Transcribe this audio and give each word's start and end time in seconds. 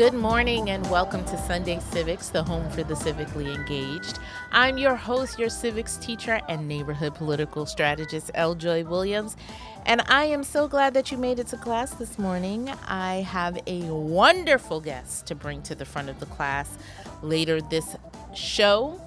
Good 0.00 0.14
morning 0.14 0.70
and 0.70 0.88
welcome 0.90 1.26
to 1.26 1.36
Sunday 1.36 1.78
Civics, 1.78 2.30
the 2.30 2.42
home 2.42 2.70
for 2.70 2.82
the 2.82 2.94
civically 2.94 3.54
engaged. 3.54 4.18
I'm 4.50 4.78
your 4.78 4.96
host, 4.96 5.38
your 5.38 5.50
civics 5.50 5.98
teacher 5.98 6.40
and 6.48 6.66
neighborhood 6.66 7.14
political 7.14 7.66
strategist, 7.66 8.30
L. 8.32 8.54
Joy 8.54 8.82
Williams. 8.82 9.36
And 9.84 10.00
I 10.08 10.24
am 10.24 10.42
so 10.42 10.68
glad 10.68 10.94
that 10.94 11.12
you 11.12 11.18
made 11.18 11.38
it 11.38 11.48
to 11.48 11.58
class 11.58 11.92
this 11.92 12.18
morning. 12.18 12.70
I 12.88 13.16
have 13.16 13.58
a 13.66 13.82
wonderful 13.90 14.80
guest 14.80 15.26
to 15.26 15.34
bring 15.34 15.60
to 15.64 15.74
the 15.74 15.84
front 15.84 16.08
of 16.08 16.18
the 16.18 16.24
class 16.24 16.78
later 17.20 17.60
this 17.60 17.94
show. 18.34 18.98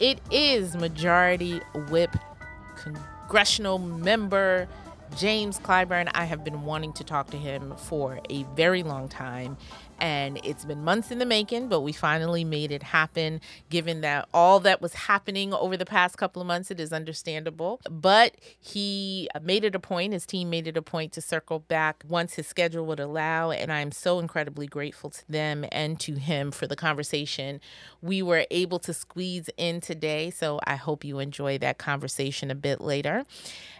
It 0.00 0.20
is 0.32 0.74
Majority 0.74 1.60
Whip 1.90 2.16
Congressional 2.74 3.78
Member 3.78 4.66
James 5.16 5.58
Clyburn. 5.58 6.08
I 6.14 6.24
have 6.24 6.44
been 6.44 6.62
wanting 6.62 6.92
to 6.94 7.04
talk 7.04 7.30
to 7.30 7.36
him 7.36 7.74
for 7.76 8.20
a 8.28 8.44
very 8.54 8.82
long 8.82 9.08
time, 9.08 9.56
and 10.00 10.40
it's 10.44 10.64
been 10.64 10.82
months 10.82 11.10
in 11.10 11.18
the 11.18 11.26
making, 11.26 11.68
but 11.68 11.80
we 11.80 11.92
finally 11.92 12.44
made 12.44 12.72
it 12.72 12.82
happen. 12.82 13.40
Given 13.68 14.00
that 14.00 14.28
all 14.32 14.60
that 14.60 14.80
was 14.80 14.94
happening 14.94 15.52
over 15.52 15.76
the 15.76 15.86
past 15.86 16.16
couple 16.18 16.40
of 16.40 16.48
months, 16.48 16.70
it 16.70 16.80
is 16.80 16.92
understandable. 16.92 17.80
But 17.90 18.36
he 18.58 19.28
made 19.42 19.64
it 19.64 19.74
a 19.74 19.80
point, 19.80 20.12
his 20.12 20.26
team 20.26 20.50
made 20.50 20.66
it 20.66 20.76
a 20.76 20.82
point 20.82 21.12
to 21.12 21.20
circle 21.20 21.60
back 21.60 22.02
once 22.08 22.34
his 22.34 22.46
schedule 22.46 22.86
would 22.86 23.00
allow. 23.00 23.50
And 23.50 23.72
I'm 23.72 23.92
so 23.92 24.18
incredibly 24.18 24.66
grateful 24.66 25.10
to 25.10 25.30
them 25.30 25.64
and 25.70 25.98
to 26.00 26.14
him 26.14 26.50
for 26.50 26.66
the 26.66 26.76
conversation 26.76 27.60
we 28.02 28.22
were 28.22 28.46
able 28.50 28.78
to 28.80 28.94
squeeze 28.94 29.50
in 29.56 29.80
today. 29.80 30.30
So 30.30 30.60
I 30.64 30.76
hope 30.76 31.04
you 31.04 31.18
enjoy 31.18 31.58
that 31.58 31.78
conversation 31.78 32.50
a 32.50 32.54
bit 32.54 32.80
later. 32.80 33.24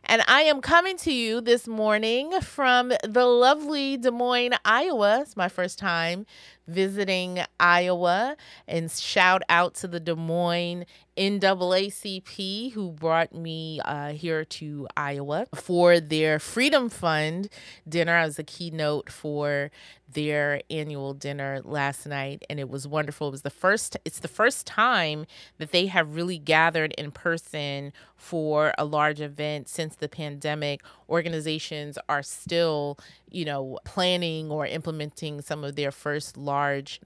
And 0.05 0.23
I 0.27 0.43
am 0.43 0.61
coming 0.61 0.97
to 0.99 1.13
you 1.13 1.41
this 1.41 1.67
morning 1.67 2.41
from 2.41 2.93
the 3.05 3.25
lovely 3.25 3.97
Des 3.97 4.11
Moines, 4.11 4.55
Iowa. 4.65 5.21
It's 5.21 5.37
my 5.37 5.49
first 5.49 5.79
time 5.79 6.10
time 6.11 6.27
visiting 6.71 7.41
Iowa. 7.59 8.37
And 8.67 8.91
shout 8.91 9.43
out 9.49 9.75
to 9.77 9.89
the 9.89 10.01
Des 10.01 10.15
Moines 10.15 10.85
NAACP 11.17 12.73
who 12.73 12.93
brought 12.93 13.35
me 13.35 13.81
uh, 13.85 14.13
here 14.13 14.45
to 14.45 14.89
Iowa 14.97 15.47
for 15.55 16.01
their 16.01 16.39
Freedom 16.39 16.89
Fund 16.89 17.51
dinner. 17.89 18.17
I 18.17 18.25
was 18.25 18.39
a 18.39 18.45
keynote 18.45 19.11
for 19.11 19.71
their 20.13 20.63
annual 20.71 21.15
dinner 21.15 21.61
last 21.63 22.07
night 22.07 22.43
and 22.49 22.59
it 22.59 22.69
was 22.69 22.87
wonderful. 22.87 23.29
It 23.29 23.33
was 23.33 23.43
the 23.43 23.51
first 23.51 23.97
it's 24.05 24.21
the 24.21 24.29
first 24.29 24.67
time 24.67 25.27
that 25.59 25.73
they 25.73 25.87
have 25.87 26.15
really 26.15 26.39
gathered 26.39 26.93
in 26.93 27.11
person 27.11 27.93
for 28.17 28.73
a 28.79 28.85
large 28.85 29.21
event 29.21 29.69
since 29.69 29.97
the 29.97 30.09
pandemic. 30.09 30.83
Organizations 31.09 31.99
are 32.09 32.23
still, 32.23 32.99
you 33.31 33.45
know, 33.45 33.79
planning 33.85 34.51
or 34.51 34.67
implementing 34.67 35.43
some 35.43 35.65
of 35.65 35.77
their 35.77 35.93
first 35.93 36.37
large 36.37 36.60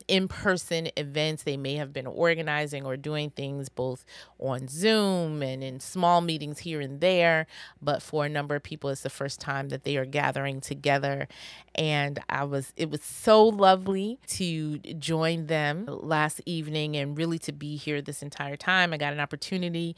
in-person 0.09 0.89
events. 0.97 1.43
They 1.43 1.57
may 1.57 1.75
have 1.75 1.93
been 1.93 2.07
organizing 2.07 2.85
or 2.85 2.97
doing 2.97 3.31
things 3.31 3.69
both 3.69 4.05
on 4.39 4.69
Zoom 4.69 5.43
and 5.43 5.63
in 5.63 5.81
small 5.81 6.21
meetings 6.21 6.61
here 6.61 6.81
and 6.81 7.01
there, 7.01 7.47
but 7.81 8.03
for 8.03 8.25
a 8.25 8.29
number 8.29 8.55
of 8.55 8.63
people 8.63 8.91
it's 8.91 9.03
the 9.03 9.11
first 9.11 9.41
time 9.41 9.69
that 9.69 9.85
they 9.85 9.97
are 9.97 10.05
gathering 10.05 10.61
together 10.61 11.29
and 11.75 12.21
I 12.29 12.45
was 12.45 12.73
it 12.77 12.91
was 12.91 13.03
so 13.03 13.45
lovely 13.45 14.19
to 14.29 14.79
join 14.79 15.47
them 15.47 15.87
last 15.89 16.41
evening 16.47 16.97
and 16.97 17.17
really 17.17 17.39
to 17.41 17.53
be 17.53 17.77
here 17.77 18.01
this 18.01 18.23
entire 18.23 18.57
time. 18.57 18.93
I 18.93 18.97
got 18.97 19.13
an 19.13 19.21
opportunity 19.21 19.97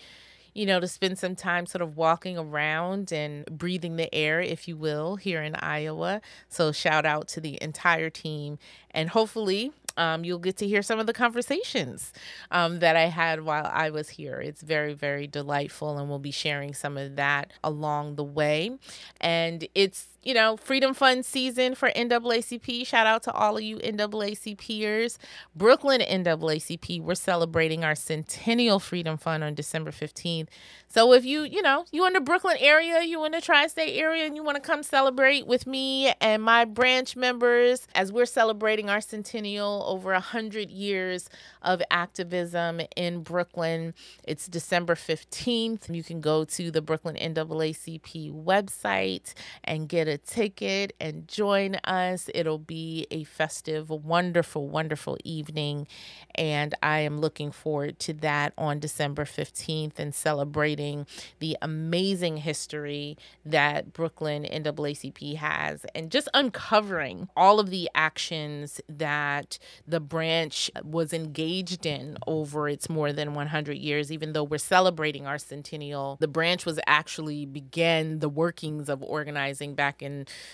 you 0.57 0.65
know, 0.65 0.81
to 0.81 0.89
spend 0.89 1.19
some 1.19 1.37
time 1.37 1.67
sort 1.67 1.83
of 1.83 1.97
walking 1.97 2.39
around 2.39 3.13
and 3.13 3.45
breathing 3.47 3.97
the 3.97 4.13
air, 4.15 4.41
if 4.41 4.67
you 4.67 4.77
will, 4.77 5.17
here 5.17 5.43
in 5.43 5.55
Iowa. 5.57 6.23
So, 6.49 6.73
shout 6.73 7.05
out 7.05 7.29
to 7.29 7.41
the 7.41 7.59
entire 7.63 8.09
team. 8.09 8.59
And 8.91 9.11
hopefully, 9.11 9.73
um, 9.99 10.25
you'll 10.25 10.39
get 10.39 10.57
to 10.59 10.67
hear 10.67 10.83
some 10.83 10.99
of 10.99 11.07
the 11.07 11.13
conversations 11.13 12.13
um, 12.51 12.79
that 12.81 12.97
I 12.97 13.07
had 13.07 13.43
while 13.43 13.71
I 13.73 13.91
was 13.91 14.11
here. 14.11 14.41
It's 14.41 14.63
very, 14.63 14.95
very 14.95 15.27
delightful, 15.27 15.99
and 15.99 16.09
we'll 16.09 16.19
be 16.19 16.31
sharing 16.31 16.75
some 16.75 16.97
of 16.97 17.17
that 17.17 17.53
along 17.63 18.17
the 18.17 18.25
way. 18.25 18.79
And 19.21 19.69
it's 19.75 20.09
you 20.27 20.35
know, 20.35 20.57
Freedom 20.57 20.93
Fund 20.93 21.25
season 21.25 21.77
for 21.77 21.89
NAACP. 21.91 22.85
Shout 22.85 23.07
out 23.07 23.23
to 23.23 23.33
all 23.33 23.57
of 23.57 23.63
you 23.63 23.77
NAACPers. 23.77 25.19
Brooklyn 25.55 26.01
NAACP, 26.01 27.01
we're 27.01 27.15
celebrating 27.15 27.85
our 27.85 27.95
centennial 27.95 28.81
Freedom 28.81 29.17
Fund 29.17 29.45
on 29.45 29.55
December 29.55 29.93
15th. 29.93 30.49
So 30.89 31.13
if 31.13 31.25
you, 31.25 31.43
you 31.43 31.63
know, 31.63 31.85
you 31.93 32.05
in 32.09 32.13
the 32.13 32.21
Brooklyn 32.21 32.57
area, 32.59 33.03
you 33.03 33.25
in 33.25 33.33
the 33.33 33.41
tri-state 33.41 33.97
area 33.97 34.25
and 34.27 34.35
you 34.35 34.43
want 34.43 34.57
to 34.57 34.61
come 34.61 34.83
celebrate 34.83 35.47
with 35.47 35.65
me 35.65 36.13
and 36.21 36.43
my 36.43 36.65
branch 36.65 37.15
members 37.15 37.87
as 37.95 38.11
we're 38.11 38.27
celebrating 38.27 38.91
our 38.91 39.01
centennial 39.01 39.85
over 39.87 40.11
a 40.11 40.15
100 40.15 40.71
years 40.71 41.29
of 41.63 41.83
activism 41.91 42.81
in 42.97 43.23
Brooklyn. 43.23 43.95
It's 44.25 44.49
December 44.49 44.97
15th. 44.97 45.95
You 45.95 46.03
can 46.03 46.21
go 46.21 46.45
to 46.45 46.71
the 46.73 46.83
Brooklyn 46.83 47.15
NAACP 47.15 48.33
website 48.33 49.35
and 49.63 49.89
get 49.89 50.09
a 50.09 50.16
ticket 50.19 50.95
and 51.01 51.27
join 51.29 51.77
us. 51.85 52.29
It'll 52.35 52.59
be 52.59 53.07
a 53.11 53.25
festive, 53.25 53.91
wonderful, 53.91 54.69
wonderful 54.69 55.19
evening. 55.25 55.87
And 56.35 56.75
I 56.83 57.01
am 57.01 57.19
looking 57.19 57.51
forward 57.51 57.99
to 58.01 58.13
that 58.15 58.53
on 58.59 58.79
December 58.79 59.25
15th 59.25 59.99
and 59.99 60.15
celebrating 60.15 61.07
the 61.39 61.57
amazing 61.63 62.39
history 62.39 63.17
that 63.45 63.93
Brooklyn 63.93 64.45
NAACP 64.45 65.37
has 65.37 65.87
and 65.95 66.11
just 66.11 66.29
uncovering 66.35 67.29
all 67.37 67.59
of 67.59 67.71
the 67.71 67.91
actions 67.95 68.81
that 68.89 69.59
the 69.87 70.01
branch 70.01 70.71
was 70.85 71.13
engaged 71.13 71.87
in 71.87 72.19
over 72.27 72.69
its 72.69 72.89
more 72.89 73.13
than 73.13 73.35
100 73.35 73.77
years. 73.77 74.13
Even 74.13 74.33
though 74.33 74.45
we're 74.45 74.59
celebrating 74.59 75.27
our 75.27 75.39
centennial, 75.39 76.17
the 76.21 76.29
branch 76.29 76.65
was 76.67 76.79
actually 76.87 77.47
began 77.47 78.19
the 78.19 78.29
workings 78.29 78.89
of 78.89 79.03
organizing 79.03 79.75
back 79.75 80.03
in 80.03 80.06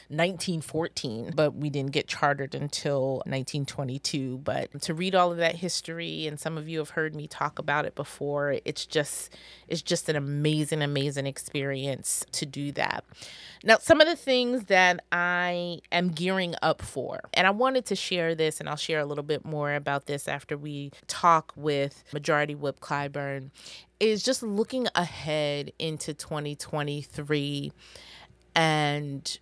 1914, 0.08 1.32
but 1.34 1.54
we 1.54 1.70
didn't 1.70 1.92
get 1.92 2.06
chartered 2.06 2.54
until 2.54 3.16
1922. 3.26 4.38
But 4.38 4.80
to 4.82 4.94
read 4.94 5.14
all 5.14 5.32
of 5.32 5.38
that 5.38 5.56
history, 5.56 6.26
and 6.26 6.38
some 6.38 6.58
of 6.58 6.68
you 6.68 6.78
have 6.78 6.90
heard 6.90 7.14
me 7.14 7.26
talk 7.26 7.58
about 7.58 7.84
it 7.84 7.94
before, 7.94 8.56
it's 8.64 8.86
just 8.86 9.34
it's 9.68 9.82
just 9.82 10.08
an 10.08 10.16
amazing, 10.16 10.82
amazing 10.82 11.26
experience 11.26 12.24
to 12.32 12.46
do 12.46 12.72
that. 12.72 13.04
Now, 13.64 13.78
some 13.78 14.00
of 14.00 14.08
the 14.08 14.16
things 14.16 14.64
that 14.64 15.04
I 15.12 15.80
am 15.92 16.08
gearing 16.10 16.54
up 16.62 16.82
for, 16.82 17.20
and 17.32 17.46
I 17.46 17.50
wanted 17.50 17.86
to 17.86 17.96
share 17.96 18.34
this, 18.34 18.58
and 18.58 18.68
I'll 18.68 18.76
share 18.76 19.00
a 19.00 19.06
little 19.06 19.24
bit 19.24 19.44
more 19.44 19.74
about 19.74 20.06
this 20.06 20.26
after 20.26 20.56
we 20.56 20.90
talk 21.06 21.52
with 21.56 22.02
Majority 22.12 22.54
Whip 22.54 22.80
Clyburn, 22.80 23.50
is 24.00 24.24
just 24.24 24.42
looking 24.42 24.88
ahead 24.96 25.72
into 25.78 26.12
2023 26.12 27.72
and 28.54 29.38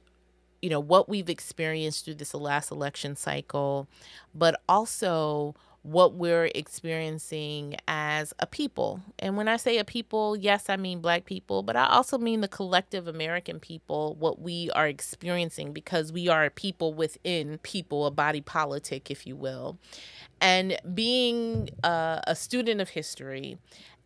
you 0.62 0.71
know 0.71 0.81
what 0.81 1.09
we've 1.09 1.31
experienced 1.31 2.04
through 2.04 2.15
this 2.15 2.34
last 2.34 2.71
election 2.71 3.16
cycle 3.16 3.88
but 4.34 4.60
also 4.69 5.54
what 5.82 6.15
we're 6.15 6.50
experiencing 6.54 7.75
as 7.88 8.34
a 8.38 8.47
people. 8.47 9.00
And 9.19 9.37
when 9.37 9.48
I 9.48 9.56
say 9.56 9.78
a 9.78 9.84
people, 9.84 10.36
yes, 10.36 10.68
I 10.68 10.77
mean 10.77 11.01
black 11.01 11.24
people, 11.24 11.62
but 11.62 11.74
I 11.74 11.86
also 11.86 12.18
mean 12.18 12.42
the 12.42 12.48
collective 12.48 13.09
American 13.09 13.59
people, 13.59 14.15
what 14.18 14.41
we 14.41 14.71
are 14.72 14.86
experiencing 14.86 15.72
because 15.72 16.12
we 16.12 16.28
are 16.28 16.45
a 16.45 16.51
people 16.51 16.92
within 16.92 17.59
people, 17.59 18.04
a 18.04 18.10
body 18.10 18.42
politic, 18.42 19.10
if 19.10 19.27
you 19.27 19.36
will. 19.36 19.78
And 20.41 20.77
being 20.95 21.71
uh, 21.83 22.21
a 22.27 22.36
student 22.36 22.80
of 22.80 22.91
history 22.91 23.57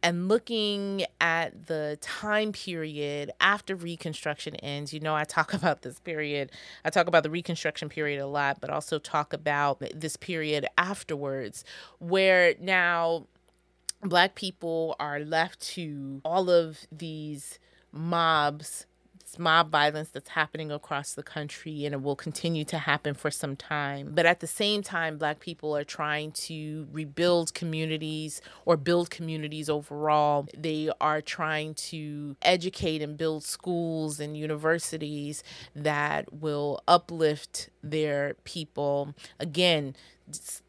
and 0.04 0.28
looking 0.28 1.06
at 1.18 1.66
the 1.66 1.96
time 2.02 2.52
period 2.52 3.32
after 3.40 3.74
Reconstruction 3.74 4.54
ends, 4.56 4.92
you 4.92 5.00
know, 5.00 5.16
I 5.16 5.24
talk 5.24 5.54
about 5.60 5.80
this 5.80 5.98
period, 5.98 6.52
I 6.84 6.90
talk 6.90 7.08
about 7.08 7.22
the 7.22 7.30
Reconstruction 7.30 7.88
period 7.88 8.20
a 8.20 8.26
lot, 8.26 8.60
but 8.60 8.68
also 8.68 8.98
talk 8.98 9.32
about 9.32 9.82
this 9.94 10.16
period 10.16 10.66
afterwards, 10.76 11.64
where 11.98 12.54
now 12.60 13.26
Black 14.02 14.34
people 14.34 14.94
are 15.00 15.20
left 15.20 15.60
to 15.68 16.20
all 16.22 16.50
of 16.50 16.86
these 16.92 17.58
mobs 17.90 18.84
mob 19.38 19.70
violence 19.70 20.08
that's 20.10 20.30
happening 20.30 20.70
across 20.70 21.14
the 21.14 21.22
country 21.22 21.84
and 21.84 21.94
it 21.94 22.02
will 22.02 22.16
continue 22.16 22.64
to 22.66 22.78
happen 22.78 23.14
for 23.14 23.30
some 23.30 23.56
time. 23.56 24.12
But 24.14 24.26
at 24.26 24.40
the 24.40 24.46
same 24.46 24.82
time, 24.82 25.18
Black 25.18 25.40
people 25.40 25.76
are 25.76 25.84
trying 25.84 26.32
to 26.32 26.86
rebuild 26.92 27.54
communities 27.54 28.40
or 28.64 28.76
build 28.76 29.10
communities 29.10 29.68
overall. 29.68 30.46
They 30.56 30.90
are 31.00 31.20
trying 31.20 31.74
to 31.74 32.36
educate 32.42 33.02
and 33.02 33.16
build 33.16 33.44
schools 33.44 34.20
and 34.20 34.36
universities 34.36 35.42
that 35.74 36.32
will 36.32 36.82
uplift 36.86 37.70
their 37.82 38.34
people. 38.44 39.14
Again, 39.38 39.94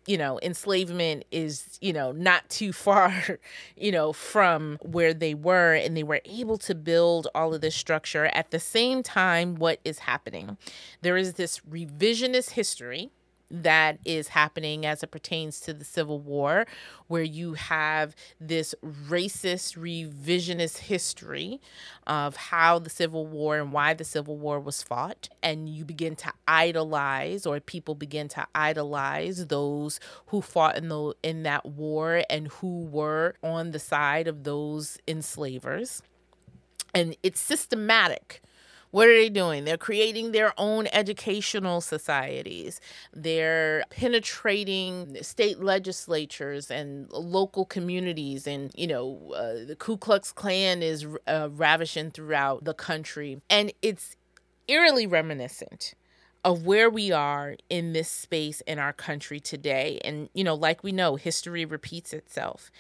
you 0.06 0.18
know, 0.18 0.40
enslavement 0.42 1.26
is, 1.32 1.78
you 1.82 1.94
know, 1.94 2.12
not 2.12 2.48
too 2.50 2.74
far, 2.74 3.40
you 3.78 3.92
know, 3.92 4.14
from 4.14 4.78
where 4.82 5.14
they 5.14 5.34
were. 5.34 5.74
And 5.74 5.96
they 5.96 6.04
were 6.04 6.22
able 6.26 6.58
to 6.60 6.76
build 6.76 7.28
all 7.34 7.54
of 7.54 7.62
this 7.62 7.76
structure 7.76 8.26
at 8.26 8.52
the 8.52 8.60
same 8.60 9.04
time. 9.04 9.56
What 9.56 9.80
is 9.84 10.00
happening? 10.00 10.58
There 11.02 11.18
is 11.18 11.34
this 11.34 11.60
revisionist 11.62 12.52
history 12.52 13.12
that 13.52 14.00
is 14.06 14.30
happening 14.30 14.86
as 14.86 15.04
it 15.04 15.12
pertains 15.12 15.60
to 15.62 15.74
the 15.74 15.86
Civil 15.86 16.20
War, 16.20 16.66
where 17.08 17.24
you 17.24 17.54
have 17.54 18.16
this 18.40 18.74
racist 18.84 19.78
revisionist 19.78 20.78
history 20.80 21.62
of 22.08 22.36
how 22.36 22.80
the 22.80 22.90
Civil 22.90 23.26
War 23.28 23.58
and 23.58 23.72
why 23.72 23.94
the 23.94 24.04
Civil 24.04 24.38
War 24.38 24.60
was 24.60 24.82
fought. 24.82 25.30
And 25.44 25.70
you 25.70 25.86
begin 25.86 26.16
to 26.18 26.34
idolize, 26.48 27.46
or 27.46 27.60
people 27.60 27.96
begin 27.96 28.28
to 28.30 28.48
idolize 28.56 29.48
those 29.48 30.00
who 30.28 30.42
fought 30.42 30.78
in, 30.78 30.90
the, 30.90 31.14
in 31.22 31.44
that 31.44 31.66
war 31.66 32.24
and 32.30 32.48
who 32.48 32.86
were 32.86 33.36
on 33.44 33.72
the 33.72 33.80
side 33.80 34.28
of 34.28 34.44
those 34.44 34.98
enslavers. 35.08 36.02
And 36.94 37.16
it's 37.24 37.42
systematic 37.42 38.42
what 38.96 39.10
are 39.10 39.14
they 39.14 39.28
doing? 39.28 39.66
They're 39.66 39.76
creating 39.76 40.32
their 40.32 40.54
own 40.58 40.88
educational 40.94 41.82
societies. 41.82 42.80
They're 43.14 43.84
penetrating 43.90 45.18
state 45.22 45.60
legislatures 45.60 46.72
and 46.72 47.12
local 47.12 47.66
communities. 47.66 48.48
And, 48.48 48.72
you 48.74 48.88
know, 48.88 49.34
uh, 49.36 49.66
the 49.68 49.76
Ku 49.78 49.98
Klux 49.98 50.32
Klan 50.32 50.82
is 50.82 51.06
uh, 51.28 51.50
ravishing 51.52 52.10
throughout 52.10 52.64
the 52.64 52.74
country. 52.74 53.42
And 53.50 53.74
it's 53.82 54.16
eerily 54.70 55.06
reminiscent 55.06 55.94
of 56.46 56.64
where 56.64 56.92
we 56.92 57.12
are 57.12 57.56
in 57.72 57.94
this 57.94 58.08
space 58.08 58.62
in 58.62 58.78
our 58.78 58.94
country 58.94 59.40
today. 59.40 60.00
And, 60.06 60.30
you 60.36 60.44
know, 60.44 60.54
like 60.54 60.84
we 60.84 60.92
know, 60.92 61.16
history 61.16 61.66
repeats 61.66 62.14
itself. 62.14 62.72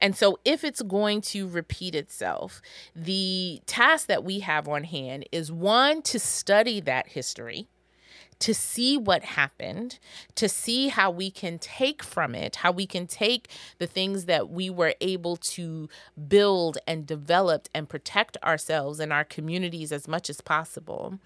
And 0.00 0.16
so, 0.16 0.40
if 0.44 0.64
it's 0.64 0.82
going 0.82 1.20
to 1.22 1.46
repeat 1.48 1.94
itself, 1.94 2.60
the 2.96 3.62
task 3.64 4.08
that 4.08 4.24
we 4.24 4.40
have 4.40 4.68
on 4.68 4.82
hand 4.84 5.24
is 5.30 5.52
one, 5.52 6.02
to 6.02 6.18
study 6.18 6.80
that 6.80 7.08
history 7.08 7.68
to 8.42 8.52
see 8.52 8.98
what 8.98 9.22
happened, 9.22 10.00
to 10.34 10.48
see 10.48 10.88
how 10.88 11.12
we 11.12 11.30
can 11.30 11.60
take 11.60 12.02
from 12.02 12.34
it, 12.34 12.56
how 12.56 12.72
we 12.72 12.88
can 12.88 13.06
take 13.06 13.48
the 13.78 13.86
things 13.86 14.24
that 14.24 14.50
we 14.50 14.68
were 14.68 14.96
able 15.00 15.36
to 15.36 15.88
build 16.26 16.76
and 16.84 17.06
develop 17.06 17.68
and 17.72 17.88
protect 17.88 18.36
ourselves 18.42 18.98
and 18.98 19.12
our 19.12 19.22
communities 19.22 19.92
as 19.92 20.08
much 20.08 20.28
as 20.28 20.40
possible. 20.40 21.20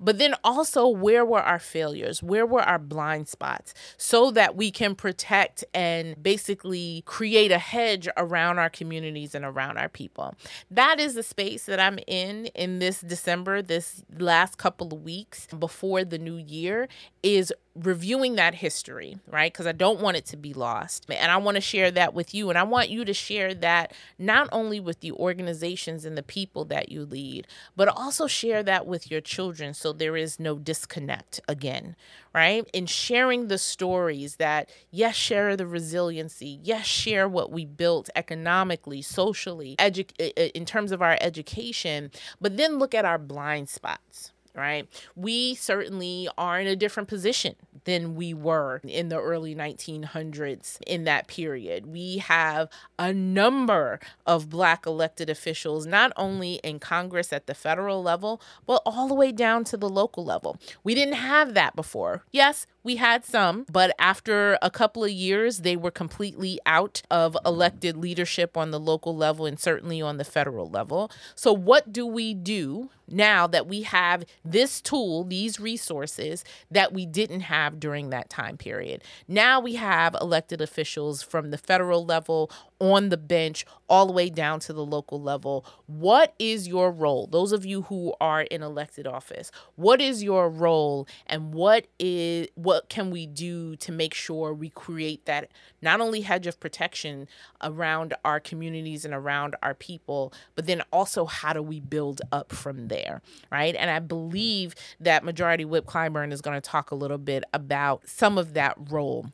But 0.00 0.18
then 0.18 0.34
also, 0.44 0.86
where 0.88 1.24
were 1.24 1.42
our 1.42 1.58
failures? 1.58 2.22
Where 2.22 2.46
were 2.46 2.62
our 2.62 2.78
blind 2.78 3.28
spots? 3.28 3.74
So 3.96 4.30
that 4.32 4.56
we 4.56 4.70
can 4.70 4.94
protect 4.94 5.64
and 5.74 6.20
basically 6.22 7.02
create 7.06 7.52
a 7.52 7.58
hedge 7.58 8.08
around 8.16 8.58
our 8.58 8.70
communities 8.70 9.34
and 9.34 9.44
around 9.44 9.78
our 9.78 9.88
people. 9.88 10.34
That 10.70 11.00
is 11.00 11.14
the 11.14 11.22
space 11.22 11.66
that 11.66 11.80
I'm 11.80 11.98
in 12.06 12.46
in 12.46 12.78
this 12.78 13.00
December, 13.00 13.62
this 13.62 14.02
last 14.18 14.58
couple 14.58 14.92
of 14.92 15.02
weeks 15.02 15.46
before 15.58 16.04
the 16.04 16.18
new 16.18 16.36
year, 16.36 16.88
is 17.22 17.52
reviewing 17.74 18.34
that 18.36 18.56
history, 18.56 19.16
right? 19.26 19.50
Because 19.52 19.66
I 19.66 19.72
don't 19.72 20.00
want 20.00 20.18
it 20.18 20.26
to 20.26 20.36
be 20.36 20.52
lost. 20.52 21.06
And 21.10 21.32
I 21.32 21.38
want 21.38 21.54
to 21.54 21.60
share 21.60 21.90
that 21.92 22.12
with 22.12 22.34
you. 22.34 22.50
And 22.50 22.58
I 22.58 22.64
want 22.64 22.90
you 22.90 23.04
to 23.04 23.14
share 23.14 23.54
that 23.54 23.94
not 24.18 24.48
only 24.52 24.78
with 24.78 25.00
the 25.00 25.12
organizations 25.12 26.04
and 26.04 26.16
the 26.16 26.22
people 26.22 26.64
that 26.66 26.90
you 26.90 27.04
lead, 27.04 27.46
but 27.74 27.88
also 27.88 28.26
share 28.26 28.62
that 28.62 28.86
with 28.86 29.10
your 29.10 29.22
children 29.22 29.72
so 29.72 29.92
there 29.92 30.16
is 30.16 30.38
no 30.38 30.58
disconnect 30.58 31.40
again, 31.48 31.96
right? 32.34 32.68
In 32.74 32.84
sharing 32.86 33.48
the 33.48 33.58
stories 33.58 34.36
that, 34.36 34.68
yes, 34.90 35.14
share 35.16 35.56
the 35.56 35.66
resiliency, 35.66 36.60
yes, 36.62 36.84
share 36.84 37.26
what 37.28 37.50
we 37.50 37.64
built 37.64 38.10
economically, 38.14 39.00
socially, 39.00 39.76
edu- 39.78 40.12
in 40.54 40.66
terms 40.66 40.92
of 40.92 41.00
our 41.00 41.16
education, 41.20 42.10
but 42.40 42.58
then 42.58 42.78
look 42.78 42.94
at 42.94 43.06
our 43.06 43.18
blind 43.18 43.70
spots 43.70 44.32
right? 44.54 44.88
We 45.16 45.54
certainly 45.54 46.28
are 46.36 46.60
in 46.60 46.66
a 46.66 46.76
different 46.76 47.08
position 47.08 47.56
than 47.84 48.14
we 48.14 48.32
were 48.32 48.80
in 48.84 49.08
the 49.08 49.20
early 49.20 49.54
1900s 49.54 50.78
in 50.86 51.04
that 51.04 51.26
period. 51.26 51.86
We 51.86 52.18
have 52.18 52.68
a 52.98 53.12
number 53.12 53.98
of 54.26 54.48
Black 54.48 54.86
elected 54.86 55.28
officials, 55.28 55.86
not 55.86 56.12
only 56.16 56.54
in 56.62 56.78
Congress 56.78 57.32
at 57.32 57.46
the 57.46 57.54
federal 57.54 58.02
level, 58.02 58.40
but 58.66 58.82
all 58.86 59.08
the 59.08 59.14
way 59.14 59.32
down 59.32 59.64
to 59.64 59.76
the 59.76 59.88
local 59.88 60.24
level. 60.24 60.56
We 60.84 60.94
didn't 60.94 61.14
have 61.14 61.54
that 61.54 61.74
before. 61.74 62.24
Yes, 62.30 62.66
we 62.84 62.96
had 62.96 63.24
some, 63.24 63.64
but 63.70 63.94
after 63.98 64.58
a 64.60 64.70
couple 64.70 65.04
of 65.04 65.10
years, 65.10 65.58
they 65.58 65.76
were 65.76 65.90
completely 65.90 66.58
out 66.66 67.02
of 67.10 67.36
elected 67.44 67.96
leadership 67.96 68.56
on 68.56 68.70
the 68.70 68.80
local 68.80 69.16
level 69.16 69.46
and 69.46 69.58
certainly 69.58 70.02
on 70.02 70.16
the 70.16 70.24
federal 70.24 70.68
level. 70.68 71.10
So, 71.34 71.52
what 71.52 71.92
do 71.92 72.06
we 72.06 72.34
do 72.34 72.90
now 73.12 73.46
that 73.46 73.66
we 73.66 73.82
have 73.82 74.24
this 74.44 74.80
tool, 74.80 75.24
these 75.24 75.60
resources 75.60 76.44
that 76.70 76.92
we 76.92 77.06
didn't 77.06 77.40
have 77.42 77.78
during 77.78 78.10
that 78.10 78.30
time 78.30 78.56
period? 78.56 79.02
Now 79.28 79.60
we 79.60 79.74
have 79.74 80.16
elected 80.20 80.60
officials 80.60 81.22
from 81.22 81.50
the 81.50 81.58
federal 81.58 82.04
level 82.04 82.50
on 82.82 83.10
the 83.10 83.16
bench 83.16 83.64
all 83.88 84.06
the 84.06 84.12
way 84.12 84.28
down 84.28 84.58
to 84.58 84.72
the 84.72 84.84
local 84.84 85.22
level. 85.22 85.64
What 85.86 86.34
is 86.40 86.66
your 86.66 86.90
role? 86.90 87.28
Those 87.28 87.52
of 87.52 87.64
you 87.64 87.82
who 87.82 88.12
are 88.20 88.42
in 88.42 88.60
elected 88.60 89.06
office, 89.06 89.52
what 89.76 90.00
is 90.00 90.22
your 90.22 90.50
role 90.50 91.06
and 91.28 91.54
what 91.54 91.86
is 92.00 92.48
what 92.56 92.88
can 92.88 93.12
we 93.12 93.24
do 93.24 93.76
to 93.76 93.92
make 93.92 94.14
sure 94.14 94.52
we 94.52 94.68
create 94.68 95.26
that 95.26 95.52
not 95.80 96.00
only 96.00 96.22
hedge 96.22 96.48
of 96.48 96.58
protection 96.58 97.28
around 97.62 98.14
our 98.24 98.40
communities 98.40 99.04
and 99.04 99.14
around 99.14 99.54
our 99.62 99.74
people, 99.74 100.32
but 100.56 100.66
then 100.66 100.82
also 100.92 101.24
how 101.24 101.52
do 101.52 101.62
we 101.62 101.78
build 101.78 102.20
up 102.32 102.50
from 102.50 102.88
there, 102.88 103.22
right? 103.52 103.76
And 103.76 103.90
I 103.90 104.00
believe 104.00 104.74
that 104.98 105.22
Majority 105.22 105.64
Whip 105.64 105.86
Clyburn 105.86 106.32
is 106.32 106.40
going 106.40 106.60
to 106.60 106.60
talk 106.60 106.90
a 106.90 106.96
little 106.96 107.18
bit 107.18 107.44
about 107.54 108.08
some 108.08 108.38
of 108.38 108.54
that 108.54 108.76
role 108.90 109.26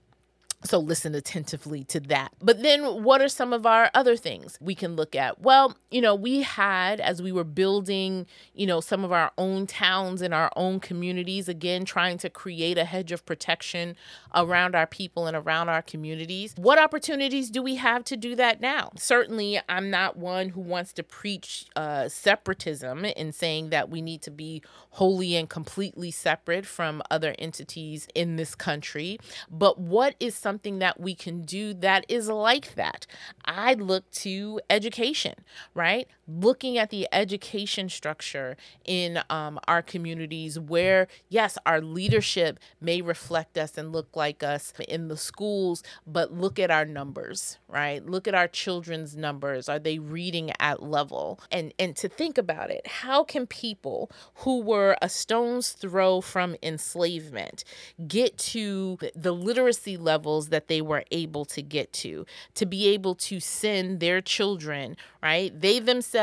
so 0.64 0.78
listen 0.78 1.14
attentively 1.14 1.84
to 1.84 2.00
that. 2.00 2.32
But 2.40 2.62
then 2.62 3.04
what 3.04 3.22
are 3.22 3.28
some 3.28 3.52
of 3.52 3.64
our 3.64 3.90
other 3.94 4.16
things 4.16 4.58
we 4.60 4.74
can 4.74 4.96
look 4.96 5.14
at? 5.14 5.40
Well, 5.40 5.76
you 5.90 6.00
know, 6.00 6.14
we 6.14 6.42
had 6.42 7.00
as 7.00 7.22
we 7.22 7.30
were 7.30 7.44
building, 7.44 8.26
you 8.54 8.66
know, 8.66 8.80
some 8.80 9.04
of 9.04 9.12
our 9.12 9.30
own 9.38 9.66
towns 9.68 10.20
and 10.20 10.34
our 10.34 10.50
own 10.56 10.80
communities, 10.80 11.48
again, 11.48 11.84
trying 11.84 12.18
to 12.18 12.30
create 12.30 12.76
a 12.76 12.84
hedge 12.84 13.12
of 13.12 13.24
protection 13.24 13.94
around 14.34 14.74
our 14.74 14.86
people 14.86 15.26
and 15.26 15.36
around 15.36 15.68
our 15.68 15.82
communities. 15.82 16.54
What 16.56 16.78
opportunities 16.78 17.50
do 17.50 17.62
we 17.62 17.76
have 17.76 18.02
to 18.04 18.16
do 18.16 18.34
that 18.34 18.60
now? 18.60 18.90
Certainly, 18.96 19.60
I'm 19.68 19.90
not 19.90 20.16
one 20.16 20.50
who 20.50 20.60
wants 20.60 20.92
to 20.94 21.04
preach 21.04 21.66
uh, 21.76 22.08
separatism 22.08 23.04
in 23.04 23.30
saying 23.30 23.70
that 23.70 23.90
we 23.90 24.02
need 24.02 24.22
to 24.22 24.30
be 24.30 24.62
wholly 24.90 25.36
and 25.36 25.48
completely 25.48 26.10
separate 26.10 26.66
from 26.66 27.00
other 27.10 27.34
entities 27.38 28.08
in 28.14 28.34
this 28.36 28.56
country. 28.56 29.18
But 29.48 29.78
what 29.78 30.16
is 30.18 30.34
something 30.48 30.78
that 30.78 30.98
we 30.98 31.14
can 31.14 31.42
do 31.42 31.74
that 31.74 32.06
is 32.08 32.28
like 32.28 32.74
that? 32.74 33.06
I 33.44 33.74
look 33.74 34.10
to 34.22 34.62
education, 34.70 35.34
right? 35.74 36.08
Looking 36.28 36.76
at 36.76 36.90
the 36.90 37.08
education 37.10 37.88
structure 37.88 38.58
in 38.84 39.20
um, 39.30 39.58
our 39.66 39.80
communities 39.80 40.58
where, 40.58 41.08
yes, 41.30 41.56
our 41.64 41.80
leadership 41.80 42.58
may 42.82 43.00
reflect 43.00 43.56
us 43.56 43.78
and 43.78 43.92
look 43.92 44.14
like 44.14 44.42
us 44.42 44.74
in 44.86 45.08
the 45.08 45.16
schools, 45.16 45.82
but 46.06 46.30
look 46.30 46.58
at 46.58 46.70
our 46.70 46.84
numbers, 46.84 47.56
right? 47.66 48.04
Look 48.04 48.28
at 48.28 48.34
our 48.34 48.46
children's 48.46 49.16
numbers. 49.16 49.70
Are 49.70 49.78
they 49.78 49.98
reading 49.98 50.52
at 50.60 50.82
level? 50.82 51.40
And 51.50 51.72
and 51.78 51.96
to 51.96 52.10
think 52.10 52.36
about 52.36 52.70
it, 52.70 52.86
how 52.86 53.24
can 53.24 53.46
people 53.46 54.10
who 54.36 54.60
were 54.60 54.98
a 55.00 55.08
stone's 55.08 55.70
throw 55.70 56.20
from 56.20 56.56
enslavement 56.62 57.64
get 58.06 58.36
to 58.38 58.98
the 59.16 59.32
literacy 59.32 59.96
levels 59.96 60.50
that 60.50 60.68
they 60.68 60.82
were 60.82 61.04
able 61.10 61.46
to 61.46 61.62
get 61.62 61.90
to, 61.94 62.26
to 62.54 62.66
be 62.66 62.88
able 62.88 63.14
to 63.14 63.40
send 63.40 64.00
their 64.00 64.20
children, 64.20 64.94
right? 65.22 65.58
They 65.58 65.78
themselves 65.78 66.17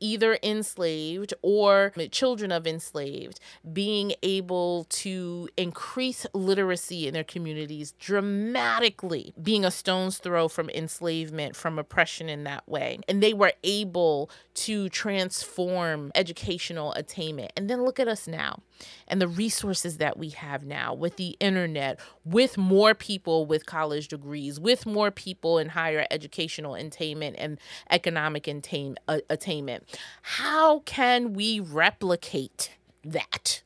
either 0.00 0.38
enslaved 0.42 1.34
or 1.42 1.92
children 2.10 2.52
of 2.52 2.66
enslaved, 2.66 3.40
being 3.72 4.12
able 4.22 4.84
to 4.84 5.48
increase 5.56 6.26
literacy 6.32 7.06
in 7.06 7.14
their 7.14 7.24
communities 7.24 7.92
dramatically, 7.98 9.34
being 9.42 9.64
a 9.64 9.70
stone's 9.70 10.18
throw 10.18 10.48
from 10.48 10.70
enslavement, 10.70 11.56
from 11.56 11.78
oppression 11.78 12.28
in 12.28 12.44
that 12.44 12.68
way. 12.68 12.98
And 13.08 13.22
they 13.22 13.34
were 13.34 13.52
able 13.64 14.30
to 14.54 14.88
transform 14.88 16.12
educational 16.14 16.92
attainment. 16.94 17.52
And 17.56 17.68
then 17.68 17.84
look 17.84 17.98
at 18.00 18.08
us 18.08 18.26
now 18.26 18.62
and 19.06 19.20
the 19.20 19.28
resources 19.28 19.96
that 19.98 20.18
we 20.18 20.30
have 20.30 20.64
now 20.64 20.94
with 20.94 21.16
the 21.16 21.36
internet, 21.40 21.98
with 22.24 22.56
more 22.56 22.94
people 22.94 23.46
with 23.46 23.66
college 23.66 24.08
degrees, 24.08 24.60
with 24.60 24.86
more 24.86 25.10
people 25.10 25.58
in 25.58 25.70
higher 25.70 26.06
educational 26.10 26.74
attainment 26.74 27.36
and 27.38 27.58
economic 27.90 28.46
attain- 28.46 28.96
uh, 29.08 29.17
attainment. 29.30 29.84
How 30.22 30.80
can 30.80 31.34
we 31.34 31.60
replicate 31.60 32.72
that? 33.04 33.62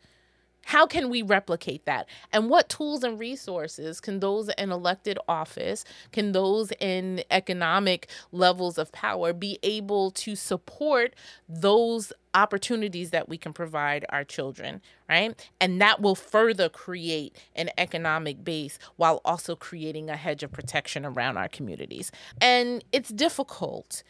How 0.67 0.87
can 0.87 1.11
we 1.11 1.23
replicate 1.23 1.85
that? 1.87 2.09
And 2.33 2.49
what 2.49 2.69
tools 2.69 3.03
and 3.03 3.19
resources 3.19 4.01
can 4.01 4.21
those 4.21 4.49
in 4.57 4.71
elected 4.71 5.19
office, 5.29 5.85
can 6.13 6.33
those 6.33 6.73
in 6.81 7.23
economic 7.31 8.09
levels 8.31 8.79
of 8.79 8.93
power 8.93 9.33
be 9.33 9.59
able 9.63 10.11
to 10.13 10.37
support 10.37 11.15
those 11.49 12.13
opportunities 12.35 13.11
that 13.11 13.29
we 13.29 13.37
can 13.37 13.53
provide 13.53 14.07
our 14.09 14.25
children, 14.25 14.81
right? 15.09 15.49
And 15.61 15.81
that 15.81 16.01
will 16.01 16.15
further 16.15 16.69
create 16.69 17.37
an 17.55 17.71
economic 17.77 18.43
base 18.45 18.79
while 18.97 19.21
also 19.25 19.55
creating 19.55 20.09
a 20.09 20.17
hedge 20.17 20.43
of 20.43 20.53
protection 20.53 21.05
around 21.05 21.37
our 21.37 21.49
communities. 21.49 22.11
And 22.41 22.83
it's 22.93 23.11
difficult 23.11 24.03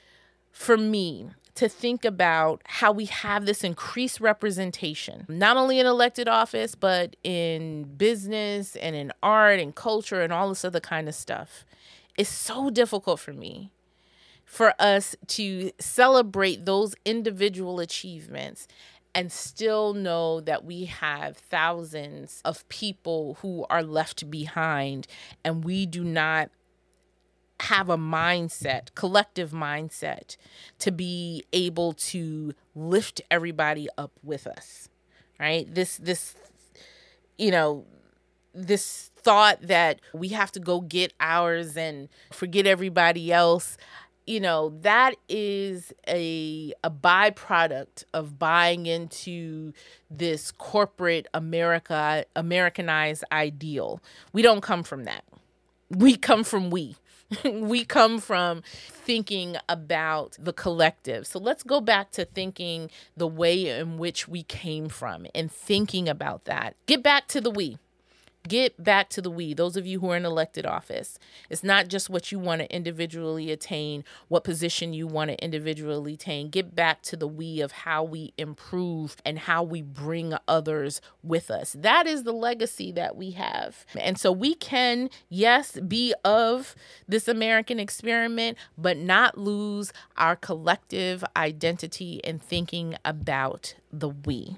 for 0.52 0.76
me 0.76 1.30
to 1.54 1.68
think 1.68 2.04
about 2.04 2.62
how 2.64 2.92
we 2.92 3.04
have 3.06 3.44
this 3.44 3.62
increased 3.62 4.20
representation, 4.20 5.26
not 5.28 5.56
only 5.56 5.78
in 5.78 5.86
elected 5.86 6.28
office, 6.28 6.74
but 6.74 7.16
in 7.22 7.84
business 7.96 8.76
and 8.76 8.96
in 8.96 9.12
art 9.22 9.60
and 9.60 9.74
culture 9.74 10.22
and 10.22 10.32
all 10.32 10.48
this 10.48 10.64
other 10.64 10.80
kind 10.80 11.08
of 11.08 11.14
stuff. 11.14 11.64
It's 12.16 12.30
so 12.30 12.70
difficult 12.70 13.20
for 13.20 13.32
me 13.32 13.72
for 14.44 14.74
us 14.78 15.16
to 15.26 15.70
celebrate 15.78 16.64
those 16.64 16.94
individual 17.04 17.80
achievements 17.80 18.66
and 19.14 19.30
still 19.30 19.92
know 19.92 20.40
that 20.40 20.64
we 20.64 20.86
have 20.86 21.36
thousands 21.36 22.40
of 22.44 22.66
people 22.68 23.38
who 23.40 23.66
are 23.68 23.82
left 23.82 24.30
behind 24.30 25.06
and 25.44 25.64
we 25.64 25.86
do 25.86 26.02
not 26.02 26.50
have 27.60 27.88
a 27.88 27.96
mindset, 27.96 28.94
collective 28.94 29.50
mindset, 29.52 30.36
to 30.78 30.90
be 30.90 31.44
able 31.52 31.92
to 31.92 32.54
lift 32.74 33.20
everybody 33.30 33.88
up 33.96 34.12
with 34.22 34.46
us. 34.46 34.88
Right? 35.38 35.72
This 35.72 35.96
this 35.96 36.34
you 37.38 37.50
know, 37.50 37.84
this 38.54 39.10
thought 39.16 39.62
that 39.62 40.00
we 40.12 40.28
have 40.28 40.52
to 40.52 40.60
go 40.60 40.80
get 40.80 41.12
ours 41.20 41.76
and 41.76 42.08
forget 42.30 42.66
everybody 42.66 43.32
else 43.32 43.76
you 44.26 44.38
know 44.38 44.72
that 44.82 45.14
is 45.28 45.92
a 46.08 46.72
a 46.84 46.90
byproduct 46.90 48.04
of 48.14 48.38
buying 48.38 48.86
into 48.86 49.72
this 50.10 50.52
corporate 50.52 51.26
america 51.34 52.24
americanized 52.36 53.24
ideal 53.32 54.00
we 54.32 54.42
don't 54.42 54.60
come 54.60 54.82
from 54.82 55.04
that 55.04 55.24
we 55.90 56.16
come 56.16 56.44
from 56.44 56.70
we 56.70 56.96
we 57.44 57.84
come 57.84 58.20
from 58.20 58.62
thinking 58.64 59.56
about 59.68 60.36
the 60.38 60.52
collective. 60.52 61.26
So 61.26 61.38
let's 61.38 61.62
go 61.62 61.80
back 61.80 62.10
to 62.12 62.24
thinking 62.24 62.90
the 63.16 63.26
way 63.26 63.68
in 63.68 63.98
which 63.98 64.28
we 64.28 64.42
came 64.42 64.88
from 64.88 65.26
and 65.34 65.50
thinking 65.50 66.08
about 66.08 66.44
that. 66.44 66.76
Get 66.86 67.02
back 67.02 67.28
to 67.28 67.40
the 67.40 67.50
we. 67.50 67.78
Get 68.48 68.82
back 68.82 69.08
to 69.10 69.22
the 69.22 69.30
we, 69.30 69.54
those 69.54 69.76
of 69.76 69.86
you 69.86 70.00
who 70.00 70.10
are 70.10 70.16
in 70.16 70.24
elected 70.24 70.66
office. 70.66 71.18
It's 71.48 71.62
not 71.62 71.86
just 71.86 72.10
what 72.10 72.32
you 72.32 72.40
want 72.40 72.60
to 72.60 72.74
individually 72.74 73.52
attain, 73.52 74.02
what 74.26 74.42
position 74.42 74.92
you 74.92 75.06
want 75.06 75.30
to 75.30 75.42
individually 75.42 76.14
attain. 76.14 76.48
Get 76.48 76.74
back 76.74 77.02
to 77.02 77.16
the 77.16 77.28
we 77.28 77.60
of 77.60 77.70
how 77.70 78.02
we 78.02 78.32
improve 78.36 79.16
and 79.24 79.38
how 79.38 79.62
we 79.62 79.80
bring 79.80 80.34
others 80.48 81.00
with 81.22 81.52
us. 81.52 81.76
That 81.78 82.08
is 82.08 82.24
the 82.24 82.32
legacy 82.32 82.90
that 82.92 83.16
we 83.16 83.30
have. 83.32 83.86
And 83.98 84.18
so 84.18 84.32
we 84.32 84.54
can, 84.54 85.08
yes, 85.28 85.78
be 85.78 86.12
of 86.24 86.74
this 87.06 87.28
American 87.28 87.78
experiment, 87.78 88.58
but 88.76 88.96
not 88.96 89.38
lose 89.38 89.92
our 90.16 90.34
collective 90.34 91.24
identity 91.36 92.20
in 92.24 92.40
thinking 92.40 92.96
about 93.04 93.76
the 93.92 94.08
we. 94.08 94.56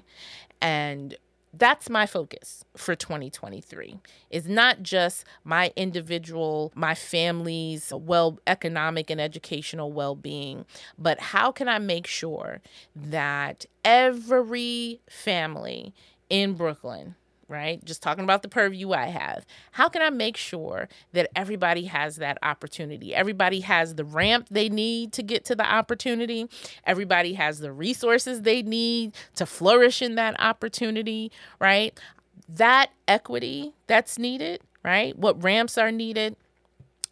And 0.59 1.15
that's 1.57 1.89
my 1.89 2.05
focus 2.05 2.65
for 2.75 2.95
2023 2.95 3.99
is 4.29 4.47
not 4.47 4.81
just 4.81 5.25
my 5.43 5.71
individual 5.75 6.71
my 6.75 6.93
family's 6.95 7.91
well 7.95 8.39
economic 8.47 9.09
and 9.09 9.21
educational 9.21 9.91
well-being 9.91 10.65
but 10.97 11.19
how 11.19 11.51
can 11.51 11.67
i 11.67 11.79
make 11.79 12.07
sure 12.07 12.61
that 12.95 13.65
every 13.83 15.01
family 15.09 15.93
in 16.29 16.53
brooklyn 16.53 17.15
right? 17.47 17.83
Just 17.85 18.01
talking 18.01 18.23
about 18.23 18.41
the 18.41 18.49
purview 18.49 18.91
I 18.91 19.07
have. 19.07 19.45
How 19.71 19.89
can 19.89 20.01
I 20.01 20.09
make 20.09 20.37
sure 20.37 20.87
that 21.13 21.29
everybody 21.35 21.85
has 21.85 22.17
that 22.17 22.37
opportunity? 22.41 23.13
Everybody 23.13 23.61
has 23.61 23.95
the 23.95 24.05
ramp 24.05 24.47
they 24.49 24.69
need 24.69 25.13
to 25.13 25.23
get 25.23 25.45
to 25.45 25.55
the 25.55 25.65
opportunity. 25.65 26.49
Everybody 26.85 27.33
has 27.33 27.59
the 27.59 27.71
resources 27.71 28.41
they 28.41 28.61
need 28.61 29.13
to 29.35 29.45
flourish 29.45 30.01
in 30.01 30.15
that 30.15 30.39
opportunity, 30.39 31.31
right? 31.59 31.97
That 32.49 32.91
equity 33.07 33.73
that's 33.87 34.17
needed, 34.17 34.61
right? 34.83 35.17
What 35.17 35.43
ramps 35.43 35.77
are 35.77 35.91
needed 35.91 36.35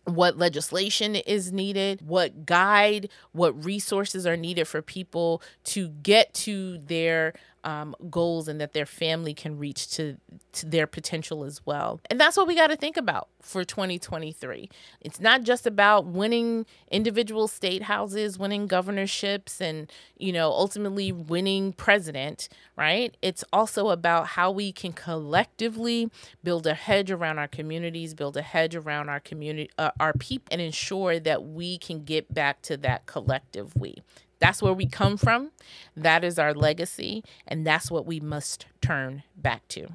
what 0.05 0.37
legislation 0.37 1.15
is 1.15 1.53
needed, 1.53 2.01
what 2.05 2.45
guide, 2.45 3.09
what 3.31 3.63
resources 3.63 4.27
are 4.27 4.35
needed 4.35 4.67
for 4.67 4.81
people 4.81 5.41
to 5.63 5.87
get 5.87 6.33
to 6.33 6.77
their 6.79 7.33
um, 7.63 7.95
goals 8.09 8.47
and 8.47 8.59
that 8.59 8.73
their 8.73 8.85
family 8.85 9.33
can 9.33 9.57
reach 9.57 9.89
to, 9.91 10.17
to 10.53 10.65
their 10.65 10.87
potential 10.87 11.43
as 11.43 11.65
well. 11.65 11.99
And 12.09 12.19
that's 12.19 12.37
what 12.37 12.47
we 12.47 12.55
got 12.55 12.67
to 12.67 12.75
think 12.75 12.97
about 12.97 13.29
for 13.41 13.63
2023. 13.63 14.69
It's 15.01 15.19
not 15.19 15.43
just 15.43 15.65
about 15.65 16.05
winning 16.05 16.65
individual 16.89 17.47
state 17.47 17.83
houses, 17.83 18.37
winning 18.37 18.67
governorships, 18.67 19.61
and, 19.61 19.91
you 20.17 20.31
know, 20.31 20.49
ultimately 20.49 21.11
winning 21.11 21.73
president, 21.73 22.49
right? 22.77 23.15
It's 23.21 23.43
also 23.53 23.89
about 23.89 24.27
how 24.27 24.51
we 24.51 24.71
can 24.71 24.93
collectively 24.93 26.09
build 26.43 26.67
a 26.67 26.73
hedge 26.73 27.11
around 27.11 27.39
our 27.39 27.47
communities, 27.47 28.13
build 28.13 28.37
a 28.37 28.41
hedge 28.41 28.75
around 28.75 29.09
our 29.09 29.19
community, 29.19 29.69
uh, 29.77 29.91
our 29.99 30.13
people, 30.13 30.47
and 30.51 30.61
ensure 30.61 31.19
that 31.19 31.43
we 31.43 31.77
can 31.77 32.03
get 32.03 32.33
back 32.33 32.61
to 32.63 32.77
that 32.77 33.05
collective 33.05 33.75
we. 33.75 34.01
That's 34.43 34.61
where 34.61 34.73
we 34.73 34.87
come 34.87 35.15
from. 35.15 35.51
That 35.95 36.25
is 36.25 36.37
our 36.37 36.53
legacy. 36.53 37.23
And 37.47 37.65
that's 37.65 37.89
what 37.89 38.05
we 38.05 38.19
must 38.19 38.65
turn 38.81 39.23
back 39.37 39.65
to. 39.69 39.87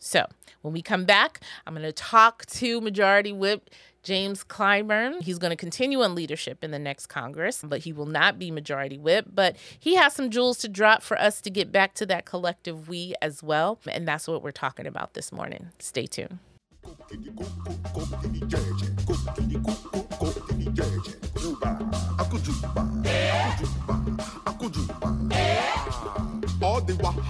So 0.00 0.26
when 0.62 0.74
we 0.74 0.82
come 0.82 1.04
back, 1.04 1.40
I'm 1.64 1.74
going 1.74 1.84
to 1.84 1.92
talk 1.92 2.44
to 2.46 2.80
Majority 2.80 3.30
Whip 3.30 3.70
James 4.02 4.42
Clyburn. 4.42 5.22
He's 5.22 5.38
going 5.38 5.52
to 5.52 5.56
continue 5.56 6.02
on 6.02 6.16
leadership 6.16 6.64
in 6.64 6.72
the 6.72 6.80
next 6.80 7.06
Congress, 7.06 7.62
but 7.64 7.82
he 7.82 7.92
will 7.92 8.06
not 8.06 8.40
be 8.40 8.50
Majority 8.50 8.98
Whip. 8.98 9.26
But 9.32 9.54
he 9.78 9.94
has 9.94 10.14
some 10.14 10.30
jewels 10.30 10.58
to 10.58 10.68
drop 10.68 11.02
for 11.02 11.16
us 11.16 11.40
to 11.40 11.48
get 11.48 11.70
back 11.70 11.94
to 11.94 12.06
that 12.06 12.24
collective 12.24 12.88
we 12.88 13.14
as 13.22 13.40
well. 13.40 13.78
And 13.86 14.08
that's 14.08 14.26
what 14.26 14.42
we're 14.42 14.50
talking 14.50 14.88
about 14.88 15.14
this 15.14 15.30
morning. 15.30 15.68
Stay 15.78 16.06
tuned. 16.06 16.40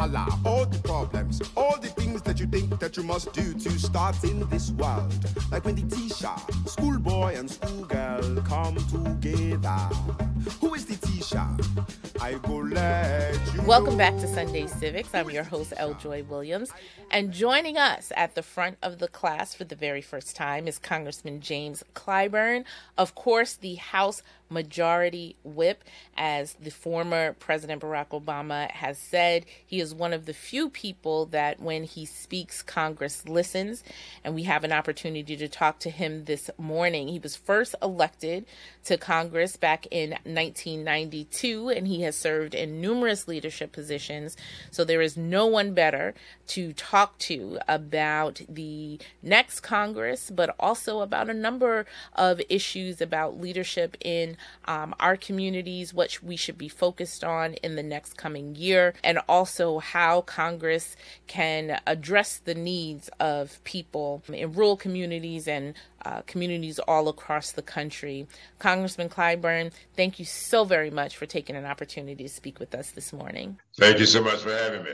The 0.09 0.39
all 0.45 0.67
the 0.67 0.79
problems, 0.79 1.41
all 1.57 1.79
the 1.79 1.89
things 1.89 2.23
that 2.23 2.41
you 2.41 2.47
think 2.47 2.79
that 2.81 2.97
you 2.97 3.03
must 3.03 3.33
do 3.33 3.55
to 3.55 3.71
start 3.79 4.23
in 4.25 4.49
this 4.49 4.71
world. 4.73 5.15
Like 5.51 5.65
when 5.65 5.77
the 5.77 5.95
teacher, 5.95 6.35
schoolboy 6.67 7.37
and 7.37 7.51
schoolgirl 7.51 8.43
come 8.43 8.77
together. 8.91 9.79
Who 10.61 10.75
is 10.75 10.87
the 10.87 10.97
teacher? 11.07 11.47
I 12.21 12.35
go 12.35 12.57
let 12.57 13.39
you 13.55 13.63
Welcome 13.63 13.97
back 13.97 14.17
to 14.17 14.27
Sunday 14.27 14.67
Civics. 14.67 15.15
I'm 15.15 15.31
your 15.31 15.45
host, 15.45 15.73
L. 15.77 15.95
Joy 15.95 16.25
Williams. 16.25 16.71
And 17.11 17.33
joining 17.33 17.79
us 17.79 18.13
at 18.17 18.35
the 18.35 18.43
front 18.43 18.79
of 18.83 18.99
the 18.99 19.09
class 19.09 19.55
for 19.55 19.65
the 19.65 19.77
very 19.77 20.03
first 20.03 20.35
time 20.35 20.67
is 20.67 20.79
Congressman 20.79 21.41
James 21.41 21.85
Clyburn, 21.95 22.65
of 22.99 23.15
course, 23.15 23.55
the 23.55 23.77
House 23.77 24.23
majority 24.53 25.37
whip. 25.45 25.85
As 26.17 26.55
the 26.55 26.71
former 26.71 27.33
President 27.33 27.83
Barack 27.83 28.09
Obama 28.09 28.71
has 28.71 28.99
said, 28.99 29.47
he 29.67 29.81
is 29.81 29.95
one 29.95 30.13
of 30.13 30.27
the 30.27 30.35
few 30.35 30.69
people 30.69 31.27
that 31.27 31.61
when 31.61 31.85
he 31.85 32.05
speaks, 32.05 32.63
Congress 32.63 33.29
listens. 33.29 33.83
And 34.23 34.35
we 34.35 34.45
have 34.45 34.65
an 34.65 34.73
opportunity 34.73 35.37
to 35.37 35.49
talk 35.49 35.79
to 35.81 35.91
him 35.91 36.27
this 36.27 36.51
morning. 36.59 37.09
He 37.09 37.19
was 37.19 37.35
first 37.35 37.75
elected 37.83 38.45
to 38.85 38.97
Congress 38.99 39.57
back 39.57 39.87
in 39.91 40.11
1992, 40.11 41.71
and 41.71 41.87
he 41.87 42.03
has 42.03 42.17
served 42.17 42.55
in 42.55 42.81
numerous 42.81 43.27
leadership 43.27 43.73
positions. 43.73 44.37
So 44.71 44.85
there 44.85 45.01
is 45.01 45.17
no 45.17 45.47
one 45.47 45.75
better 45.75 46.15
to 46.49 46.73
talk 46.75 47.19
to 47.19 47.59
about 47.69 48.43
the 48.49 48.99
next 49.23 49.61
Congress, 49.61 50.31
but 50.31 50.55
also 50.59 51.01
about 51.01 51.31
a 51.31 51.35
number 51.35 51.87
of 52.15 52.41
issues 52.49 53.01
about 53.01 53.41
leadership 53.41 53.97
in 54.01 54.37
um, 54.67 54.95
our 55.01 55.17
communities, 55.17 55.93
what 55.93 56.19
we 56.23 56.37
should 56.37 56.59
be 56.59 56.69
focused 56.69 57.25
on 57.25 57.55
in 57.55 57.77
the 57.77 57.83
next 57.83 58.17
coming 58.17 58.55
year, 58.55 58.95
and 59.03 59.19
also 59.29 59.79
how 59.79 60.23
Congress 60.23 60.97
can 61.27 61.81
address 61.87 62.39
the 62.39 62.55
needs 62.55 63.09
of 63.21 63.63
people 63.65 64.23
in 64.29 64.53
rural 64.53 64.77
communities 64.77 65.49
and 65.49 65.75
uh, 66.05 66.23
communities 66.23 66.79
all 66.81 67.09
across 67.09 67.53
the 67.53 67.63
country. 67.63 68.27
Congressman 68.59 69.09
Clyburn, 69.09 69.73
thank 69.97 70.19
you 70.19 70.25
so 70.25 70.65
very 70.65 70.91
much 70.91 71.17
for 71.17 71.27
taking 71.27 71.57
an 71.57 71.65
opportunity 71.65 72.25
to 72.25 72.29
speak 72.29 72.59
with 72.59 72.75
us 72.75 72.91
this 72.91 73.13
morning. 73.13 73.59
Thank 73.79 73.99
you 73.99 74.07
so 74.07 74.23
much 74.23 74.41
for 74.41 74.53
having 74.53 74.85
me. 74.85 74.93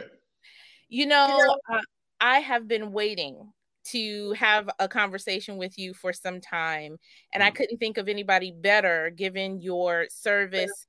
You 0.88 1.06
know, 1.06 1.56
uh, 1.70 1.80
I 2.20 2.40
have 2.40 2.66
been 2.66 2.92
waiting 2.92 3.52
to 3.92 4.32
have 4.32 4.68
a 4.78 4.88
conversation 4.88 5.56
with 5.56 5.78
you 5.78 5.94
for 5.94 6.12
some 6.12 6.40
time, 6.40 6.98
and 7.32 7.42
I 7.42 7.50
mm. 7.50 7.54
couldn't 7.54 7.78
think 7.78 7.98
of 7.98 8.08
anybody 8.08 8.52
better 8.52 9.10
given 9.10 9.60
your 9.60 10.06
service 10.10 10.86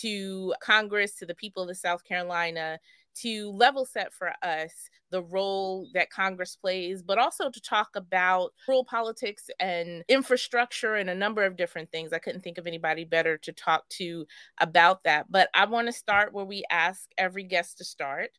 to 0.00 0.54
Congress, 0.62 1.16
to 1.16 1.26
the 1.26 1.34
people 1.34 1.68
of 1.68 1.76
South 1.76 2.04
Carolina, 2.04 2.78
to 3.14 3.50
level 3.50 3.84
set 3.84 4.12
for 4.12 4.32
us 4.42 4.72
the 5.10 5.22
role 5.22 5.86
that 5.92 6.10
Congress 6.10 6.56
plays, 6.56 7.02
but 7.02 7.18
also 7.18 7.50
to 7.50 7.60
talk 7.60 7.90
about 7.94 8.52
rural 8.66 8.84
politics 8.84 9.50
and 9.60 10.02
infrastructure 10.08 10.94
and 10.94 11.10
a 11.10 11.14
number 11.14 11.44
of 11.44 11.56
different 11.56 11.90
things. 11.90 12.12
I 12.12 12.18
couldn't 12.18 12.40
think 12.40 12.56
of 12.56 12.66
anybody 12.66 13.04
better 13.04 13.36
to 13.38 13.52
talk 13.52 13.86
to 13.90 14.26
about 14.58 15.04
that. 15.04 15.26
But 15.30 15.50
I 15.54 15.66
want 15.66 15.88
to 15.88 15.92
start 15.92 16.32
where 16.32 16.46
we 16.46 16.64
ask 16.70 17.10
every 17.18 17.44
guest 17.44 17.78
to 17.78 17.84
start, 17.84 18.30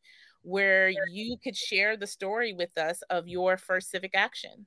where 0.44 0.90
you 0.90 1.38
could 1.44 1.56
share 1.56 1.98
the 1.98 2.08
story 2.08 2.54
with 2.54 2.78
us 2.78 3.02
of 3.10 3.28
your 3.28 3.58
first 3.58 3.90
civic 3.90 4.12
action. 4.14 4.66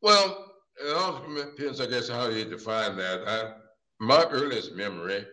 Well, 0.00 0.52
it 0.80 0.96
all 0.96 1.22
depends, 1.34 1.80
I 1.80 1.86
guess, 1.86 2.08
how 2.08 2.28
you 2.28 2.44
define 2.44 2.96
that. 2.96 3.26
I, 3.26 3.54
my 4.00 4.24
earliest 4.30 4.74
memory 4.74 5.26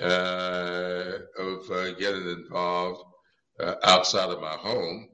uh, 0.00 1.18
of 1.38 1.70
uh, 1.70 1.92
getting 1.94 2.28
involved 2.28 3.02
uh, 3.60 3.74
outside 3.84 4.30
of 4.30 4.40
my 4.40 4.56
home 4.56 5.08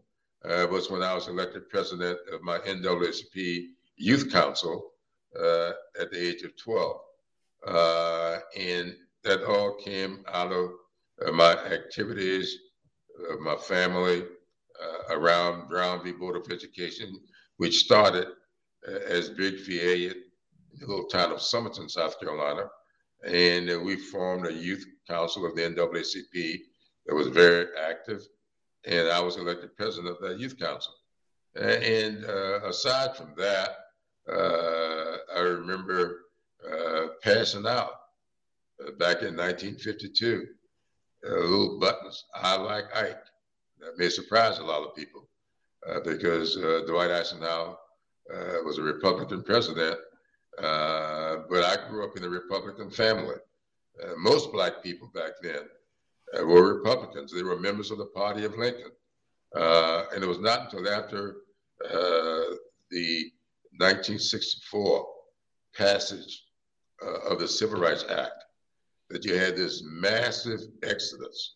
uh, 0.45 0.67
was 0.71 0.91
when 0.91 1.03
I 1.03 1.15
was 1.15 1.29
elected 1.29 1.69
president 1.69 2.19
of 2.33 2.43
my 2.43 2.59
NAACP 2.59 3.67
Youth 3.97 4.33
Council 4.33 4.93
uh, 5.39 5.73
at 6.01 6.11
the 6.11 6.29
age 6.29 6.43
of 6.43 6.57
12. 6.57 6.97
Uh, 7.67 8.39
and 8.57 8.95
that 9.25 9.45
all 9.45 9.75
came 9.75 10.25
out 10.33 10.53
of 10.53 10.71
my 11.35 11.53
activities 11.53 12.57
my 13.41 13.57
family 13.57 14.25
uh, 14.83 15.15
around 15.17 15.69
Brown 15.69 16.03
v. 16.03 16.13
Board 16.13 16.37
of 16.37 16.51
Education, 16.51 17.21
which 17.57 17.79
started 17.79 18.29
uh, 18.89 18.99
as 19.07 19.31
Big 19.31 19.67
VA 19.67 20.11
in 20.11 20.15
the 20.79 20.87
little 20.87 21.07
town 21.07 21.33
of 21.33 21.39
Summerton, 21.39 21.91
South 21.91 22.19
Carolina. 22.21 22.69
And 23.25 23.71
uh, 23.71 23.79
we 23.81 23.97
formed 23.97 24.47
a 24.47 24.53
youth 24.53 24.85
council 25.09 25.45
of 25.45 25.55
the 25.55 25.63
NAACP 25.63 26.61
that 27.07 27.15
was 27.15 27.29
very 27.29 27.67
active. 27.79 28.23
And 28.87 29.09
I 29.09 29.21
was 29.21 29.37
elected 29.37 29.77
president 29.77 30.09
of 30.09 30.23
that 30.23 30.39
youth 30.39 30.59
council. 30.59 30.95
And 31.55 32.25
uh, 32.25 32.61
aside 32.65 33.17
from 33.17 33.35
that, 33.37 33.71
uh, 34.31 35.17
I 35.37 35.41
remember 35.41 36.21
uh, 36.67 37.09
passing 37.23 37.67
out 37.67 37.93
back 38.99 39.23
in 39.23 39.37
1952 39.37 40.47
uh, 41.27 41.39
little 41.41 41.79
buttons. 41.79 42.25
I 42.35 42.57
like 42.57 42.85
Ike. 42.95 43.25
That 43.81 43.99
may 43.99 44.09
surprise 44.09 44.59
a 44.59 44.65
lot 44.65 44.87
of 44.87 44.95
people 44.95 45.29
uh, 45.89 46.01
because 46.01 46.57
uh, 46.57 46.83
Dwight 46.87 47.11
Eisenhower 47.11 47.77
uh, 48.33 48.57
was 48.65 48.79
a 48.79 48.83
Republican 48.83 49.43
president, 49.43 49.99
uh, 50.59 51.37
but 51.49 51.65
I 51.65 51.77
grew 51.89 52.05
up 52.05 52.17
in 52.17 52.25
a 52.25 52.29
Republican 52.29 52.91
family. 52.91 53.37
Uh, 54.03 54.13
most 54.19 54.53
black 54.53 54.83
people 54.83 55.11
back 55.15 55.33
then 55.43 55.63
were 56.47 56.75
Republicans. 56.75 57.33
They 57.33 57.43
were 57.43 57.59
members 57.59 57.91
of 57.91 57.99
the 57.99 58.07
party 58.07 58.45
of 58.45 58.57
Lincoln. 58.57 58.93
and 59.55 60.23
it 60.23 60.29
was 60.29 60.39
not 60.39 60.73
until 60.73 60.89
after 60.89 61.37
the 62.91 63.31
1964 63.79 65.07
passage 65.77 66.45
of 67.29 67.39
the 67.39 67.49
Civil 67.49 67.81
Rights 67.81 68.05
Act 68.11 68.45
that 69.11 69.25
you 69.25 69.37
had 69.37 69.57
this 69.57 69.83
massive 69.85 70.61
exodus 70.83 71.55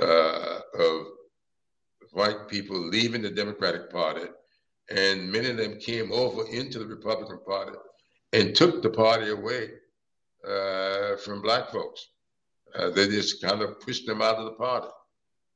uh, 0.00 0.60
of 0.78 1.06
white 2.12 2.48
people 2.48 2.78
leaving 2.78 3.22
the 3.22 3.30
Democratic 3.30 3.90
Party, 3.90 4.26
and 4.90 5.30
many 5.30 5.50
of 5.50 5.56
them 5.56 5.78
came 5.78 6.12
over 6.12 6.46
into 6.48 6.78
the 6.78 6.86
Republican 6.86 7.38
Party 7.46 7.72
and 8.32 8.54
took 8.54 8.82
the 8.82 8.90
party 8.90 9.30
away 9.30 9.70
uh, 10.46 11.16
from 11.16 11.42
black 11.42 11.70
folks. 11.70 12.08
Uh, 12.74 12.90
they 12.90 13.08
just 13.08 13.42
kind 13.42 13.62
of 13.62 13.80
pushed 13.80 14.06
them 14.06 14.20
out 14.20 14.36
of 14.36 14.44
the 14.44 14.52
party. 14.52 14.88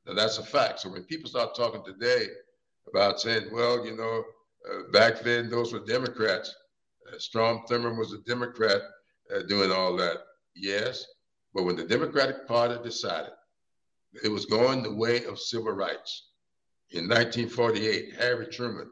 Now 0.05 0.13
that's 0.13 0.39
a 0.39 0.43
fact. 0.43 0.79
So 0.79 0.89
when 0.89 1.03
people 1.03 1.29
start 1.29 1.55
talking 1.55 1.83
today 1.85 2.25
about 2.89 3.21
saying, 3.21 3.49
well, 3.51 3.85
you 3.85 3.95
know, 3.95 4.23
uh, 4.69 4.91
back 4.91 5.21
then 5.21 5.49
those 5.49 5.71
were 5.71 5.85
Democrats, 5.85 6.53
uh, 7.07 7.17
Strom 7.19 7.61
Thurmond 7.69 7.97
was 7.97 8.13
a 8.13 8.19
Democrat 8.19 8.81
uh, 9.33 9.43
doing 9.43 9.71
all 9.71 9.95
that. 9.97 10.17
Yes, 10.55 11.05
but 11.53 11.63
when 11.63 11.75
the 11.75 11.83
Democratic 11.83 12.47
Party 12.47 12.81
decided 12.83 13.31
it 14.23 14.29
was 14.29 14.45
going 14.45 14.83
the 14.83 14.93
way 14.93 15.23
of 15.25 15.39
civil 15.39 15.71
rights, 15.71 16.29
in 16.91 17.07
1948, 17.07 18.15
Harry 18.15 18.47
Truman 18.47 18.91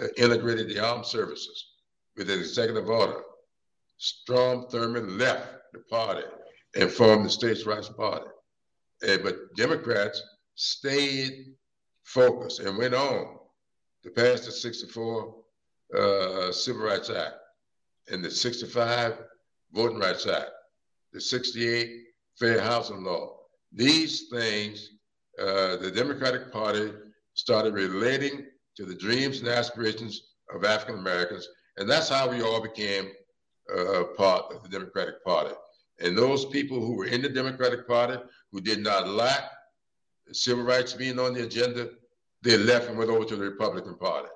uh, 0.00 0.06
integrated 0.16 0.68
the 0.68 0.78
armed 0.78 1.04
services 1.04 1.74
with 2.16 2.30
an 2.30 2.38
executive 2.38 2.88
order. 2.88 3.20
Strom 3.98 4.66
Thurmond 4.70 5.18
left 5.18 5.46
the 5.72 5.80
party 5.80 6.24
and 6.74 6.90
formed 6.90 7.26
the 7.26 7.30
States' 7.30 7.66
Rights 7.66 7.90
Party. 7.90 8.26
Uh, 9.06 9.18
but 9.18 9.54
Democrats 9.54 10.22
stayed 10.54 11.54
focused 12.04 12.60
and 12.60 12.78
went 12.78 12.94
on 12.94 13.38
to 14.02 14.10
pass 14.10 14.44
the 14.46 14.52
64 14.52 15.34
uh, 15.96 16.52
Civil 16.52 16.86
Rights 16.86 17.10
Act 17.10 17.34
and 18.10 18.24
the 18.24 18.30
65 18.30 19.18
Voting 19.72 19.98
Rights 19.98 20.26
Act 20.26 20.50
the 21.14 21.20
68 21.20 22.02
Fair 22.38 22.60
Housing 22.60 23.04
Law. 23.04 23.36
These 23.72 24.28
things, 24.28 24.90
uh, 25.40 25.76
the 25.76 25.92
Democratic 25.94 26.52
Party 26.52 26.92
started 27.34 27.72
relating 27.72 28.46
to 28.76 28.84
the 28.84 28.94
dreams 28.94 29.38
and 29.38 29.48
aspirations 29.48 30.32
of 30.52 30.64
African 30.64 30.98
Americans, 30.98 31.48
and 31.76 31.88
that's 31.88 32.08
how 32.08 32.28
we 32.28 32.42
all 32.42 32.60
became 32.60 33.12
uh, 33.74 34.04
part 34.16 34.52
of 34.52 34.62
the 34.64 34.68
Democratic 34.68 35.24
Party. 35.24 35.54
And 36.00 36.18
those 36.18 36.44
people 36.46 36.80
who 36.84 36.96
were 36.96 37.06
in 37.06 37.22
the 37.22 37.28
Democratic 37.28 37.86
Party 37.86 38.20
who 38.50 38.60
did 38.60 38.80
not 38.80 39.08
lack 39.08 39.44
civil 40.32 40.64
rights 40.64 40.92
being 40.94 41.20
on 41.20 41.32
the 41.32 41.44
agenda, 41.44 41.90
they 42.42 42.56
left 42.56 42.88
and 42.88 42.98
went 42.98 43.10
over 43.10 43.24
to 43.24 43.36
the 43.36 43.44
Republican 43.44 43.96
Party. 43.96 44.28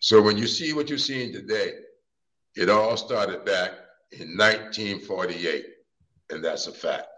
So 0.00 0.20
when 0.20 0.36
you 0.36 0.48
see 0.48 0.72
what 0.72 0.88
you're 0.88 0.98
seeing 0.98 1.32
today, 1.32 1.74
it 2.56 2.68
all 2.68 2.96
started 2.96 3.44
back 3.44 3.70
in 4.10 4.36
1948 4.36 5.66
and 6.34 6.44
that's 6.44 6.66
a 6.66 6.72
fact. 6.72 7.08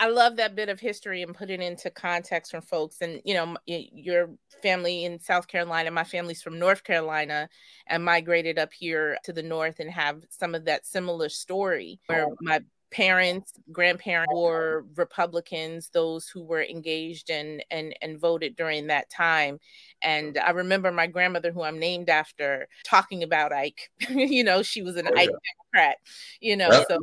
I 0.00 0.08
love 0.08 0.36
that 0.36 0.54
bit 0.54 0.68
of 0.68 0.78
history 0.78 1.22
and 1.22 1.34
put 1.34 1.50
it 1.50 1.60
into 1.60 1.90
context 1.90 2.52
for 2.52 2.60
folks. 2.60 3.00
And 3.00 3.20
you 3.24 3.34
know, 3.34 3.56
your 3.66 4.30
family 4.62 5.04
in 5.04 5.18
South 5.18 5.48
Carolina, 5.48 5.90
my 5.90 6.04
family's 6.04 6.40
from 6.40 6.58
North 6.58 6.84
Carolina, 6.84 7.48
and 7.88 8.04
migrated 8.04 8.58
up 8.58 8.72
here 8.72 9.18
to 9.24 9.32
the 9.32 9.42
north 9.42 9.80
and 9.80 9.90
have 9.90 10.22
some 10.30 10.54
of 10.54 10.64
that 10.66 10.86
similar 10.86 11.28
story 11.28 11.98
where 12.06 12.28
my 12.40 12.60
parents, 12.90 13.52
grandparents 13.72 14.32
were 14.34 14.86
Republicans, 14.96 15.90
those 15.92 16.28
who 16.28 16.42
were 16.42 16.62
engaged 16.62 17.30
and 17.30 17.64
and 17.70 17.94
and 18.00 18.20
voted 18.20 18.54
during 18.54 18.86
that 18.86 19.10
time. 19.10 19.58
And 20.00 20.38
I 20.38 20.50
remember 20.50 20.92
my 20.92 21.08
grandmother, 21.08 21.50
who 21.50 21.62
I'm 21.62 21.78
named 21.78 22.08
after, 22.08 22.68
talking 22.84 23.24
about 23.24 23.52
Ike. 23.52 23.90
you 24.10 24.44
know, 24.44 24.62
she 24.62 24.82
was 24.82 24.96
an 24.96 25.08
oh, 25.08 25.18
Ike 25.18 25.30
Democrat, 25.78 25.96
you 26.40 26.56
know. 26.56 26.84
So 26.88 26.98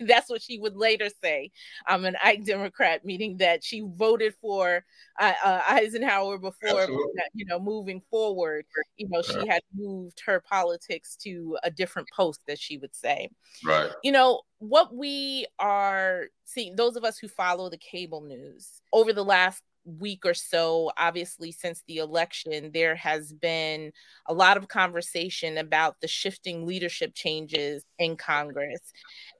that's 0.00 0.30
what 0.30 0.42
she 0.42 0.58
would 0.58 0.76
later 0.76 1.08
say. 1.22 1.50
I'm 1.86 2.04
an 2.04 2.16
Ike 2.22 2.44
Democrat, 2.44 3.04
meaning 3.04 3.36
that 3.38 3.64
she 3.64 3.82
voted 3.96 4.34
for 4.40 4.84
uh, 5.20 5.32
uh, 5.44 5.60
Eisenhower 5.68 6.38
before, 6.38 6.80
Absolutely. 6.80 7.12
you 7.34 7.44
know, 7.46 7.58
moving 7.58 8.02
forward, 8.10 8.64
you 8.96 9.08
know, 9.08 9.22
she 9.22 9.46
had 9.46 9.62
moved 9.74 10.20
her 10.24 10.40
politics 10.40 11.16
to 11.16 11.58
a 11.62 11.70
different 11.70 12.08
post, 12.14 12.40
that 12.46 12.58
she 12.58 12.78
would 12.78 12.94
say. 12.94 13.28
Right. 13.64 13.90
You 14.02 14.12
know, 14.12 14.42
what 14.58 14.94
we 14.94 15.46
are 15.58 16.26
seeing, 16.44 16.76
those 16.76 16.96
of 16.96 17.04
us 17.04 17.18
who 17.18 17.28
follow 17.28 17.68
the 17.68 17.78
cable 17.78 18.20
news 18.20 18.80
over 18.92 19.12
the 19.12 19.24
last 19.24 19.62
week 19.84 20.24
or 20.24 20.34
so, 20.34 20.90
obviously, 20.96 21.52
since 21.52 21.82
the 21.86 21.98
election, 21.98 22.70
there 22.72 22.94
has 22.94 23.32
been 23.32 23.92
a 24.26 24.34
lot 24.34 24.56
of 24.56 24.68
conversation 24.68 25.58
about 25.58 26.00
the 26.00 26.08
shifting 26.08 26.66
leadership 26.66 27.14
changes 27.14 27.84
in 27.98 28.16
Congress. 28.16 28.92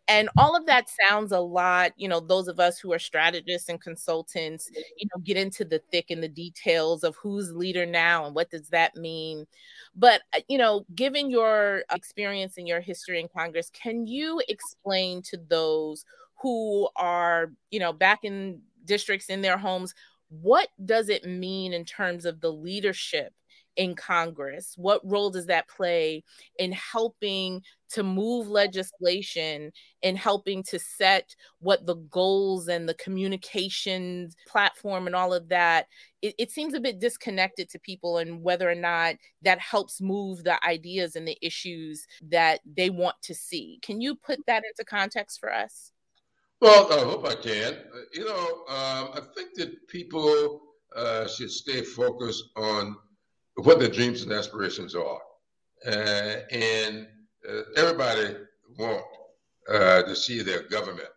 And 0.09 0.29
all 0.37 0.57
of 0.57 0.67
that 0.67 0.89
sounds 1.09 1.31
a 1.33 1.39
lot, 1.39 1.93
you 1.97 2.09
know, 2.09 2.19
those 2.21 2.49
of 2.49 2.59
us 2.59 2.79
who 2.79 2.93
are 2.93 2.99
strategists 2.99 3.69
and 3.69 3.81
consultants, 3.81 4.69
you 4.97 5.07
know, 5.15 5.21
get 5.23 5.37
into 5.37 5.65
the 5.65 5.81
thick 5.91 6.11
and 6.11 6.23
the 6.23 6.29
details 6.29 7.05
of 7.05 7.15
who's 7.17 7.53
leader 7.53 7.87
now 7.87 8.27
and 8.27 8.35
what 8.35 8.51
does 8.51 8.69
that 8.69 8.97
mean. 8.97 9.47
But, 9.95 10.23
uh, 10.37 10.41
you 10.49 10.59
know, 10.59 10.85
given 10.95 11.31
your 11.31 11.85
experience 11.93 12.59
and 12.59 12.67
your 12.67 12.81
history 12.81 13.21
in 13.21 13.29
Congress, 13.29 13.71
can 13.71 14.07
you 14.07 14.43
explain 14.49 15.23
to 15.23 15.39
those 15.49 16.05
who 16.43 16.89
are, 16.97 17.53
you 17.71 17.79
know, 17.79 17.93
back 17.93 18.25
in 18.25 18.61
districts 18.85 19.27
in 19.27 19.43
their 19.43 19.57
homes 19.57 19.95
what 20.41 20.69
does 20.85 21.09
it 21.11 21.27
mean 21.27 21.75
in 21.75 21.85
terms 21.85 22.25
of 22.25 22.41
the 22.41 22.51
leadership 22.51 23.33
in 23.77 23.95
Congress? 23.95 24.75
What 24.77 25.01
role 25.05 25.31
does 25.31 25.47
that 25.47 25.69
play 25.69 26.25
in 26.59 26.73
helping 26.73 27.63
to 27.91 28.03
move 28.03 28.49
legislation 28.49 29.73
and 30.03 30.17
helping 30.17 30.63
to 30.65 30.79
set 30.79 31.35
what 31.61 31.85
the 31.85 31.97
goals 31.97 32.69
and 32.69 32.89
the 32.89 32.95
communications 32.95 34.35
platform 34.47 35.07
and 35.07 35.15
all 35.15 35.35
of 35.35 35.49
that? 35.51 35.87
It, 36.23 36.35
it, 36.39 36.51
seems 36.51 36.75
a 36.75 36.81
bit 36.81 36.99
disconnected 36.99 37.69
to 37.71 37.79
people 37.79 38.19
and 38.19 38.43
whether 38.43 38.71
or 38.71 38.75
not 38.75 39.17
that 39.43 39.59
helps 39.59 40.01
move 40.01 40.45
the 40.45 40.65
ideas 40.65 41.17
and 41.17 41.29
the 41.29 41.39
issues 41.43 42.07
that 42.31 42.61
they 42.65 42.91
want 42.91 43.17
to 43.23 43.35
see. 43.35 43.79
Can 43.83 44.01
you 44.01 44.15
put 44.15 44.39
that 44.47 44.63
into 44.65 44.89
context 44.89 45.41
for 45.41 45.53
us? 45.53 45.92
Well, 46.63 46.93
I 46.93 47.01
hope 47.05 47.27
I 47.27 47.35
can. 47.35 47.73
Uh, 47.73 47.99
you 48.15 48.25
know, 48.25 48.47
um, 48.69 49.11
I 49.15 49.21
think 49.35 49.55
that 49.57 49.89
people 49.89 50.61
uh, 50.95 51.27
should 51.27 51.51
stay 51.51 51.83
focused 51.83 52.45
on 52.55 52.97
what 53.57 53.81
their 53.81 53.89
dreams 53.89 54.23
and 54.23 54.31
aspirations 54.31 54.95
are. 54.95 55.19
Uh, 55.85 56.37
and 56.53 57.09
uh, 57.51 57.63
everybody 57.77 58.37
want 58.79 59.05
uh, 59.69 60.03
to 60.05 60.15
see 60.15 60.41
their 60.41 60.63
government 60.69 61.09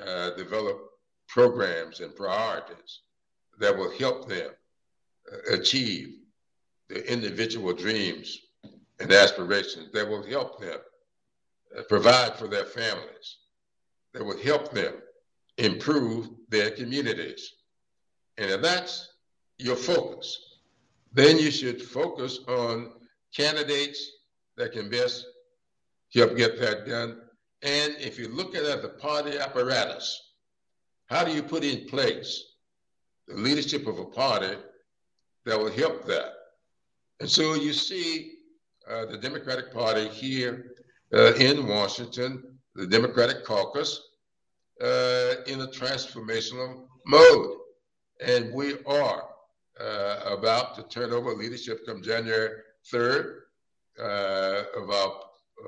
uh, 0.00 0.30
develop 0.36 0.78
programs 1.26 1.98
and 1.98 2.14
priorities 2.14 3.00
that 3.58 3.76
will 3.76 3.90
help 3.98 4.28
them 4.28 4.52
achieve 5.50 6.20
their 6.88 7.02
individual 7.02 7.72
dreams 7.72 8.38
and 9.00 9.10
aspirations 9.10 9.90
that 9.90 10.08
will 10.08 10.24
help 10.24 10.60
them 10.60 10.78
provide 11.88 12.36
for 12.36 12.46
their 12.46 12.64
families 12.64 13.38
that 14.18 14.24
would 14.24 14.40
help 14.40 14.72
them 14.72 14.94
improve 15.58 16.28
their 16.48 16.70
communities. 16.72 17.52
And 18.36 18.50
if 18.50 18.60
that's 18.60 19.14
your 19.58 19.76
focus, 19.76 20.56
then 21.12 21.38
you 21.38 21.50
should 21.50 21.80
focus 21.80 22.40
on 22.48 22.92
candidates 23.34 24.10
that 24.56 24.72
can 24.72 24.90
best 24.90 25.24
help 26.14 26.36
get 26.36 26.58
that 26.60 26.86
done. 26.86 27.20
And 27.62 27.94
if 27.98 28.18
you 28.18 28.28
look 28.28 28.54
at 28.54 28.82
the 28.82 28.88
party 28.88 29.38
apparatus, 29.38 30.34
how 31.06 31.24
do 31.24 31.32
you 31.32 31.42
put 31.42 31.64
in 31.64 31.86
place 31.86 32.54
the 33.28 33.36
leadership 33.36 33.86
of 33.86 33.98
a 33.98 34.04
party 34.04 34.56
that 35.44 35.58
will 35.58 35.70
help 35.70 36.04
that? 36.06 36.32
And 37.20 37.30
so 37.30 37.54
you 37.54 37.72
see 37.72 38.32
uh, 38.88 39.06
the 39.06 39.18
Democratic 39.18 39.72
Party 39.72 40.08
here 40.08 40.72
uh, 41.14 41.34
in 41.34 41.66
Washington, 41.66 42.58
the 42.74 42.86
Democratic 42.86 43.44
caucus, 43.44 44.07
uh, 44.82 45.34
in 45.46 45.60
a 45.60 45.66
transformational 45.66 46.86
mode. 47.06 47.56
And 48.20 48.52
we 48.52 48.74
are 48.84 49.24
uh, 49.80 50.20
about 50.26 50.74
to 50.76 50.82
turn 50.84 51.12
over 51.12 51.34
leadership 51.34 51.86
come 51.86 52.02
January 52.02 52.50
3rd 52.92 53.40
uh, 53.98 54.62
of 54.76 54.90
our 54.90 55.12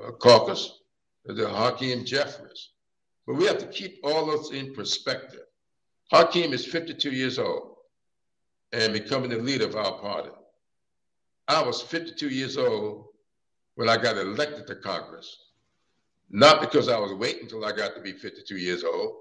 uh, 0.07 0.11
caucus 0.13 0.79
to 1.27 1.47
Hakeem 1.47 2.05
Jeffries. 2.05 2.69
But 3.27 3.35
we 3.35 3.45
have 3.45 3.59
to 3.59 3.67
keep 3.67 3.99
all 4.03 4.25
those 4.25 4.51
in 4.51 4.73
perspective. 4.73 5.45
Hakeem 6.11 6.53
is 6.53 6.65
52 6.65 7.11
years 7.11 7.39
old 7.39 7.75
and 8.73 8.93
becoming 8.93 9.29
the 9.29 9.37
leader 9.37 9.65
of 9.65 9.75
our 9.75 9.99
party. 9.99 10.29
I 11.47 11.61
was 11.61 11.81
52 11.81 12.29
years 12.29 12.57
old 12.57 13.07
when 13.75 13.89
I 13.89 13.97
got 13.97 14.17
elected 14.17 14.67
to 14.67 14.75
Congress 14.75 15.37
not 16.31 16.61
because 16.61 16.87
I 16.87 16.97
was 16.97 17.13
waiting 17.13 17.43
until 17.43 17.65
I 17.65 17.73
got 17.73 17.93
to 17.95 18.01
be 18.01 18.13
52 18.13 18.55
years 18.55 18.83
old, 18.83 19.15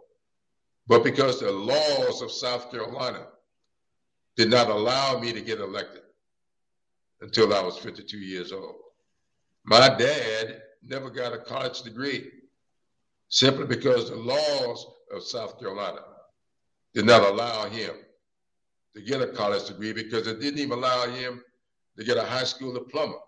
but 0.87 1.03
because 1.03 1.41
the 1.41 1.51
laws 1.51 2.23
of 2.23 2.31
South 2.31 2.71
Carolina 2.71 3.27
did 4.37 4.49
not 4.49 4.71
allow 4.71 5.19
me 5.19 5.33
to 5.33 5.41
get 5.41 5.59
elected 5.59 6.03
until 7.21 7.53
I 7.53 7.61
was 7.61 7.77
52 7.79 8.17
years 8.17 8.53
old. 8.53 8.77
My 9.65 9.89
dad 9.89 10.63
never 10.83 11.11
got 11.11 11.33
a 11.33 11.39
college 11.39 11.83
degree 11.83 12.31
simply 13.29 13.67
because 13.67 14.09
the 14.09 14.17
laws 14.17 14.87
of 15.13 15.23
South 15.23 15.59
Carolina 15.59 16.01
did 16.95 17.07
not 17.07 17.23
allow 17.23 17.69
him 17.69 17.95
to 18.95 19.03
get 19.03 19.21
a 19.21 19.27
college 19.27 19.67
degree 19.67 19.93
because 19.93 20.27
it 20.27 20.41
didn't 20.41 20.61
even 20.61 20.79
allow 20.79 21.07
him 21.07 21.43
to 21.97 22.05
get 22.05 22.17
a 22.17 22.25
high 22.25 22.45
school 22.45 22.73
diploma. 22.73 23.19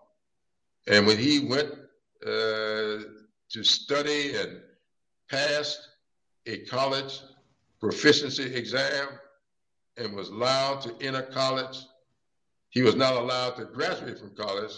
And 0.87 1.05
when 1.05 1.17
he 1.17 1.47
went 1.47 1.71
uh, 2.25 3.03
to 3.53 3.63
study 3.63 4.35
and 4.35 4.59
passed 5.29 5.89
a 6.47 6.59
college 6.65 7.21
proficiency 7.79 8.53
exam 8.55 9.07
and 9.97 10.15
was 10.15 10.29
allowed 10.29 10.81
to 10.81 10.95
enter 11.01 11.21
college. 11.21 11.77
He 12.69 12.81
was 12.81 12.95
not 12.95 13.13
allowed 13.13 13.55
to 13.57 13.65
graduate 13.65 14.17
from 14.17 14.35
college 14.35 14.71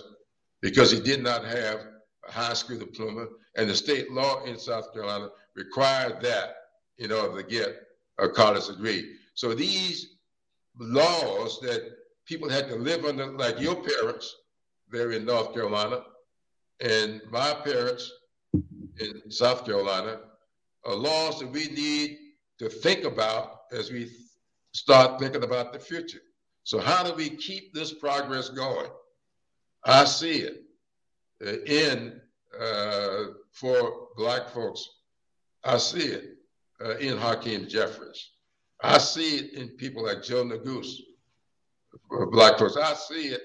because 0.62 0.92
he 0.92 1.00
did 1.00 1.24
not 1.24 1.46
have 1.46 1.80
a 2.28 2.32
high 2.32 2.54
school 2.54 2.78
diploma, 2.78 3.28
and 3.56 3.70
the 3.70 3.76
state 3.76 4.12
law 4.12 4.44
in 4.44 4.58
South 4.58 4.94
Carolina 4.94 5.30
required 5.56 6.22
that 6.22 6.56
in 6.98 7.12
order 7.12 7.42
to 7.42 7.48
get 7.48 7.82
a 8.18 8.28
college 8.28 8.68
degree. 8.68 9.14
So 9.36 9.54
these 9.54 10.16
laws 10.78 11.60
that 11.62 11.98
people 12.26 12.50
had 12.50 12.68
to 12.70 12.76
live 12.76 13.06
under, 13.06 13.28
like 13.28 13.60
your 13.60 13.76
parents 13.76 14.36
there 14.92 15.12
in 15.12 15.26
North 15.26 15.54
Carolina, 15.54 16.04
and 16.82 17.22
my 17.32 17.54
parents 17.54 18.12
in 19.00 19.32
South 19.32 19.66
Carolina 19.66 20.20
are 20.86 20.96
laws 20.96 21.40
that 21.40 21.48
we 21.52 21.68
need 21.68 22.18
to 22.60 22.70
think 22.70 23.04
about 23.04 23.62
as 23.72 23.92
we 23.92 24.10
start 24.74 25.20
thinking 25.20 25.44
about 25.44 25.74
the 25.74 25.80
future. 25.80 26.22
So, 26.64 26.80
how 26.80 27.04
do 27.04 27.14
we 27.14 27.30
keep 27.30 27.74
this 27.74 27.94
progress 27.94 28.50
going? 28.50 28.90
I 29.84 30.06
see 30.06 30.40
it 30.40 30.64
uh, 31.46 31.62
in 31.66 32.22
uh, 32.60 33.26
for 33.52 34.08
Black 34.18 34.50
folks. 34.50 34.88
I 35.64 35.78
see 35.78 36.08
it 36.08 36.38
uh, 36.84 36.98
in 36.98 37.18
Hakeem 37.18 37.68
Jeffries. 37.68 38.32
I 38.82 38.98
see 38.98 39.38
it 39.38 39.54
in 39.54 39.70
people 39.70 40.06
like 40.06 40.24
Joe 40.24 40.44
Neguse 40.44 41.00
for 42.08 42.28
Black 42.28 42.58
folks. 42.58 42.78
I 42.78 42.94
see 42.94 43.28
it 43.30 43.42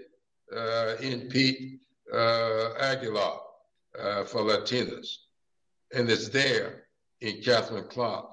uh, 0.55 0.97
in 1.01 1.29
Pete 1.29 1.81
uh, 2.13 2.75
Aguilar 2.79 3.41
uh, 3.99 4.25
for 4.25 4.41
Latinas 4.41 5.17
and 5.95 6.09
it's 6.09 6.29
there 6.29 6.85
in 7.21 7.43
Katherine 7.43 7.89
Clark 7.89 8.27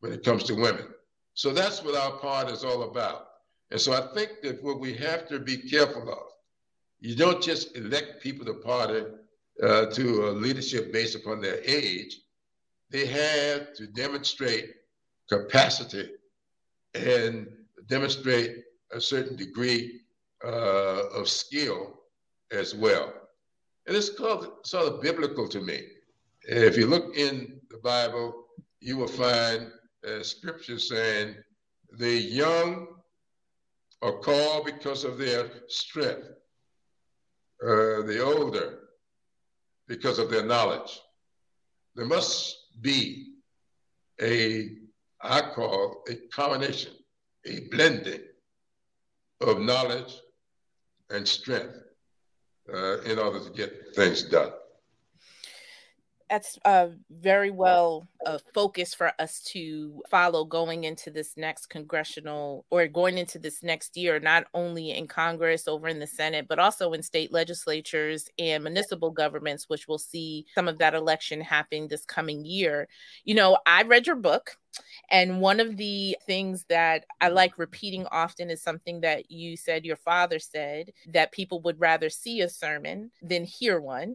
when 0.00 0.12
it 0.12 0.24
comes 0.24 0.44
to 0.44 0.54
women. 0.54 0.86
So 1.34 1.52
that's 1.52 1.82
what 1.82 1.96
our 1.96 2.18
part 2.18 2.50
is 2.50 2.64
all 2.64 2.82
about. 2.84 3.26
And 3.70 3.80
so 3.80 3.92
I 3.92 4.14
think 4.14 4.42
that 4.42 4.62
what 4.62 4.80
we 4.80 4.94
have 4.94 5.28
to 5.28 5.38
be 5.38 5.56
careful 5.56 6.10
of, 6.10 6.32
you 7.00 7.14
don't 7.14 7.42
just 7.42 7.76
elect 7.76 8.22
people 8.22 8.44
to 8.46 8.54
party 8.54 9.04
uh, 9.62 9.86
to 9.86 10.28
a 10.28 10.30
leadership 10.32 10.92
based 10.92 11.14
upon 11.14 11.40
their 11.40 11.60
age. 11.64 12.20
They 12.90 13.06
have 13.06 13.74
to 13.74 13.86
demonstrate 13.86 14.74
capacity 15.28 16.10
and 16.94 17.46
demonstrate 17.86 18.64
a 18.92 19.00
certain 19.00 19.36
degree 19.36 20.00
uh, 20.44 21.08
of 21.14 21.28
skill 21.28 22.00
as 22.50 22.74
well. 22.74 23.12
And 23.86 23.96
it's 23.96 24.10
called, 24.10 24.48
sort 24.64 24.92
of 24.92 25.00
biblical 25.00 25.48
to 25.48 25.60
me. 25.60 25.82
If 26.42 26.76
you 26.76 26.86
look 26.86 27.16
in 27.16 27.60
the 27.70 27.78
Bible, 27.78 28.46
you 28.80 28.96
will 28.96 29.08
find 29.08 29.70
uh, 30.06 30.22
scripture 30.22 30.78
saying, 30.78 31.36
the 31.98 32.10
young 32.10 32.86
are 34.02 34.18
called 34.18 34.64
because 34.64 35.04
of 35.04 35.18
their 35.18 35.50
strength. 35.68 36.28
Uh, 37.62 38.02
the 38.06 38.22
older 38.24 38.78
because 39.86 40.18
of 40.18 40.30
their 40.30 40.44
knowledge. 40.44 40.98
There 41.94 42.06
must 42.06 42.56
be 42.80 43.34
a, 44.22 44.70
I 45.20 45.42
call 45.54 46.04
a 46.08 46.14
combination, 46.32 46.92
a 47.44 47.68
blending 47.70 48.20
of 49.42 49.60
knowledge 49.60 50.14
and 51.10 51.28
strength 51.28 51.76
uh, 52.72 53.00
in 53.02 53.18
order 53.18 53.44
to 53.44 53.50
get 53.50 53.94
things 53.94 54.22
done 54.22 54.52
that's 56.30 56.58
uh, 56.64 56.88
very 57.10 57.50
well 57.50 58.06
a 58.24 58.38
focus 58.54 58.94
for 58.94 59.12
us 59.18 59.42
to 59.42 60.00
follow 60.08 60.44
going 60.44 60.84
into 60.84 61.10
this 61.10 61.36
next 61.36 61.66
congressional 61.66 62.64
or 62.70 62.86
going 62.86 63.18
into 63.18 63.38
this 63.38 63.64
next 63.64 63.96
year, 63.96 64.20
not 64.20 64.44
only 64.54 64.92
in 64.92 65.08
Congress, 65.08 65.66
over 65.66 65.88
in 65.88 65.98
the 65.98 66.06
Senate, 66.06 66.46
but 66.48 66.60
also 66.60 66.92
in 66.92 67.02
state 67.02 67.32
legislatures 67.32 68.28
and 68.38 68.62
municipal 68.62 69.10
governments, 69.10 69.68
which 69.68 69.88
will 69.88 69.98
see 69.98 70.46
some 70.54 70.68
of 70.68 70.78
that 70.78 70.94
election 70.94 71.40
happening 71.40 71.88
this 71.88 72.04
coming 72.04 72.44
year. 72.44 72.86
You 73.24 73.34
know, 73.34 73.58
I 73.66 73.82
read 73.82 74.06
your 74.06 74.16
book. 74.16 74.56
And 75.10 75.40
one 75.40 75.58
of 75.58 75.76
the 75.76 76.16
things 76.26 76.64
that 76.68 77.04
I 77.20 77.28
like 77.28 77.58
repeating 77.58 78.06
often 78.06 78.50
is 78.50 78.62
something 78.62 79.00
that 79.00 79.28
you 79.28 79.56
said 79.56 79.84
your 79.84 79.96
father 79.96 80.38
said 80.38 80.92
that 81.08 81.32
people 81.32 81.60
would 81.62 81.80
rather 81.80 82.08
see 82.08 82.40
a 82.40 82.48
sermon 82.48 83.10
than 83.20 83.44
hear 83.44 83.80
one. 83.80 84.14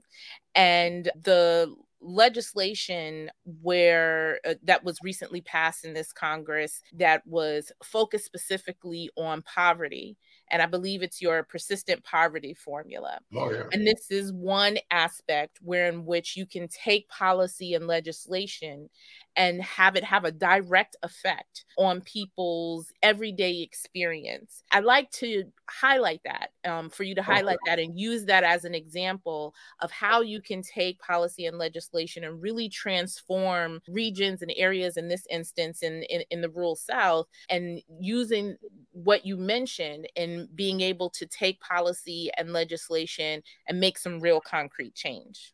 And 0.55 1.11
the 1.21 1.75
legislation 2.01 3.29
where 3.61 4.39
uh, 4.47 4.55
that 4.63 4.83
was 4.83 4.99
recently 5.01 5.41
passed 5.41 5.85
in 5.85 5.93
this 5.93 6.11
Congress 6.11 6.81
that 6.93 7.25
was 7.25 7.71
focused 7.83 8.25
specifically 8.25 9.09
on 9.17 9.41
poverty 9.41 10.17
and 10.51 10.61
I 10.61 10.67
believe 10.67 11.01
it's 11.01 11.21
your 11.21 11.43
persistent 11.43 12.03
poverty 12.03 12.53
formula. 12.53 13.19
Oh, 13.35 13.51
yeah. 13.51 13.63
And 13.71 13.85
this 13.85 14.11
is 14.11 14.31
one 14.31 14.77
aspect 14.91 15.59
where 15.61 15.87
in 15.87 16.05
which 16.05 16.37
you 16.37 16.45
can 16.45 16.67
take 16.67 17.09
policy 17.09 17.73
and 17.73 17.87
legislation 17.87 18.89
and 19.35 19.61
have 19.61 19.95
it 19.95 20.03
have 20.03 20.23
a 20.23 20.31
direct 20.31 20.95
effect 21.03 21.65
on 21.77 22.01
people's 22.01 22.91
everyday 23.03 23.61
experience. 23.61 24.63
I'd 24.71 24.83
like 24.83 25.11
to 25.11 25.45
highlight 25.69 26.21
that 26.25 26.51
um, 26.65 26.89
for 26.89 27.03
you 27.03 27.15
to 27.15 27.21
highlight 27.21 27.57
that 27.65 27.79
and 27.79 27.99
use 27.99 28.25
that 28.25 28.43
as 28.43 28.65
an 28.65 28.75
example 28.75 29.53
of 29.81 29.91
how 29.91 30.21
you 30.21 30.41
can 30.41 30.61
take 30.61 30.99
policy 30.99 31.45
and 31.45 31.57
legislation 31.57 32.23
and 32.23 32.41
really 32.41 32.69
transform 32.69 33.81
regions 33.87 34.41
and 34.41 34.53
areas 34.55 34.97
in 34.97 35.07
this 35.07 35.25
instance 35.29 35.81
in, 35.83 36.03
in, 36.03 36.23
in 36.29 36.41
the 36.41 36.49
rural 36.49 36.75
South 36.75 37.27
and 37.49 37.81
using 37.99 38.55
what 38.91 39.25
you 39.25 39.37
mentioned 39.37 40.07
and 40.15 40.47
being 40.55 40.81
able 40.81 41.09
to 41.09 41.25
take 41.25 41.59
policy 41.59 42.29
and 42.37 42.53
legislation 42.53 43.41
and 43.67 43.79
make 43.79 43.97
some 43.97 44.19
real 44.19 44.39
concrete 44.39 44.95
change. 44.95 45.53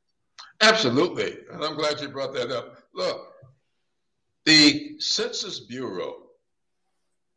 Absolutely. 0.61 1.39
And 1.51 1.63
I'm 1.63 1.75
glad 1.75 1.99
you 1.99 2.09
brought 2.09 2.33
that 2.33 2.51
up. 2.51 2.77
Look, 2.93 3.33
the 4.45 4.95
Census 4.99 5.59
Bureau 5.59 6.15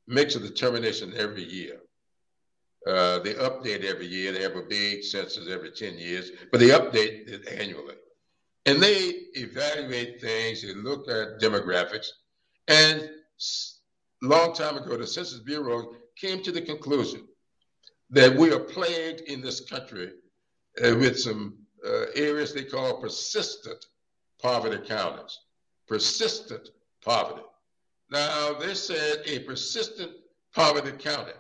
makes 0.07 0.37
a 0.37 0.41
determination 0.41 1.13
every 1.17 1.45
year. 1.45 1.81
Uh, 2.87 3.19
they 3.21 3.35
update 3.35 3.85
every 3.85 4.07
year. 4.07 4.33
They 4.33 4.43
have 4.43 4.57
a 4.57 4.63
big 4.63 5.03
census 5.03 5.49
every 5.49 5.71
10 5.71 5.99
years, 5.99 6.31
but 6.51 6.61
they 6.61 6.69
update 6.69 7.29
it 7.29 7.49
annually. 7.49 7.95
And 8.67 8.83
they 8.83 9.13
evaluate 9.35 10.21
things, 10.21 10.63
they 10.63 10.75
look 10.75 11.09
at 11.09 11.41
demographics. 11.41 12.09
And 12.69 13.01
a 13.03 14.27
long 14.27 14.55
time 14.55 14.77
ago, 14.77 14.97
the 14.97 15.07
Census 15.07 15.41
Bureau 15.41 15.97
came 16.17 16.43
to 16.43 16.53
the 16.53 16.63
conclusion 16.63 17.27
that 18.11 18.35
we 18.37 18.53
are 18.53 18.61
plagued 18.61 19.21
in 19.23 19.41
this 19.41 19.61
country 19.61 20.13
uh, 20.83 20.95
with 20.97 21.19
some 21.19 21.59
uh, 21.87 22.07
areas 22.15 22.55
they 22.55 22.65
call 22.65 23.01
persistent 23.01 23.85
poverty 24.41 24.87
counties. 24.87 25.39
Persistent 25.87 26.69
poverty. 27.05 27.43
Now, 28.11 28.55
they 28.55 28.75
said 28.75 29.23
a 29.27 29.41
persistent 29.41 30.13
poverty 30.55 30.93
county 30.93 31.33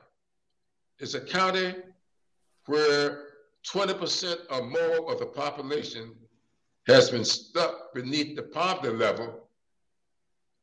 is 0.99 1.15
a 1.15 1.21
county 1.21 1.75
where 2.67 3.25
20% 3.67 4.37
or 4.51 4.63
more 4.63 5.13
of 5.13 5.19
the 5.19 5.27
population 5.27 6.15
has 6.87 7.11
been 7.11 7.25
stuck 7.25 7.95
beneath 7.95 8.37
the 8.37 8.43
poverty 8.43 8.95
level 8.95 9.49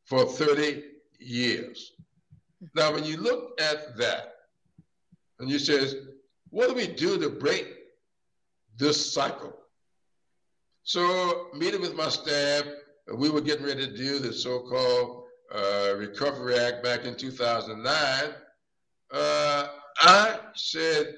for 0.05 0.25
30 0.25 0.83
years. 1.19 1.93
Now, 2.75 2.93
when 2.93 3.03
you 3.03 3.17
look 3.17 3.59
at 3.59 3.97
that, 3.97 4.35
and 5.39 5.49
you 5.49 5.57
says, 5.57 5.95
what 6.49 6.67
do 6.67 6.75
we 6.75 6.87
do 6.87 7.17
to 7.17 7.29
break 7.29 7.67
this 8.77 9.13
cycle? 9.13 9.57
So 10.83 11.47
meeting 11.55 11.81
with 11.81 11.95
my 11.95 12.09
staff, 12.09 12.65
we 13.15 13.29
were 13.29 13.41
getting 13.41 13.65
ready 13.65 13.87
to 13.87 13.95
do 13.95 14.19
the 14.19 14.33
so-called 14.33 15.25
uh, 15.53 15.93
Recovery 15.97 16.57
Act 16.57 16.83
back 16.83 17.05
in 17.05 17.15
2009. 17.15 18.33
Uh, 19.11 19.67
I 19.97 20.39
said, 20.55 21.13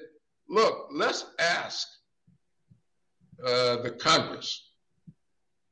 look, 0.48 0.88
let's 0.92 1.26
ask 1.38 1.86
uh, 3.44 3.76
the 3.82 3.90
Congress 3.90 4.70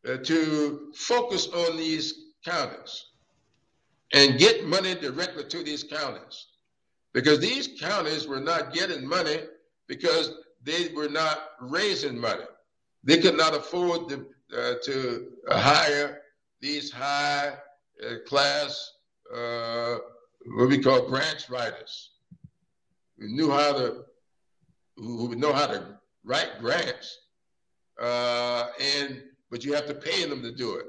uh, 0.08 0.16
to 0.18 0.92
focus 0.94 1.48
on 1.48 1.76
these 1.76 2.14
counties 2.44 3.06
and 4.12 4.38
get 4.38 4.66
money 4.66 4.94
directly 4.94 5.44
to 5.44 5.62
these 5.62 5.82
counties 5.84 6.46
because 7.12 7.40
these 7.40 7.80
counties 7.80 8.26
were 8.26 8.40
not 8.40 8.72
getting 8.72 9.06
money 9.06 9.40
because 9.86 10.32
they 10.62 10.88
were 10.94 11.08
not 11.08 11.38
raising 11.60 12.18
money. 12.18 12.44
They 13.04 13.18
could 13.18 13.36
not 13.36 13.54
afford 13.54 14.08
to, 14.10 14.26
uh, 14.56 14.74
to 14.84 15.28
hire 15.48 16.22
these 16.60 16.90
high 16.90 17.52
uh, 18.04 18.14
class, 18.26 18.92
uh, 19.34 19.96
what 20.54 20.68
we 20.68 20.78
call 20.78 21.08
grants 21.08 21.50
writers, 21.50 22.10
who 23.18 23.28
knew 23.28 23.50
how 23.50 23.72
to, 23.72 24.04
who 24.96 25.26
would 25.26 25.38
know 25.38 25.52
how 25.52 25.66
to 25.66 25.98
write 26.24 26.58
grants, 26.60 27.18
uh, 28.00 28.66
and 28.80 29.22
but 29.50 29.64
you 29.64 29.72
have 29.74 29.86
to 29.86 29.94
pay 29.94 30.24
them 30.26 30.42
to 30.42 30.52
do 30.52 30.76
it. 30.76 30.86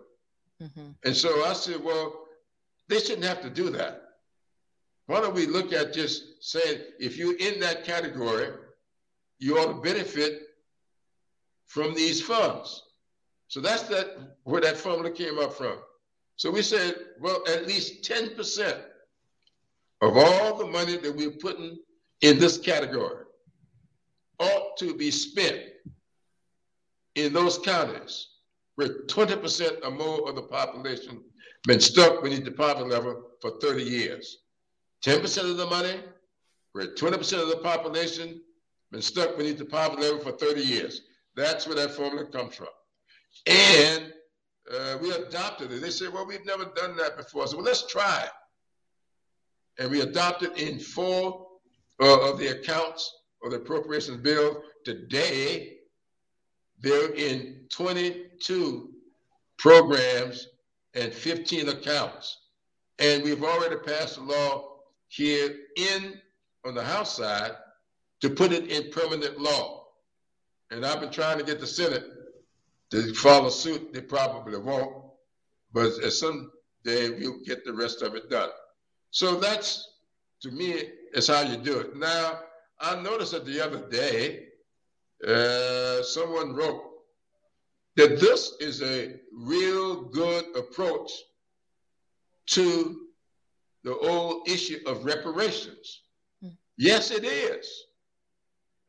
Mm-hmm. 0.61 0.91
And 1.03 1.15
so 1.15 1.43
I 1.43 1.53
said, 1.53 1.83
well, 1.83 2.25
they 2.87 2.99
shouldn't 2.99 3.25
have 3.25 3.41
to 3.41 3.49
do 3.49 3.69
that. 3.71 4.01
Why 5.07 5.19
don't 5.19 5.35
we 5.35 5.45
look 5.45 5.73
at 5.73 5.93
just 5.93 6.41
saying 6.41 6.79
if 6.99 7.17
you're 7.17 7.37
in 7.37 7.59
that 7.59 7.83
category, 7.83 8.47
you 9.39 9.57
ought 9.57 9.73
to 9.73 9.81
benefit 9.81 10.43
from 11.65 11.93
these 11.93 12.21
funds. 12.21 12.83
So 13.53 13.61
that's 13.61 13.83
that 13.83 14.17
where 14.45 14.61
that 14.61 14.77
formula 14.77 15.11
came 15.11 15.37
up 15.37 15.53
from. 15.53 15.77
So 16.37 16.49
we 16.49 16.63
said, 16.63 16.95
well, 17.19 17.43
at 17.47 17.67
least 17.67 18.01
10% 18.01 18.81
of 20.01 20.17
all 20.17 20.57
the 20.57 20.65
money 20.65 20.97
that 20.97 21.15
we're 21.15 21.29
putting 21.29 21.77
in 22.21 22.39
this 22.39 22.57
category 22.57 23.25
ought 24.39 24.75
to 24.77 24.95
be 24.95 25.11
spent 25.11 25.59
in 27.13 27.31
those 27.31 27.59
counties 27.59 28.29
where 28.73 29.03
20% 29.05 29.85
or 29.85 29.91
more 29.91 30.27
of 30.27 30.35
the 30.35 30.41
population 30.41 31.23
been 31.67 31.79
stuck 31.79 32.23
beneath 32.23 32.45
the 32.45 32.51
poverty 32.51 32.89
level 32.89 33.33
for 33.39 33.51
30 33.61 33.83
years. 33.83 34.39
10% 35.05 35.51
of 35.51 35.57
the 35.57 35.67
money, 35.67 35.99
where 36.71 36.87
20% 36.87 37.43
of 37.43 37.49
the 37.49 37.57
population 37.57 38.41
been 38.91 39.03
stuck 39.03 39.37
beneath 39.37 39.59
the 39.59 39.65
poverty 39.65 40.01
level 40.01 40.21
for 40.21 40.31
30 40.31 40.59
years. 40.59 41.01
That's 41.35 41.67
where 41.67 41.75
that 41.75 41.91
formula 41.91 42.25
comes 42.25 42.55
from. 42.55 42.69
And 43.45 44.13
uh, 44.71 44.97
we 45.01 45.11
adopted 45.11 45.71
it. 45.71 45.81
They 45.81 45.89
said, 45.89 46.13
well, 46.13 46.25
we've 46.25 46.45
never 46.45 46.65
done 46.65 46.95
that 46.97 47.17
before. 47.17 47.47
So 47.47 47.57
well, 47.57 47.65
let's 47.65 47.87
try 47.87 48.23
it. 48.23 49.81
And 49.81 49.91
we 49.91 50.01
adopted 50.01 50.57
in 50.57 50.79
four 50.79 51.47
uh, 52.01 52.29
of 52.29 52.39
the 52.39 52.47
accounts 52.59 53.11
of 53.43 53.51
the 53.51 53.57
appropriations 53.57 54.17
bill. 54.17 54.63
Today, 54.85 55.77
they're 56.81 57.13
in 57.13 57.65
22 57.69 58.89
programs 59.57 60.47
and 60.93 61.13
15 61.13 61.69
accounts. 61.69 62.39
And 62.99 63.23
we've 63.23 63.43
already 63.43 63.77
passed 63.77 64.17
a 64.17 64.21
law 64.21 64.77
here 65.07 65.55
in 65.75 66.19
on 66.65 66.75
the 66.75 66.83
House 66.83 67.17
side 67.17 67.51
to 68.21 68.29
put 68.29 68.51
it 68.51 68.69
in 68.69 68.91
permanent 68.91 69.39
law. 69.39 69.87
And 70.71 70.85
I've 70.85 71.01
been 71.01 71.11
trying 71.11 71.37
to 71.39 71.43
get 71.43 71.59
the 71.59 71.67
Senate 71.67 72.05
to 72.93 73.11
follow 73.15 73.49
suit. 73.49 73.91
They 73.91 74.01
probably 74.01 74.57
won't, 74.59 75.03
but 75.73 75.97
at 76.03 76.13
some 76.13 76.51
day 76.83 77.09
we'll 77.09 77.39
get 77.43 77.65
the 77.65 77.73
rest 77.73 78.03
of 78.03 78.13
it 78.13 78.29
done. 78.29 78.49
So 79.09 79.39
that's 79.39 79.89
to 80.43 80.51
me 80.51 80.83
is 81.13 81.27
how 81.27 81.41
you 81.41 81.57
do 81.57 81.79
it. 81.79 81.95
Now 81.95 82.39
I 82.79 83.01
noticed 83.01 83.31
that 83.31 83.45
the 83.45 83.61
other 83.61 83.89
day 83.89 84.45
uh, 85.27 86.03
someone 86.03 86.53
wrote 86.53 86.83
that 87.95 88.19
this 88.19 88.53
is 88.59 88.83
a 88.83 89.15
real 89.31 90.03
good 90.03 90.45
approach 90.55 91.11
to 92.47 93.07
the 93.83 93.97
old 93.97 94.47
issue 94.47 94.79
of 94.85 95.03
reparations. 95.03 96.01
Mm. 96.43 96.55
Yes, 96.77 97.09
it 97.09 97.23
is. 97.23 97.85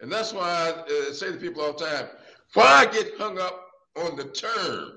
And 0.00 0.12
that's 0.12 0.32
why 0.34 0.42
I 0.42 0.70
uh, 0.70 1.12
say 1.12 1.32
to 1.32 1.38
people 1.38 1.62
all 1.62 1.72
the 1.72 1.86
time, 1.86 2.08
why 2.52 2.64
I 2.64 2.86
get 2.86 3.16
hung 3.18 3.38
up 3.38 3.63
on 3.96 4.16
the 4.16 4.24
term. 4.24 4.92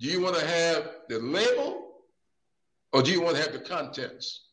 Do 0.00 0.08
you 0.08 0.20
want 0.20 0.36
to 0.36 0.46
have 0.46 0.90
the 1.08 1.18
label 1.20 1.92
or 2.92 3.02
do 3.02 3.10
you 3.10 3.20
want 3.20 3.36
to 3.36 3.42
have 3.42 3.52
the 3.52 3.60
contents? 3.60 4.48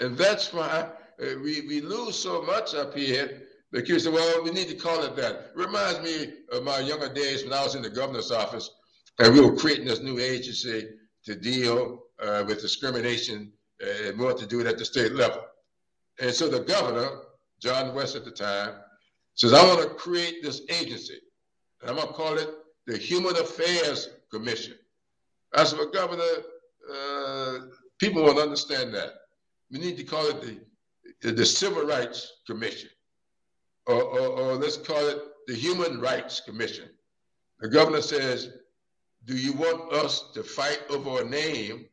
And 0.00 0.16
that's 0.16 0.52
why 0.52 0.90
uh, 1.20 1.26
we, 1.42 1.62
we 1.62 1.80
lose 1.80 2.18
so 2.18 2.42
much 2.42 2.74
up 2.74 2.94
here 2.94 3.42
because, 3.72 4.08
well, 4.08 4.44
we 4.44 4.50
need 4.50 4.68
to 4.68 4.74
call 4.74 5.02
it 5.02 5.16
that. 5.16 5.52
Reminds 5.54 6.00
me 6.00 6.32
of 6.52 6.64
my 6.64 6.80
younger 6.80 7.12
days 7.12 7.44
when 7.44 7.52
I 7.52 7.62
was 7.62 7.74
in 7.74 7.82
the 7.82 7.90
governor's 7.90 8.30
office 8.30 8.70
and 9.18 9.32
we 9.32 9.40
were 9.40 9.56
creating 9.56 9.86
this 9.86 10.00
new 10.00 10.18
agency 10.18 10.88
to 11.24 11.34
deal 11.34 12.04
uh, 12.22 12.44
with 12.46 12.60
discrimination 12.60 13.52
uh, 13.82 14.08
and 14.08 14.18
we 14.18 14.24
wanted 14.24 14.40
to 14.40 14.46
do 14.46 14.60
it 14.60 14.66
at 14.66 14.78
the 14.78 14.84
state 14.84 15.12
level. 15.12 15.42
And 16.20 16.32
so 16.32 16.48
the 16.48 16.60
governor, 16.60 17.08
John 17.60 17.94
West 17.94 18.16
at 18.16 18.24
the 18.24 18.30
time, 18.30 18.74
says, 19.34 19.52
I 19.52 19.64
want 19.64 19.82
to 19.82 19.94
create 19.94 20.42
this 20.42 20.62
agency. 20.70 21.18
I'm 21.84 21.96
going 21.96 22.08
to 22.08 22.14
call 22.14 22.38
it 22.38 22.48
the 22.86 22.96
Human 22.96 23.36
Affairs 23.36 24.10
Commission. 24.30 24.74
Said, 25.54 25.78
well, 25.78 25.90
Governor, 25.90 26.22
uh, 26.92 27.58
people 27.98 28.22
won't 28.22 28.38
understand 28.38 28.94
that. 28.94 29.14
We 29.70 29.78
need 29.78 29.96
to 29.96 30.04
call 30.04 30.26
it 30.28 30.60
the, 31.22 31.32
the 31.32 31.46
Civil 31.46 31.86
Rights 31.86 32.40
Commission, 32.46 32.90
or, 33.86 34.02
or, 34.02 34.28
or 34.28 34.54
let's 34.54 34.76
call 34.76 35.08
it 35.08 35.18
the 35.46 35.54
Human 35.54 36.00
Rights 36.00 36.40
Commission. 36.40 36.88
The 37.60 37.68
governor 37.68 38.02
says, 38.02 38.50
do 39.24 39.36
you 39.36 39.52
want 39.54 39.92
us 39.92 40.30
to 40.34 40.42
fight 40.42 40.82
over 40.90 41.22
a 41.22 41.24
name, 41.24 41.86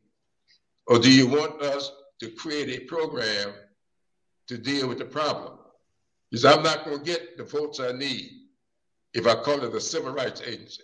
or 0.88 1.00
do 1.00 1.12
you 1.12 1.28
want 1.28 1.62
us 1.62 1.92
to 2.20 2.30
create 2.30 2.70
a 2.70 2.86
program 2.86 3.54
to 4.48 4.58
deal 4.58 4.88
with 4.88 4.98
the 4.98 5.06
problem? 5.06 5.58
Because 6.30 6.46
I'm 6.46 6.64
not 6.64 6.86
going 6.86 7.00
to 7.00 7.04
get 7.04 7.38
the 7.38 7.44
votes 7.44 7.80
I 7.80 7.92
need 7.92 8.43
if 9.14 9.28
I 9.28 9.36
call 9.36 9.64
it 9.64 9.74
a 9.74 9.82
civil 9.82 10.14
rights 10.14 10.42
agency. 10.42 10.84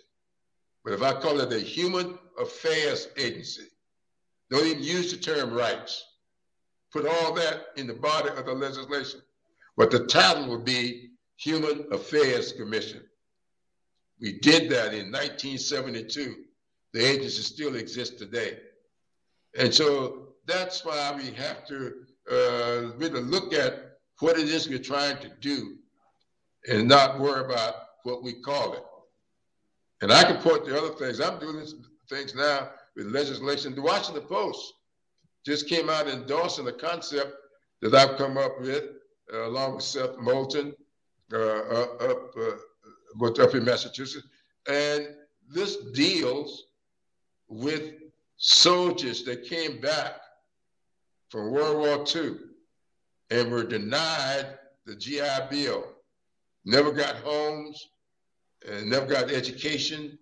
But 0.84 0.94
if 0.94 1.02
I 1.02 1.12
call 1.12 1.40
it 1.40 1.52
a 1.52 1.58
human 1.60 2.18
affairs 2.38 3.08
agency, 3.18 3.64
don't 4.50 4.66
even 4.66 4.82
use 4.82 5.12
the 5.12 5.18
term 5.18 5.52
rights. 5.52 6.04
Put 6.92 7.06
all 7.06 7.34
that 7.34 7.66
in 7.76 7.86
the 7.86 7.94
body 7.94 8.30
of 8.30 8.46
the 8.46 8.52
legislation. 8.52 9.20
But 9.76 9.90
the 9.90 10.06
title 10.06 10.48
would 10.48 10.64
be 10.64 11.10
Human 11.36 11.86
Affairs 11.92 12.52
Commission. 12.52 13.02
We 14.20 14.38
did 14.40 14.70
that 14.70 14.92
in 14.92 15.10
1972. 15.12 16.36
The 16.92 17.04
agency 17.04 17.42
still 17.42 17.76
exists 17.76 18.18
today. 18.18 18.58
And 19.58 19.72
so 19.72 20.34
that's 20.46 20.84
why 20.84 21.14
we 21.16 21.30
have 21.32 21.66
to 21.68 21.92
uh, 22.30 22.92
really 22.96 23.22
look 23.22 23.54
at 23.54 23.98
what 24.18 24.38
it 24.38 24.48
is 24.48 24.68
we're 24.68 24.78
trying 24.78 25.18
to 25.18 25.30
do 25.40 25.76
and 26.68 26.88
not 26.88 27.18
worry 27.18 27.44
about 27.44 27.74
what 28.04 28.22
we 28.22 28.34
call 28.34 28.74
it. 28.74 28.82
And 30.02 30.12
I 30.12 30.24
can 30.24 30.38
point 30.38 30.64
to 30.64 30.78
other 30.78 30.94
things. 30.94 31.20
I'm 31.20 31.38
doing 31.38 31.66
things 32.08 32.34
now 32.34 32.70
with 32.96 33.06
legislation. 33.06 33.74
The 33.74 33.82
Washington 33.82 34.24
Post 34.24 34.74
just 35.44 35.68
came 35.68 35.88
out 35.88 36.08
endorsing 36.08 36.64
the 36.64 36.72
concept 36.72 37.34
that 37.82 37.94
I've 37.94 38.16
come 38.16 38.36
up 38.36 38.60
with, 38.60 38.84
uh, 39.32 39.46
along 39.46 39.76
with 39.76 39.84
Seth 39.84 40.18
Moulton, 40.18 40.74
uh, 41.32 41.36
uh 41.36 41.86
up, 42.00 42.34
uh, 42.36 43.42
up 43.42 43.54
in 43.54 43.64
Massachusetts. 43.64 44.26
And 44.68 45.08
this 45.48 45.76
deals 45.92 46.64
with 47.48 47.94
soldiers 48.36 49.24
that 49.24 49.44
came 49.44 49.80
back 49.80 50.20
from 51.28 51.50
World 51.50 51.78
War 51.78 52.04
II 52.14 52.36
and 53.30 53.50
were 53.50 53.64
denied 53.64 54.58
the 54.86 54.96
GI 54.96 55.48
Bill, 55.50 55.84
never 56.64 56.92
got 56.92 57.16
homes, 57.16 57.88
and 58.68 58.90
never 58.90 59.06
got 59.06 59.30
education 59.30 60.18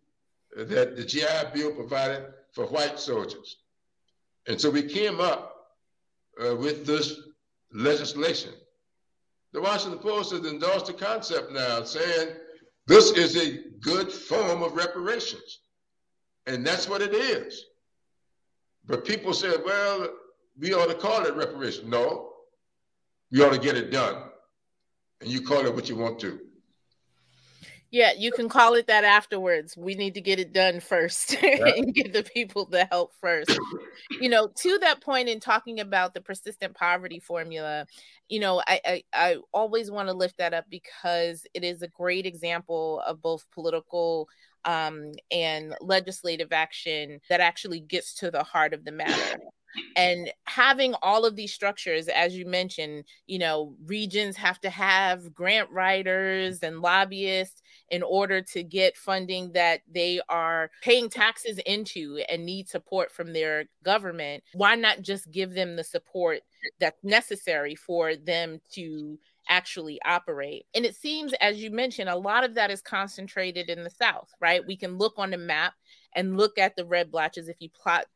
that 0.56 0.96
the 0.96 1.04
GI 1.04 1.52
Bill 1.54 1.72
provided 1.72 2.26
for 2.52 2.66
white 2.66 2.98
soldiers. 2.98 3.58
And 4.46 4.60
so 4.60 4.70
we 4.70 4.82
came 4.82 5.20
up 5.20 5.74
uh, 6.42 6.56
with 6.56 6.86
this 6.86 7.20
legislation. 7.72 8.52
The 9.52 9.60
Washington 9.60 9.98
Post 9.98 10.32
has 10.32 10.44
endorsed 10.46 10.86
the 10.86 10.92
concept 10.92 11.52
now, 11.52 11.82
saying 11.82 12.28
this 12.86 13.12
is 13.12 13.36
a 13.36 13.60
good 13.80 14.10
form 14.12 14.62
of 14.62 14.74
reparations. 14.74 15.60
And 16.46 16.66
that's 16.66 16.88
what 16.88 17.02
it 17.02 17.12
is. 17.12 17.64
But 18.86 19.04
people 19.04 19.34
said, 19.34 19.60
well, 19.64 20.08
we 20.58 20.72
ought 20.72 20.88
to 20.88 20.94
call 20.94 21.24
it 21.26 21.34
reparations. 21.34 21.86
No, 21.86 22.32
we 23.30 23.42
ought 23.42 23.52
to 23.52 23.60
get 23.60 23.76
it 23.76 23.90
done. 23.90 24.27
And 25.20 25.30
you 25.30 25.42
call 25.42 25.66
it 25.66 25.74
what 25.74 25.88
you 25.88 25.96
want 25.96 26.18
to. 26.20 26.40
Yeah, 27.90 28.12
you 28.18 28.32
can 28.32 28.50
call 28.50 28.74
it 28.74 28.86
that 28.88 29.04
afterwards. 29.04 29.74
We 29.74 29.94
need 29.94 30.12
to 30.14 30.20
get 30.20 30.38
it 30.38 30.52
done 30.52 30.80
first 30.80 31.34
and 31.42 31.94
get 31.94 32.12
the 32.12 32.22
people 32.22 32.66
the 32.66 32.86
help 32.90 33.12
first. 33.18 33.58
you 34.20 34.28
know, 34.28 34.48
to 34.58 34.78
that 34.82 35.00
point 35.00 35.28
in 35.28 35.40
talking 35.40 35.80
about 35.80 36.12
the 36.12 36.20
persistent 36.20 36.74
poverty 36.74 37.18
formula, 37.18 37.86
you 38.28 38.40
know, 38.40 38.62
I 38.66 38.80
I, 38.84 39.02
I 39.14 39.36
always 39.52 39.90
want 39.90 40.08
to 40.08 40.14
lift 40.14 40.36
that 40.36 40.52
up 40.52 40.66
because 40.68 41.46
it 41.54 41.64
is 41.64 41.80
a 41.80 41.88
great 41.88 42.26
example 42.26 43.02
of 43.06 43.22
both 43.22 43.46
political 43.52 44.28
um, 44.66 45.12
and 45.30 45.74
legislative 45.80 46.52
action 46.52 47.20
that 47.30 47.40
actually 47.40 47.80
gets 47.80 48.12
to 48.16 48.30
the 48.30 48.42
heart 48.42 48.74
of 48.74 48.84
the 48.84 48.92
matter 48.92 49.40
and 49.96 50.30
having 50.44 50.94
all 51.02 51.24
of 51.24 51.36
these 51.36 51.52
structures 51.52 52.08
as 52.08 52.36
you 52.36 52.46
mentioned 52.46 53.04
you 53.26 53.38
know 53.38 53.74
regions 53.86 54.36
have 54.36 54.60
to 54.60 54.70
have 54.70 55.34
grant 55.34 55.70
writers 55.70 56.62
and 56.62 56.80
lobbyists 56.80 57.62
in 57.90 58.02
order 58.02 58.40
to 58.40 58.62
get 58.62 58.96
funding 58.96 59.52
that 59.52 59.80
they 59.92 60.20
are 60.28 60.70
paying 60.82 61.08
taxes 61.08 61.58
into 61.66 62.22
and 62.28 62.44
need 62.44 62.68
support 62.68 63.10
from 63.10 63.32
their 63.32 63.64
government 63.84 64.42
why 64.54 64.74
not 64.74 65.02
just 65.02 65.30
give 65.30 65.54
them 65.54 65.76
the 65.76 65.84
support 65.84 66.40
that's 66.80 67.02
necessary 67.04 67.74
for 67.74 68.16
them 68.16 68.60
to 68.72 69.18
actually 69.48 70.00
operate. 70.04 70.66
And 70.74 70.84
it 70.84 70.94
seems, 70.94 71.32
as 71.40 71.62
you 71.62 71.70
mentioned, 71.70 72.08
a 72.08 72.16
lot 72.16 72.44
of 72.44 72.54
that 72.54 72.70
is 72.70 72.82
concentrated 72.82 73.70
in 73.70 73.82
the 73.82 73.90
South, 73.90 74.30
right? 74.40 74.66
We 74.66 74.76
can 74.76 74.98
look 74.98 75.14
on 75.16 75.30
the 75.30 75.38
map 75.38 75.74
and 76.14 76.36
look 76.36 76.58
at 76.58 76.76
the 76.76 76.84
red 76.84 77.10
blotches 77.10 77.48
if 77.48 77.56
you 77.60 77.68
plot 77.70 78.06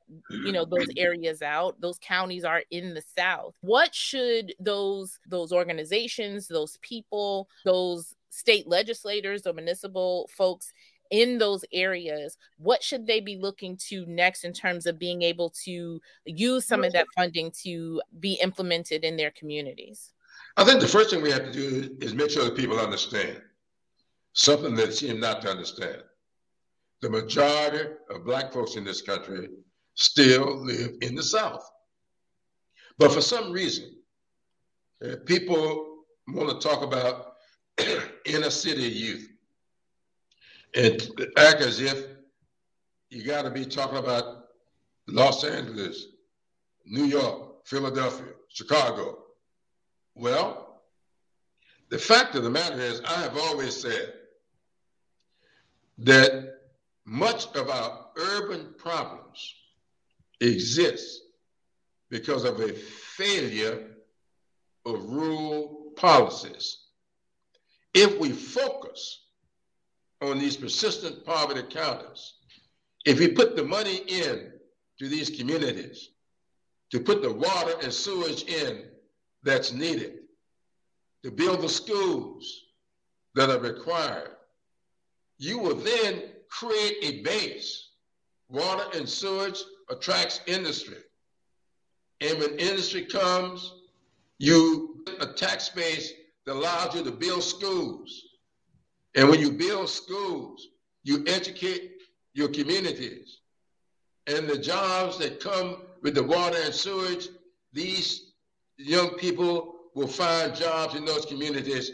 you 0.45 0.53
know 0.53 0.65
those 0.65 0.89
areas 0.97 1.43
out 1.43 1.81
those 1.81 1.99
counties 2.01 2.45
are 2.45 2.63
in 2.71 2.95
the 2.95 3.03
south. 3.17 3.55
What 3.61 3.95
should 3.95 4.55
those 4.59 5.19
those 5.27 5.53
organizations 5.53 6.49
those 6.49 6.79
people 6.83 7.49
those 7.65 8.15
state 8.31 8.67
legislators 8.67 9.47
or 9.47 9.53
municipal 9.53 10.29
folks 10.35 10.73
in 11.11 11.37
those 11.37 11.65
areas 11.73 12.39
what 12.57 12.83
should 12.83 13.07
they 13.07 13.21
be 13.21 13.37
looking 13.37 13.77
to 13.77 14.07
next 14.07 14.45
in 14.45 14.53
terms 14.53 14.87
of 14.87 14.99
being 14.99 15.23
able 15.23 15.51
to 15.65 16.01
use 16.25 16.67
some 16.67 16.85
of 16.85 16.93
that 16.93 17.07
funding 17.15 17.51
to 17.63 18.01
be 18.19 18.35
implemented 18.43 19.05
in 19.05 19.17
their 19.17 19.31
communities? 19.33 20.13
I 20.57 20.65
think 20.65 20.81
the 20.81 20.89
first 20.89 21.11
thing 21.11 21.23
we 21.23 21.31
have 21.31 21.45
to 21.45 21.53
do 21.53 21.97
is 22.01 22.15
make 22.15 22.31
sure 22.31 22.45
that 22.45 22.57
people 22.57 22.79
understand 22.79 23.41
something 24.33 24.75
that 24.77 24.95
seem 24.95 25.21
not 25.21 25.43
to 25.43 25.51
understand 25.51 26.03
the 27.03 27.11
majority 27.11 27.91
of 28.11 28.25
black 28.25 28.53
folks 28.53 28.77
in 28.77 28.85
this 28.85 29.03
country 29.03 29.49
still 29.95 30.65
live 30.65 30.93
in 31.03 31.15
the 31.15 31.23
South. 31.23 31.69
But 32.97 33.13
for 33.13 33.21
some 33.21 33.53
reason, 33.53 33.97
uh, 35.05 35.17
people 35.27 36.05
want 36.29 36.49
to 36.49 36.67
talk 36.67 36.83
about 36.83 37.35
inner 38.25 38.51
city 38.51 38.83
youth 38.83 39.29
and 40.75 41.03
act 41.37 41.61
as 41.61 41.81
if 41.81 42.07
you 43.11 43.25
got 43.25 43.43
to 43.43 43.51
be 43.51 43.67
talking 43.67 43.99
about 43.99 44.45
Los 45.09 45.45
Angeles, 45.45 46.07
New 46.87 47.05
York, 47.05 47.67
Philadelphia, 47.67 48.33
Chicago. 48.49 49.19
Well, 50.15 50.83
the 51.89 51.99
fact 51.99 52.37
of 52.37 52.45
the 52.45 52.51
matter 52.51 52.81
is, 52.81 53.03
I 53.05 53.21
have 53.23 53.37
always 53.37 53.79
said 53.79 54.15
that 55.99 56.62
much 57.05 57.47
of 57.57 57.69
our 57.69 58.07
urban 58.17 58.75
problems 58.79 59.55
exist 60.41 61.21
because 62.11 62.45
of 62.45 62.61
a 62.61 62.73
failure 62.73 63.89
of 64.85 65.05
rural 65.05 65.93
policies. 65.97 66.79
If 67.95 68.19
we 68.19 68.31
focus 68.31 69.27
on 70.21 70.39
these 70.39 70.57
persistent 70.57 71.25
poverty 71.25 71.63
counties, 71.63 72.35
if 73.05 73.19
we 73.19 73.29
put 73.29 73.57
the 73.57 73.65
money 73.65 73.97
in 73.97 74.53
to 74.99 75.09
these 75.09 75.31
communities, 75.31 76.11
to 76.91 77.01
put 77.01 77.23
the 77.23 77.33
water 77.33 77.75
and 77.83 77.93
sewage 77.93 78.43
in 78.45 78.85
that's 79.43 79.73
needed, 79.73 80.19
to 81.25 81.31
build 81.31 81.63
the 81.63 81.69
schools 81.69 82.65
that 83.35 83.51
are 83.51 83.61
required, 83.61 84.31
you 85.39 85.59
will 85.59 85.75
then 85.75 86.23
create 86.59 86.97
a 87.03 87.23
base. 87.23 87.89
Water 88.49 88.85
and 88.95 89.09
sewage 89.09 89.59
attracts 89.91 90.41
industry. 90.47 90.99
And 92.21 92.39
when 92.39 92.59
industry 92.59 93.05
comes, 93.07 93.75
you 94.39 95.03
get 95.07 95.23
a 95.23 95.33
tax 95.33 95.71
base 95.71 96.13
that 96.45 96.53
allows 96.53 96.95
you 96.95 97.03
to 97.05 97.11
build 97.11 97.43
schools. 97.43 98.23
And 99.15 99.29
when 99.29 99.41
you 99.41 99.51
build 99.53 99.89
schools, 99.89 100.69
you 101.05 101.25
educate 101.27 101.93
your 102.35 102.49
communities. 102.49 103.41
And 104.27 104.47
the 104.47 104.59
jobs 104.59 105.19
that 105.19 105.41
come 105.41 105.83
with 106.03 106.15
the 106.15 106.23
water 106.23 106.59
and 106.65 106.75
sewage, 106.75 107.29
these 107.73 108.33
young 108.77 109.11
people 109.11 109.75
will 109.95 110.07
find 110.07 110.55
jobs 110.55 110.95
in 110.95 111.05
those 111.05 111.27
communities 111.27 111.91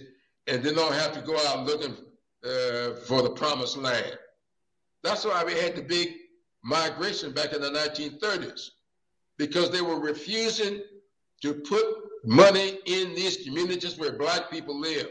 and 0.47 0.63
they 0.63 0.73
don't 0.73 0.95
have 0.95 1.13
to 1.13 1.21
go 1.21 1.37
out 1.47 1.67
looking 1.67 1.97
uh, 2.45 2.95
for 3.07 3.23
the 3.23 3.31
promised 3.31 3.77
land. 3.77 4.19
That's 5.03 5.25
why 5.25 5.45
we 5.45 5.53
had 5.53 5.77
the 5.77 5.83
big 5.83 6.09
migration 6.63 7.33
back 7.33 7.53
in 7.53 7.61
the 7.61 7.71
1930s, 7.71 8.71
because 9.37 9.71
they 9.71 9.83
were 9.83 10.01
refusing 10.01 10.83
to 11.43 11.55
put 11.55 11.85
money 12.25 12.79
in 12.87 13.15
these 13.15 13.45
communities 13.45 13.97
where 13.99 14.13
black 14.13 14.51
people 14.51 14.79
live. 14.79 15.09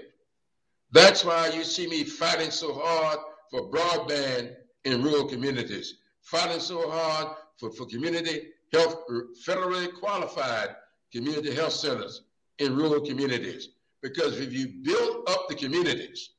That's 0.91 1.23
why 1.23 1.49
you 1.49 1.63
see 1.63 1.87
me 1.87 2.03
fighting 2.03 2.51
so 2.51 2.73
hard 2.73 3.19
for 3.49 3.69
broadband 3.69 4.55
in 4.85 5.03
rural 5.03 5.25
communities, 5.25 5.95
fighting 6.21 6.59
so 6.59 6.89
hard 6.89 7.35
for, 7.57 7.71
for 7.71 7.85
community 7.85 8.49
health, 8.73 8.97
federally 9.45 9.93
qualified 9.93 10.75
community 11.11 11.53
health 11.53 11.73
centers 11.73 12.23
in 12.59 12.75
rural 12.75 13.01
communities. 13.01 13.69
Because 14.01 14.39
if 14.39 14.53
you 14.53 14.67
build 14.83 15.29
up 15.29 15.47
the 15.49 15.55
communities, 15.55 16.31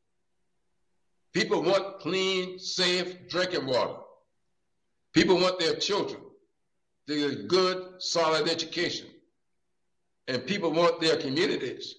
people 1.33 1.63
want 1.63 2.01
clean, 2.01 2.59
safe 2.59 3.29
drinking 3.29 3.67
water. 3.67 3.95
People 5.13 5.37
want 5.37 5.59
their 5.59 5.75
children 5.75 6.21
to 7.07 7.15
get 7.15 7.39
a 7.39 7.43
good, 7.45 8.01
solid 8.03 8.49
education. 8.49 9.07
And 10.29 10.47
people 10.47 10.71
want 10.71 11.01
their 11.01 11.17
communities 11.17 11.95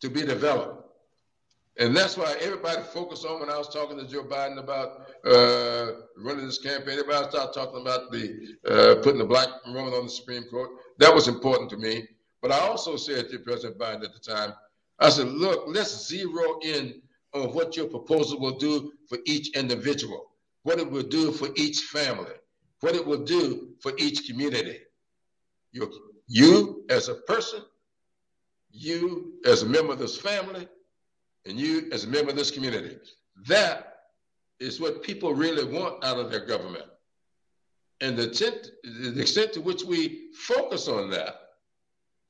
to 0.00 0.10
be 0.10 0.22
developed. 0.22 0.80
And 1.78 1.96
that's 1.96 2.16
why 2.16 2.36
everybody 2.40 2.82
focused 2.92 3.24
on 3.24 3.40
when 3.40 3.48
I 3.48 3.56
was 3.56 3.72
talking 3.72 3.96
to 3.96 4.06
Joe 4.06 4.24
Biden 4.24 4.58
about 4.58 5.06
uh, 5.24 5.92
running 6.18 6.44
this 6.44 6.58
campaign. 6.58 6.98
Everybody 6.98 7.30
started 7.30 7.52
talking 7.54 7.80
about 7.80 8.10
the 8.10 8.56
uh, 8.68 8.94
putting 9.02 9.18
the 9.18 9.24
black 9.24 9.48
woman 9.66 9.94
on 9.94 10.04
the 10.04 10.10
Supreme 10.10 10.44
Court. 10.44 10.70
That 10.98 11.14
was 11.14 11.28
important 11.28 11.70
to 11.70 11.76
me. 11.76 12.06
But 12.42 12.52
I 12.52 12.58
also 12.58 12.96
said 12.96 13.30
to 13.30 13.38
President 13.38 13.78
Biden 13.78 14.04
at 14.04 14.12
the 14.12 14.18
time, 14.18 14.52
I 14.98 15.10
said, 15.10 15.28
look, 15.28 15.64
let's 15.68 16.06
zero 16.06 16.58
in 16.62 17.00
on 17.34 17.52
what 17.54 17.76
your 17.76 17.86
proposal 17.86 18.40
will 18.40 18.58
do 18.58 18.92
for 19.08 19.18
each 19.24 19.56
individual, 19.56 20.30
what 20.62 20.78
it 20.78 20.90
will 20.90 21.02
do 21.02 21.32
for 21.32 21.48
each 21.56 21.80
family, 21.82 22.32
what 22.80 22.94
it 22.94 23.06
will 23.06 23.24
do 23.24 23.70
for 23.80 23.92
each 23.98 24.26
community. 24.26 24.78
You, 25.72 25.92
you 26.26 26.84
as 26.90 27.08
a 27.08 27.14
person, 27.14 27.60
you 28.72 29.34
as 29.44 29.62
a 29.62 29.66
member 29.66 29.92
of 29.92 29.98
this 29.98 30.16
family, 30.16 30.68
and 31.46 31.58
you 31.58 31.88
as 31.92 32.04
a 32.04 32.08
member 32.08 32.30
of 32.30 32.36
this 32.36 32.50
community. 32.50 32.96
That 33.46 33.86
is 34.58 34.80
what 34.80 35.02
people 35.02 35.34
really 35.34 35.64
want 35.64 36.04
out 36.04 36.18
of 36.18 36.30
their 36.30 36.44
government. 36.44 36.84
And 38.00 38.16
the 38.16 38.28
extent, 38.28 38.70
the 38.84 39.20
extent 39.20 39.52
to 39.54 39.60
which 39.60 39.84
we 39.84 40.32
focus 40.34 40.88
on 40.88 41.10
that 41.10 41.36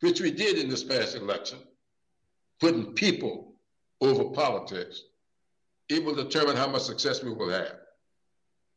which 0.01 0.21
we 0.21 0.31
did 0.31 0.59
in 0.59 0.69
this 0.69 0.83
past 0.83 1.15
election, 1.15 1.59
putting 2.59 2.95
people 2.95 3.50
over 4.01 4.25
politics, 4.25 5.03
it 5.89 6.05
will 6.05 6.15
determine 6.15 6.57
how 6.57 6.69
much 6.69 6.83
success 6.83 7.23
we 7.23 7.33
will 7.33 7.51
have. 7.51 7.77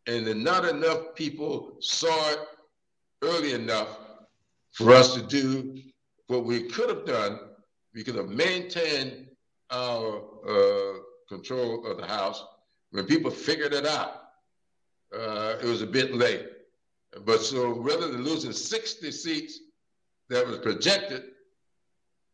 And 0.07 0.27
then 0.27 0.43
not 0.43 0.65
enough 0.65 1.15
people 1.15 1.77
saw 1.79 2.31
it 2.31 2.39
early 3.21 3.53
enough 3.53 3.87
for 4.71 4.91
us 4.91 5.13
to 5.13 5.21
do 5.21 5.79
what 6.27 6.45
we 6.45 6.63
could 6.63 6.89
have 6.89 7.05
done. 7.05 7.39
We 7.93 8.03
could 8.03 8.15
have 8.15 8.29
maintained 8.29 9.27
our 9.69 10.23
uh, 10.47 10.99
control 11.29 11.85
of 11.85 11.97
the 11.97 12.05
House. 12.05 12.43
When 12.91 13.05
people 13.05 13.31
figured 13.31 13.73
it 13.73 13.85
out, 13.85 14.23
uh, 15.15 15.55
it 15.61 15.65
was 15.65 15.81
a 15.81 15.87
bit 15.87 16.13
late. 16.13 16.47
But 17.25 17.41
so 17.41 17.79
rather 17.79 18.07
than 18.07 18.23
losing 18.23 18.51
60 18.51 19.11
seats 19.11 19.59
that 20.29 20.45
was 20.45 20.57
projected, 20.57 21.23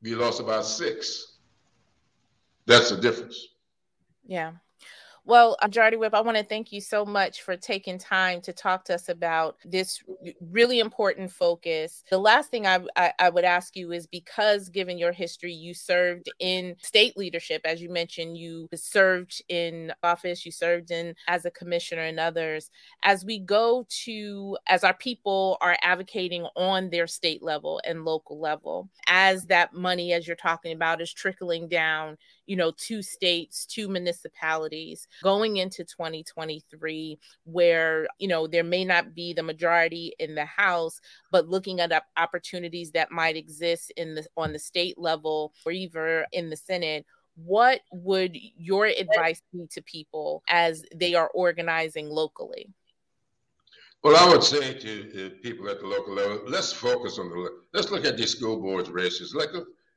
we 0.02 0.16
lost 0.16 0.40
about 0.40 0.66
six. 0.66 1.29
That's 2.70 2.92
the 2.92 2.98
difference. 2.98 3.48
Yeah. 4.24 4.52
Well, 5.30 5.58
Majority 5.62 5.98
Whip, 5.98 6.16
I 6.16 6.22
want 6.22 6.38
to 6.38 6.44
thank 6.44 6.72
you 6.72 6.82
so 6.82 7.06
much 7.06 7.44
for 7.44 7.56
taking 7.56 8.00
time 8.00 8.42
to 8.42 8.52
talk 8.52 8.84
to 8.86 8.96
us 8.96 9.10
about 9.10 9.58
this 9.64 10.02
really 10.42 10.80
important 10.80 11.32
focus. 11.32 12.04
The 12.10 12.18
last 12.18 12.50
thing 12.50 12.66
I, 12.66 12.80
I, 12.96 13.14
I, 13.20 13.30
would 13.30 13.44
ask 13.44 13.76
you 13.76 13.92
is 13.92 14.08
because, 14.08 14.70
given 14.70 14.98
your 14.98 15.12
history, 15.12 15.54
you 15.54 15.76
served 15.76 16.32
in 16.40 16.76
state 16.82 17.16
leadership, 17.16 17.62
as 17.64 17.80
you 17.80 17.90
mentioned, 17.90 18.38
you 18.38 18.68
served 18.74 19.44
in 19.50 19.94
office, 20.02 20.48
you 20.48 20.52
served 20.52 20.90
in 20.90 21.14
as 21.28 21.46
a 21.46 21.52
commissioner 21.52 22.02
and 22.02 22.20
others. 22.20 22.72
As 23.04 23.24
we 23.24 23.38
go 23.38 23.86
to, 24.06 24.58
as 24.68 24.84
our 24.84 24.96
people 24.96 25.58
are 25.62 25.78
advocating 25.84 26.48
on 26.56 26.90
their 26.90 27.06
state 27.06 27.44
level 27.44 27.80
and 27.86 28.04
local 28.04 28.40
level, 28.40 28.90
as 29.08 29.46
that 29.46 29.76
money, 29.76 30.12
as 30.14 30.26
you're 30.26 30.36
talking 30.36 30.72
about, 30.72 31.02
is 31.02 31.14
trickling 31.14 31.68
down 31.68 32.18
you 32.50 32.56
know, 32.56 32.72
two 32.76 33.04
states, 33.04 33.64
two 33.68 33.88
municipalities 33.88 35.08
going 35.22 35.58
into 35.58 35.84
2023, 35.84 37.20
where, 37.43 38.08
you 38.18 38.28
know, 38.28 38.47
there 38.47 38.64
may 38.64 38.84
not 38.84 39.14
be 39.14 39.34
the 39.34 39.43
majority 39.43 40.16
in 40.18 40.34
the 40.34 40.45
House, 40.45 41.00
but 41.32 41.47
looking 41.47 41.80
at 41.80 42.04
opportunities 42.18 42.89
that 42.93 43.12
might 43.12 43.38
exist 43.38 43.91
in 43.97 44.16
the 44.16 44.26
on 44.36 44.52
the 44.52 44.58
state 44.58 44.97
level 44.97 45.54
or 45.64 45.72
even 45.72 46.24
in 46.32 46.50
the 46.50 46.58
Senate 46.58 47.06
what 47.45 47.80
would 47.93 48.36
your 48.58 48.86
advice 48.86 49.41
be 49.54 49.66
to 49.72 49.82
people 49.84 50.43
as 50.50 50.84
they 50.93 51.16
are 51.16 51.30
organizing 51.30 52.10
locally? 52.10 52.68
Well, 54.04 54.18
I 54.18 54.30
would 54.30 54.43
say 54.43 54.74
to 54.74 55.28
uh, 55.28 55.30
people 55.41 55.70
at 55.70 55.80
the 55.80 55.88
local 55.88 56.16
level, 56.16 56.41
let's 56.47 56.74
focus 56.74 57.18
on 57.18 57.30
the 57.30 57.50
let's 57.74 57.91
look 57.91 58.04
at 58.04 58.18
these 58.18 58.32
school 58.32 58.60
boards 58.60 58.89
races. 58.89 59.34
Like 59.34 59.52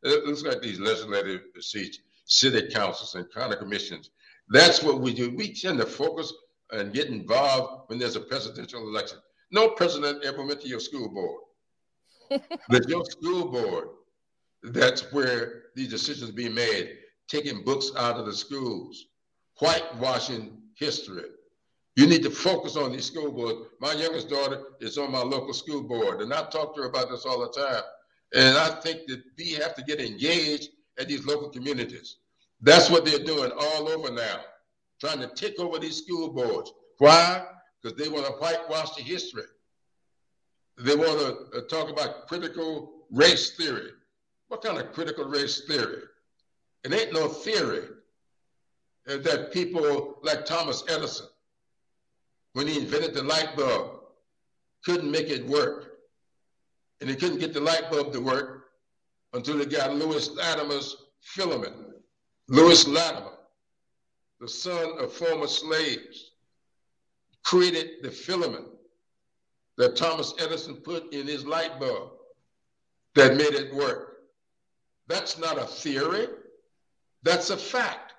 let's 0.04 0.42
look 0.42 0.54
at 0.54 0.62
these 0.62 0.78
legislative 0.78 1.40
seats 1.58 1.98
city 2.32 2.68
councils 2.68 3.14
and 3.14 3.30
county 3.32 3.56
commissions. 3.56 4.10
That's 4.48 4.82
what 4.82 5.00
we 5.00 5.12
do. 5.12 5.34
We 5.36 5.52
tend 5.52 5.78
to 5.78 5.86
focus 5.86 6.32
and 6.70 6.92
get 6.92 7.08
involved 7.08 7.88
when 7.88 7.98
there's 7.98 8.16
a 8.16 8.20
presidential 8.20 8.80
election. 8.88 9.18
No 9.50 9.68
president 9.70 10.24
ever 10.24 10.44
went 10.44 10.60
to 10.62 10.68
your 10.68 10.80
school 10.80 11.08
board. 11.08 12.40
but 12.68 12.88
your 12.88 13.04
school 13.04 13.50
board, 13.50 13.88
that's 14.62 15.12
where 15.12 15.64
these 15.76 15.88
decisions 15.88 16.30
are 16.30 16.34
being 16.34 16.54
made, 16.54 16.96
taking 17.28 17.62
books 17.64 17.90
out 17.98 18.16
of 18.16 18.24
the 18.24 18.32
schools, 18.32 19.06
whitewashing 19.58 20.58
history. 20.74 21.24
You 21.96 22.06
need 22.06 22.22
to 22.22 22.30
focus 22.30 22.76
on 22.76 22.92
these 22.92 23.04
school 23.04 23.30
boards. 23.30 23.68
My 23.78 23.92
youngest 23.92 24.30
daughter 24.30 24.62
is 24.80 24.96
on 24.96 25.12
my 25.12 25.20
local 25.20 25.52
school 25.52 25.82
board, 25.82 26.22
and 26.22 26.32
I 26.32 26.44
talk 26.44 26.74
to 26.74 26.82
her 26.82 26.88
about 26.88 27.10
this 27.10 27.26
all 27.26 27.40
the 27.40 27.50
time. 27.50 27.82
And 28.34 28.56
I 28.56 28.70
think 28.80 29.06
that 29.08 29.22
we 29.36 29.50
have 29.52 29.74
to 29.74 29.82
get 29.82 30.00
engaged 30.00 30.70
at 30.98 31.08
these 31.08 31.26
local 31.26 31.50
communities. 31.50 32.16
That's 32.62 32.88
what 32.88 33.04
they're 33.04 33.24
doing 33.24 33.50
all 33.58 33.88
over 33.88 34.10
now, 34.10 34.40
trying 35.00 35.18
to 35.18 35.28
take 35.34 35.58
over 35.58 35.78
these 35.78 35.98
school 35.98 36.32
boards. 36.32 36.72
Why? 36.98 37.44
Because 37.82 37.98
they 37.98 38.08
want 38.08 38.26
to 38.26 38.32
whitewash 38.32 38.94
the 38.94 39.02
history. 39.02 39.42
They 40.78 40.94
want 40.94 41.18
to 41.18 41.58
uh, 41.58 41.60
talk 41.68 41.90
about 41.90 42.28
critical 42.28 43.06
race 43.10 43.56
theory. 43.56 43.90
What 44.48 44.62
kind 44.62 44.78
of 44.78 44.92
critical 44.92 45.24
race 45.24 45.62
theory? 45.66 46.02
It 46.84 46.92
ain't 46.92 47.12
no 47.12 47.28
theory 47.28 47.88
uh, 49.08 49.16
that 49.18 49.52
people 49.52 50.18
like 50.22 50.44
Thomas 50.44 50.84
Edison, 50.88 51.26
when 52.52 52.68
he 52.68 52.78
invented 52.78 53.14
the 53.14 53.22
light 53.22 53.56
bulb, 53.56 54.00
couldn't 54.84 55.10
make 55.10 55.30
it 55.30 55.46
work. 55.46 55.88
And 57.00 57.10
he 57.10 57.16
couldn't 57.16 57.40
get 57.40 57.52
the 57.52 57.60
light 57.60 57.90
bulb 57.90 58.12
to 58.12 58.20
work 58.20 58.66
until 59.32 59.58
he 59.58 59.66
got 59.66 59.94
Lewis 59.94 60.30
Latimer's 60.30 60.96
filament. 61.20 61.74
Lewis 62.52 62.86
Latimer, 62.86 63.38
the 64.38 64.46
son 64.46 64.98
of 64.98 65.10
former 65.10 65.46
slaves, 65.46 66.32
created 67.44 68.02
the 68.02 68.10
filament 68.10 68.66
that 69.78 69.96
Thomas 69.96 70.34
Edison 70.38 70.74
put 70.76 71.14
in 71.14 71.26
his 71.26 71.46
light 71.46 71.80
bulb 71.80 72.10
that 73.14 73.38
made 73.38 73.54
it 73.54 73.74
work. 73.74 74.24
That's 75.06 75.38
not 75.38 75.56
a 75.56 75.64
theory, 75.64 76.26
that's 77.22 77.48
a 77.48 77.56
fact. 77.56 78.12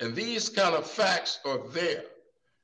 And 0.00 0.14
these 0.14 0.48
kind 0.48 0.74
of 0.74 0.86
facts 0.86 1.40
are 1.44 1.58
there. 1.68 2.04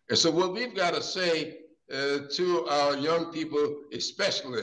And 0.09 0.17
so, 0.17 0.31
what 0.31 0.55
we've 0.55 0.75
got 0.75 0.95
to 0.95 1.03
say 1.03 1.59
uh, 1.93 2.21
to 2.33 2.67
our 2.69 2.97
young 2.97 3.31
people, 3.33 3.83
especially, 3.93 4.63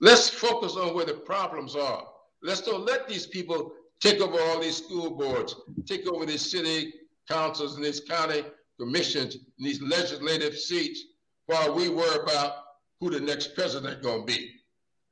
let's 0.00 0.28
focus 0.28 0.76
on 0.76 0.94
where 0.94 1.06
the 1.06 1.14
problems 1.14 1.74
are. 1.74 2.06
Let's 2.40 2.60
don't 2.60 2.86
let 2.86 3.08
these 3.08 3.26
people 3.26 3.72
take 4.02 4.20
over 4.20 4.38
all 4.38 4.58
these 4.60 4.76
school 4.76 5.10
boards, 5.10 5.54
take 5.86 6.06
over 6.08 6.26
these 6.26 6.50
city 6.50 6.92
councils 7.28 7.76
and 7.76 7.84
these 7.84 8.00
county 8.00 8.42
commissions 8.78 9.36
and 9.36 9.44
these 9.58 9.80
legislative 9.80 10.58
seats 10.58 11.04
while 11.46 11.72
we 11.74 11.88
worry 11.88 12.18
about 12.22 12.52
who 13.00 13.10
the 13.10 13.20
next 13.20 13.54
president 13.54 14.02
gonna 14.02 14.24
be. 14.24 14.50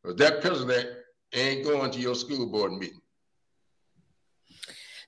Because 0.02 0.16
that 0.18 0.40
president 0.40 0.88
ain't 1.32 1.64
going 1.64 1.90
to 1.92 2.00
your 2.00 2.14
school 2.14 2.46
board 2.46 2.72
meeting. 2.72 3.00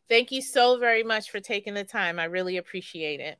Thank 0.08 0.30
you 0.30 0.42
so 0.42 0.78
very 0.78 1.02
much 1.02 1.30
for 1.30 1.40
taking 1.40 1.74
the 1.74 1.84
time. 1.84 2.18
I 2.18 2.24
really 2.24 2.58
appreciate 2.58 3.20
it. 3.20 3.38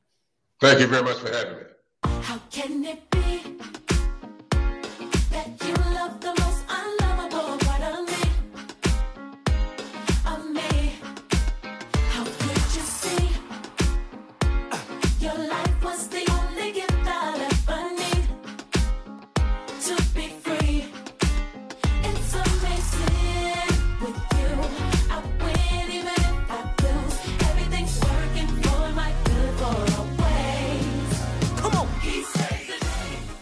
Thank 0.59 0.79
you 0.79 0.87
very 0.87 1.03
much 1.03 1.17
for 1.17 1.31
having 1.31 1.57
me. 1.57 1.63
How 2.03 2.39
can 2.49 2.83
it 2.83 3.09
be 3.11 3.57
that 5.29 5.49
you 5.61 5.73
love 5.93 6.19
the 6.19 6.42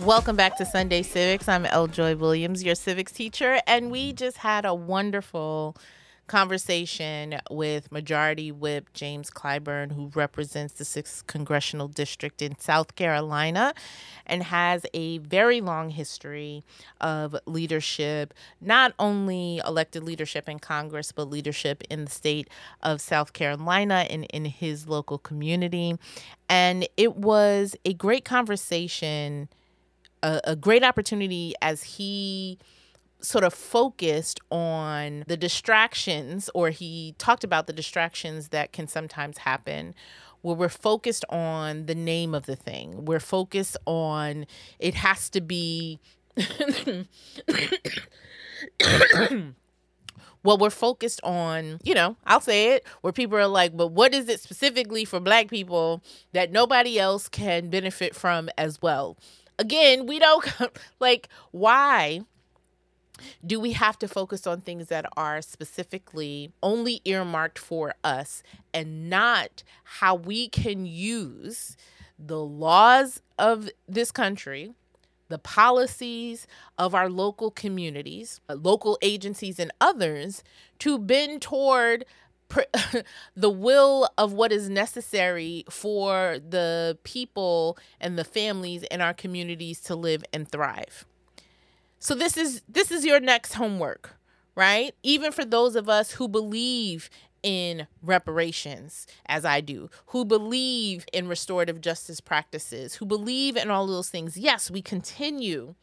Welcome 0.01 0.35
back 0.35 0.57
to 0.57 0.65
Sunday 0.65 1.03
Civics. 1.03 1.47
I'm 1.47 1.63
L. 1.67 1.85
Joy 1.85 2.15
Williams, 2.15 2.63
your 2.63 2.73
civics 2.73 3.11
teacher, 3.11 3.61
and 3.67 3.91
we 3.91 4.13
just 4.13 4.37
had 4.37 4.65
a 4.65 4.73
wonderful 4.73 5.77
conversation 6.25 7.39
with 7.51 7.91
Majority 7.91 8.51
Whip 8.51 8.91
James 8.93 9.29
Clyburn, 9.29 9.91
who 9.91 10.11
represents 10.15 10.73
the 10.73 10.85
6th 10.85 11.27
Congressional 11.27 11.87
District 11.87 12.41
in 12.41 12.57
South 12.57 12.95
Carolina 12.95 13.75
and 14.25 14.41
has 14.41 14.87
a 14.95 15.19
very 15.19 15.61
long 15.61 15.91
history 15.91 16.63
of 16.99 17.35
leadership, 17.45 18.33
not 18.59 18.93
only 18.97 19.61
elected 19.67 20.03
leadership 20.03 20.49
in 20.49 20.57
Congress, 20.57 21.11
but 21.11 21.29
leadership 21.29 21.83
in 21.91 22.05
the 22.05 22.11
state 22.11 22.49
of 22.81 23.01
South 23.01 23.33
Carolina 23.33 24.07
and 24.09 24.25
in 24.33 24.45
his 24.45 24.87
local 24.87 25.19
community. 25.19 25.95
And 26.49 26.87
it 26.97 27.17
was 27.17 27.75
a 27.85 27.93
great 27.93 28.25
conversation 28.25 29.47
a, 30.23 30.41
a 30.43 30.55
great 30.55 30.83
opportunity 30.83 31.53
as 31.61 31.83
he 31.83 32.57
sort 33.19 33.43
of 33.43 33.53
focused 33.53 34.39
on 34.49 35.23
the 35.27 35.37
distractions 35.37 36.49
or 36.55 36.69
he 36.69 37.13
talked 37.17 37.43
about 37.43 37.67
the 37.67 37.73
distractions 37.73 38.49
that 38.49 38.71
can 38.73 38.87
sometimes 38.87 39.39
happen 39.39 39.93
where 40.41 40.55
we're 40.55 40.69
focused 40.69 41.23
on 41.29 41.85
the 41.85 41.93
name 41.93 42.33
of 42.33 42.47
the 42.47 42.55
thing. 42.55 43.05
We're 43.05 43.19
focused 43.19 43.77
on 43.85 44.47
it 44.79 44.95
has 44.95 45.29
to 45.31 45.41
be 45.41 45.99
well 50.43 50.57
we're 50.57 50.69
focused 50.69 51.19
on 51.23 51.79
you 51.83 51.93
know 51.93 52.15
i'll 52.25 52.39
say 52.39 52.73
it 52.73 52.85
where 53.01 53.11
people 53.11 53.37
are 53.37 53.47
like 53.47 53.75
but 53.75 53.87
what 53.87 54.13
is 54.13 54.29
it 54.29 54.39
specifically 54.39 55.03
for 55.03 55.19
black 55.19 55.49
people 55.49 56.01
that 56.31 56.49
nobody 56.51 56.97
else 56.97 57.27
can 57.27 57.69
benefit 57.69 58.15
from 58.15 58.49
as 58.57 58.81
well 58.81 59.17
again 59.61 60.05
we 60.05 60.19
don't 60.19 60.45
like 60.99 61.29
why 61.51 62.21
do 63.45 63.59
we 63.59 63.73
have 63.73 63.99
to 63.99 64.07
focus 64.07 64.47
on 64.47 64.59
things 64.61 64.87
that 64.87 65.05
are 65.15 65.41
specifically 65.41 66.51
only 66.63 67.01
earmarked 67.05 67.59
for 67.59 67.93
us 68.03 68.41
and 68.73 69.09
not 69.09 69.63
how 69.83 70.15
we 70.15 70.49
can 70.49 70.85
use 70.87 71.77
the 72.17 72.39
laws 72.39 73.21
of 73.37 73.69
this 73.87 74.11
country 74.11 74.73
the 75.31 75.39
policies 75.39 76.45
of 76.77 76.93
our 76.93 77.09
local 77.09 77.49
communities, 77.49 78.39
uh, 78.49 78.53
local 78.53 78.99
agencies, 79.01 79.59
and 79.59 79.71
others 79.79 80.43
to 80.77 80.99
bend 80.99 81.41
toward 81.41 82.05
the 83.35 83.49
will 83.49 84.09
of 84.17 84.33
what 84.33 84.51
is 84.51 84.69
necessary 84.69 85.65
for 85.69 86.37
the 86.47 86.97
people 87.03 87.77
and 87.99 88.17
the 88.17 88.23
families 88.23 88.83
in 88.83 89.01
our 89.01 89.13
communities 89.13 89.79
to 89.81 89.95
live 89.95 90.23
and 90.33 90.49
thrive. 90.49 91.05
So 91.99 92.15
this 92.15 92.37
is 92.37 92.63
this 92.67 92.91
is 92.91 93.05
your 93.05 93.19
next 93.19 93.53
homework, 93.53 94.15
right? 94.55 94.95
Even 95.03 95.31
for 95.31 95.45
those 95.45 95.75
of 95.75 95.87
us 95.87 96.11
who 96.11 96.27
believe 96.27 97.09
in 97.43 97.87
reparations 98.01 99.07
as 99.25 99.45
I 99.45 99.61
do, 99.61 99.89
who 100.07 100.25
believe 100.25 101.05
in 101.11 101.27
restorative 101.27 101.81
justice 101.81 102.19
practices, 102.19 102.95
who 102.95 103.05
believe 103.05 103.55
in 103.55 103.71
all 103.71 103.87
those 103.87 104.09
things. 104.09 104.37
Yes, 104.37 104.69
we 104.69 104.81
continue 104.81 105.75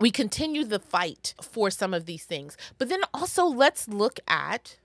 we 0.00 0.10
continue 0.10 0.64
the 0.64 0.78
fight 0.78 1.34
for 1.42 1.70
some 1.70 1.92
of 1.92 2.06
these 2.06 2.24
things. 2.24 2.56
But 2.78 2.88
then 2.88 3.00
also 3.12 3.44
let's 3.44 3.88
look 3.88 4.20
at 4.28 4.78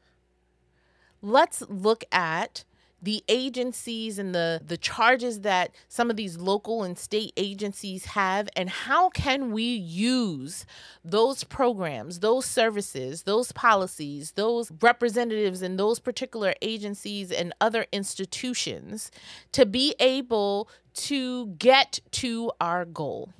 let's 1.24 1.64
look 1.70 2.04
at 2.12 2.66
the 3.02 3.24
agencies 3.28 4.18
and 4.18 4.34
the 4.34 4.62
the 4.66 4.78
charges 4.78 5.42
that 5.42 5.72
some 5.90 6.10
of 6.10 6.16
these 6.16 6.38
local 6.38 6.84
and 6.84 6.98
state 6.98 7.34
agencies 7.36 8.06
have 8.06 8.48
and 8.56 8.70
how 8.70 9.10
can 9.10 9.52
we 9.52 9.64
use 9.64 10.66
those 11.04 11.44
programs 11.44 12.20
those 12.20 12.46
services 12.46 13.24
those 13.24 13.52
policies 13.52 14.32
those 14.32 14.72
representatives 14.82 15.62
in 15.62 15.76
those 15.76 16.00
particular 16.00 16.54
agencies 16.62 17.32
and 17.32 17.54
other 17.60 17.86
institutions 17.92 19.12
to 19.52 19.66
be 19.66 19.96
able 20.00 20.70
to 20.94 21.48
get 21.58 22.00
to 22.12 22.52
our 22.62 22.86
goal 22.86 23.34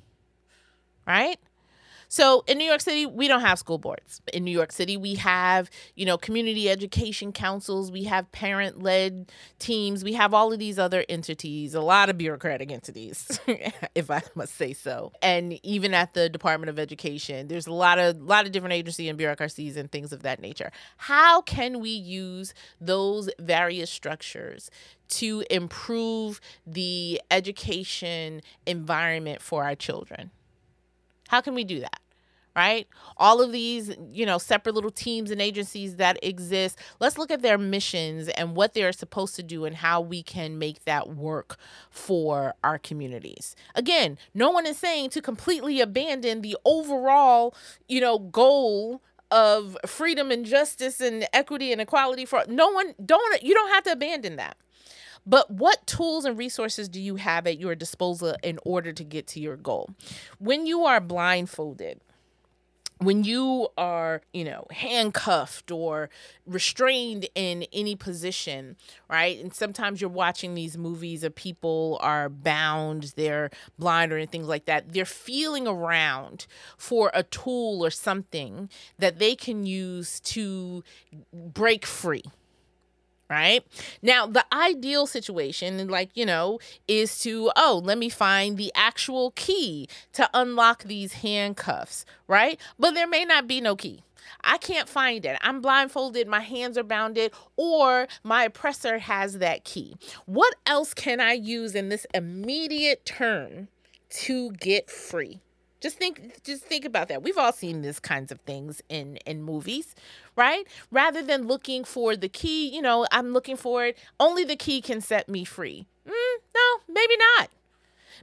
right 1.06 1.38
so 2.14 2.44
in 2.46 2.58
New 2.58 2.64
York 2.64 2.80
City, 2.80 3.06
we 3.06 3.26
don't 3.26 3.40
have 3.40 3.58
school 3.58 3.76
boards. 3.76 4.22
In 4.32 4.44
New 4.44 4.52
York 4.52 4.70
City, 4.70 4.96
we 4.96 5.16
have, 5.16 5.68
you 5.96 6.06
know, 6.06 6.16
community 6.16 6.70
education 6.70 7.32
councils, 7.32 7.90
we 7.90 8.04
have 8.04 8.30
parent 8.30 8.80
led 8.80 9.32
teams, 9.58 10.04
we 10.04 10.12
have 10.12 10.32
all 10.32 10.52
of 10.52 10.60
these 10.60 10.78
other 10.78 11.04
entities, 11.08 11.74
a 11.74 11.80
lot 11.80 12.08
of 12.08 12.16
bureaucratic 12.16 12.70
entities, 12.70 13.40
if 13.96 14.12
I 14.12 14.22
must 14.36 14.54
say 14.54 14.74
so. 14.74 15.10
And 15.22 15.58
even 15.64 15.92
at 15.92 16.14
the 16.14 16.28
Department 16.28 16.70
of 16.70 16.78
Education, 16.78 17.48
there's 17.48 17.66
a 17.66 17.72
lot 17.72 17.98
of 17.98 18.22
lot 18.22 18.46
of 18.46 18.52
different 18.52 18.74
agencies 18.74 19.08
and 19.08 19.18
bureaucracies 19.18 19.76
and 19.76 19.90
things 19.90 20.12
of 20.12 20.22
that 20.22 20.40
nature. 20.40 20.70
How 20.98 21.40
can 21.42 21.80
we 21.80 21.90
use 21.90 22.54
those 22.80 23.28
various 23.40 23.90
structures 23.90 24.70
to 25.08 25.42
improve 25.50 26.40
the 26.64 27.20
education 27.32 28.40
environment 28.66 29.42
for 29.42 29.64
our 29.64 29.74
children? 29.74 30.30
How 31.26 31.40
can 31.40 31.54
we 31.54 31.64
do 31.64 31.80
that? 31.80 32.03
Right? 32.56 32.86
All 33.16 33.40
of 33.40 33.52
these, 33.52 33.94
you 34.12 34.24
know, 34.24 34.38
separate 34.38 34.74
little 34.74 34.90
teams 34.90 35.30
and 35.30 35.40
agencies 35.40 35.96
that 35.96 36.18
exist. 36.22 36.78
Let's 37.00 37.18
look 37.18 37.30
at 37.30 37.42
their 37.42 37.58
missions 37.58 38.28
and 38.28 38.54
what 38.54 38.74
they're 38.74 38.92
supposed 38.92 39.34
to 39.36 39.42
do 39.42 39.64
and 39.64 39.76
how 39.76 40.00
we 40.00 40.22
can 40.22 40.58
make 40.58 40.84
that 40.84 41.10
work 41.10 41.56
for 41.90 42.54
our 42.62 42.78
communities. 42.78 43.56
Again, 43.74 44.18
no 44.34 44.50
one 44.50 44.66
is 44.66 44.78
saying 44.78 45.10
to 45.10 45.22
completely 45.22 45.80
abandon 45.80 46.42
the 46.42 46.56
overall, 46.64 47.54
you 47.88 48.00
know, 48.00 48.18
goal 48.18 49.02
of 49.30 49.76
freedom 49.86 50.30
and 50.30 50.44
justice 50.44 51.00
and 51.00 51.26
equity 51.32 51.72
and 51.72 51.80
equality 51.80 52.24
for 52.24 52.44
no 52.46 52.70
one 52.70 52.94
don't 53.04 53.42
you 53.42 53.54
don't 53.54 53.70
have 53.70 53.82
to 53.82 53.90
abandon 53.92 54.36
that. 54.36 54.56
But 55.26 55.50
what 55.50 55.86
tools 55.86 56.24
and 56.24 56.36
resources 56.36 56.88
do 56.88 57.00
you 57.00 57.16
have 57.16 57.46
at 57.46 57.58
your 57.58 57.74
disposal 57.74 58.36
in 58.42 58.58
order 58.64 58.92
to 58.92 59.04
get 59.04 59.26
to 59.28 59.40
your 59.40 59.56
goal? 59.56 59.90
When 60.38 60.66
you 60.66 60.84
are 60.84 61.00
blindfolded, 61.00 62.00
when 63.04 63.24
you 63.24 63.68
are, 63.76 64.22
you 64.32 64.44
know, 64.44 64.66
handcuffed 64.70 65.70
or 65.70 66.10
restrained 66.46 67.28
in 67.34 67.66
any 67.72 67.96
position, 67.96 68.76
right? 69.08 69.38
And 69.42 69.54
sometimes 69.54 70.00
you're 70.00 70.10
watching 70.10 70.54
these 70.54 70.76
movies 70.76 71.24
of 71.24 71.34
people 71.34 71.98
are 72.00 72.28
bound, 72.28 73.14
they're 73.16 73.50
blind 73.78 74.12
or 74.12 74.24
things 74.26 74.48
like 74.48 74.66
that. 74.66 74.92
They're 74.92 75.04
feeling 75.04 75.66
around 75.66 76.46
for 76.76 77.10
a 77.14 77.22
tool 77.22 77.84
or 77.84 77.90
something 77.90 78.68
that 78.98 79.18
they 79.18 79.34
can 79.34 79.66
use 79.66 80.20
to 80.20 80.84
break 81.32 81.86
free 81.86 82.24
right? 83.28 83.64
Now, 84.02 84.26
the 84.26 84.44
ideal 84.52 85.06
situation, 85.06 85.86
like, 85.88 86.10
you 86.14 86.26
know, 86.26 86.58
is 86.86 87.18
to, 87.20 87.50
oh, 87.56 87.80
let 87.84 87.98
me 87.98 88.08
find 88.08 88.56
the 88.56 88.72
actual 88.74 89.32
key 89.32 89.88
to 90.12 90.28
unlock 90.34 90.84
these 90.84 91.14
handcuffs, 91.14 92.04
right? 92.28 92.60
But 92.78 92.94
there 92.94 93.08
may 93.08 93.24
not 93.24 93.46
be 93.46 93.60
no 93.60 93.76
key. 93.76 94.02
I 94.42 94.58
can't 94.58 94.88
find 94.88 95.24
it. 95.24 95.38
I'm 95.40 95.60
blindfolded, 95.60 96.28
my 96.28 96.40
hands 96.40 96.76
are 96.76 96.84
bounded, 96.84 97.32
or 97.56 98.06
my 98.22 98.44
oppressor 98.44 98.98
has 98.98 99.38
that 99.38 99.64
key. 99.64 99.96
What 100.26 100.54
else 100.66 100.94
can 100.94 101.20
I 101.20 101.32
use 101.32 101.74
in 101.74 101.88
this 101.88 102.06
immediate 102.14 103.04
term 103.04 103.68
to 104.10 104.52
get 104.52 104.90
free? 104.90 105.40
Just 105.80 105.98
think 105.98 106.42
just 106.44 106.64
think 106.64 106.86
about 106.86 107.08
that. 107.08 107.22
We've 107.22 107.36
all 107.36 107.52
seen 107.52 107.82
these 107.82 108.00
kinds 108.00 108.32
of 108.32 108.40
things 108.40 108.80
in 108.88 109.16
in 109.26 109.42
movies, 109.42 109.94
right? 110.36 110.66
Rather 110.90 111.22
than 111.22 111.46
looking 111.46 111.84
for 111.84 112.16
the 112.16 112.28
key, 112.28 112.68
you 112.74 112.82
know, 112.82 113.06
I'm 113.12 113.32
looking 113.32 113.56
for 113.56 113.84
it, 113.86 113.98
only 114.18 114.44
the 114.44 114.56
key 114.56 114.80
can 114.80 115.00
set 115.00 115.28
me 115.28 115.44
free. 115.44 115.86
Mm, 116.08 116.36
no, 116.54 116.94
maybe 116.94 117.14
not. 117.38 117.50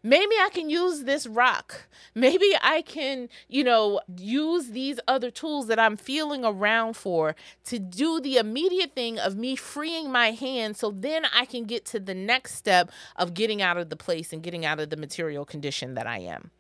maybe 0.03 0.35
I 0.39 0.49
can 0.51 0.69
use 0.69 1.03
this 1.03 1.27
rock. 1.27 1.87
Maybe 2.15 2.51
I 2.61 2.81
can, 2.81 3.29
you 3.47 3.63
know, 3.63 4.01
use 4.17 4.69
these 4.69 4.99
other 5.07 5.31
tools 5.31 5.67
that 5.67 5.79
I'm 5.79 5.95
feeling 5.97 6.43
around 6.43 6.95
for 6.97 7.35
to 7.65 7.79
do 7.79 8.19
the 8.19 8.37
immediate 8.37 8.93
thing 8.95 9.19
of 9.19 9.37
me 9.37 9.55
freeing 9.55 10.11
my 10.11 10.31
hand 10.31 10.75
so 10.77 10.91
then 10.91 11.25
I 11.33 11.45
can 11.45 11.65
get 11.65 11.85
to 11.87 11.99
the 11.99 12.15
next 12.15 12.55
step 12.55 12.91
of 13.15 13.33
getting 13.33 13.61
out 13.61 13.77
of 13.77 13.89
the 13.89 13.95
place 13.95 14.33
and 14.33 14.43
getting 14.43 14.65
out 14.65 14.79
of 14.79 14.89
the 14.89 14.97
material 14.97 15.45
condition 15.45 15.93
that 15.95 16.07
I 16.07 16.19
am. 16.19 16.51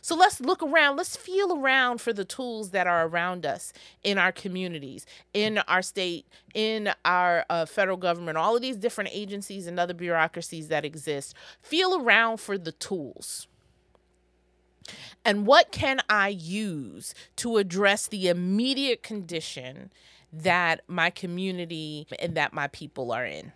So 0.00 0.14
let's 0.16 0.40
look 0.40 0.62
around, 0.62 0.96
let's 0.96 1.16
feel 1.16 1.58
around 1.58 2.00
for 2.00 2.12
the 2.12 2.24
tools 2.24 2.70
that 2.70 2.86
are 2.86 3.06
around 3.06 3.46
us 3.46 3.72
in 4.02 4.18
our 4.18 4.32
communities, 4.32 5.06
in 5.34 5.58
our 5.58 5.82
state, 5.82 6.26
in 6.54 6.90
our 7.04 7.44
uh, 7.50 7.66
federal 7.66 7.96
government, 7.96 8.38
all 8.38 8.56
of 8.56 8.62
these 8.62 8.76
different 8.76 9.10
agencies 9.12 9.66
and 9.66 9.78
other 9.78 9.94
bureaucracies 9.94 10.68
that 10.68 10.84
exist. 10.84 11.34
Feel 11.62 12.00
around 12.00 12.38
for 12.38 12.58
the 12.58 12.72
tools. 12.72 13.46
And 15.24 15.46
what 15.46 15.70
can 15.70 16.00
I 16.08 16.28
use 16.28 17.14
to 17.36 17.58
address 17.58 18.06
the 18.06 18.28
immediate 18.28 19.02
condition 19.02 19.92
that 20.32 20.82
my 20.88 21.10
community 21.10 22.06
and 22.18 22.36
that 22.36 22.52
my 22.52 22.68
people 22.68 23.12
are 23.12 23.24
in? 23.24 23.52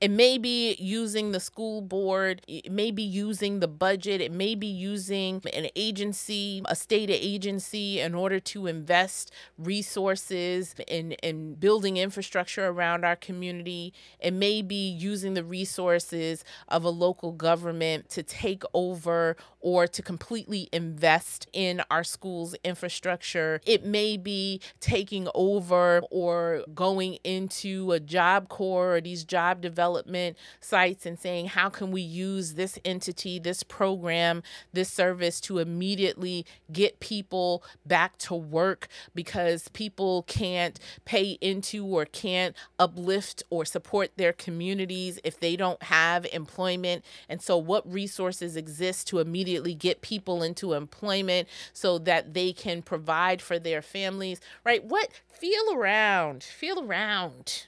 It 0.00 0.10
may 0.10 0.38
be 0.38 0.74
using 0.74 1.32
the 1.32 1.40
school 1.40 1.80
board, 1.80 2.42
it 2.46 2.70
may 2.70 2.90
be 2.90 3.02
using 3.02 3.60
the 3.60 3.68
budget, 3.68 4.20
it 4.20 4.32
may 4.32 4.54
be 4.54 4.66
using 4.66 5.42
an 5.52 5.68
agency, 5.76 6.62
a 6.66 6.76
state 6.76 7.10
agency, 7.10 8.00
in 8.00 8.14
order 8.14 8.40
to 8.40 8.66
invest 8.66 9.32
resources 9.58 10.74
in, 10.88 11.12
in 11.12 11.54
building 11.54 11.96
infrastructure 11.96 12.66
around 12.66 13.04
our 13.04 13.16
community. 13.16 13.92
It 14.18 14.32
may 14.32 14.62
be 14.62 14.88
using 14.88 15.34
the 15.34 15.44
resources 15.44 16.44
of 16.68 16.84
a 16.84 16.90
local 16.90 17.32
government 17.32 18.08
to 18.10 18.22
take 18.22 18.62
over 18.72 19.36
or 19.60 19.86
to 19.86 20.02
completely 20.02 20.68
invest 20.72 21.48
in 21.52 21.82
our 21.90 22.04
schools 22.04 22.54
infrastructure. 22.64 23.60
It 23.64 23.84
may 23.84 24.16
be 24.16 24.60
taking 24.80 25.28
over 25.34 26.02
or 26.10 26.64
going 26.74 27.14
into 27.24 27.92
a 27.92 28.00
job 28.00 28.48
corps 28.48 28.96
or 28.96 29.00
these 29.00 29.24
job 29.24 29.62
development 29.64 30.36
sites 30.60 31.06
and 31.06 31.18
saying, 31.18 31.46
how 31.46 31.70
can 31.70 31.90
we 31.90 32.02
use 32.02 32.52
this 32.52 32.78
entity, 32.84 33.38
this 33.38 33.62
program, 33.62 34.42
this 34.74 34.90
service 34.90 35.40
to 35.40 35.58
immediately 35.58 36.44
get 36.70 37.00
people 37.00 37.64
back 37.86 38.18
to 38.18 38.34
work 38.34 38.88
because 39.14 39.68
people 39.68 40.22
can't 40.24 40.78
pay 41.06 41.38
into 41.40 41.86
or 41.86 42.04
can't 42.04 42.54
uplift 42.78 43.42
or 43.48 43.64
support 43.64 44.10
their 44.16 44.34
communities 44.34 45.18
if 45.24 45.40
they 45.40 45.56
don't 45.56 45.82
have 45.84 46.26
employment. 46.26 47.02
And 47.26 47.40
so, 47.40 47.56
what 47.56 47.90
resources 47.90 48.56
exist 48.56 49.08
to 49.08 49.18
immediately 49.18 49.74
get 49.74 50.02
people 50.02 50.42
into 50.42 50.74
employment 50.74 51.48
so 51.72 51.98
that 52.00 52.34
they 52.34 52.52
can 52.52 52.82
provide 52.82 53.40
for 53.40 53.58
their 53.58 53.80
families, 53.80 54.40
right? 54.62 54.84
What 54.84 55.08
feel 55.26 55.74
around, 55.74 56.42
feel 56.42 56.84
around 56.84 57.66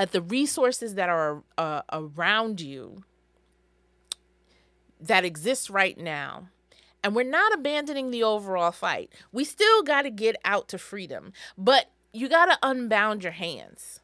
at 0.00 0.12
the 0.12 0.22
resources 0.22 0.94
that 0.94 1.10
are 1.10 1.42
uh, 1.58 1.82
around 1.92 2.58
you 2.58 3.04
that 4.98 5.26
exist 5.26 5.68
right 5.68 5.98
now. 5.98 6.48
And 7.04 7.14
we're 7.14 7.22
not 7.22 7.52
abandoning 7.52 8.10
the 8.10 8.22
overall 8.22 8.72
fight. 8.72 9.12
We 9.30 9.44
still 9.44 9.82
got 9.82 10.02
to 10.02 10.10
get 10.10 10.36
out 10.42 10.68
to 10.68 10.78
freedom, 10.78 11.34
but 11.58 11.90
you 12.14 12.30
got 12.30 12.46
to 12.46 12.58
unbound 12.62 13.22
your 13.22 13.34
hands. 13.34 14.00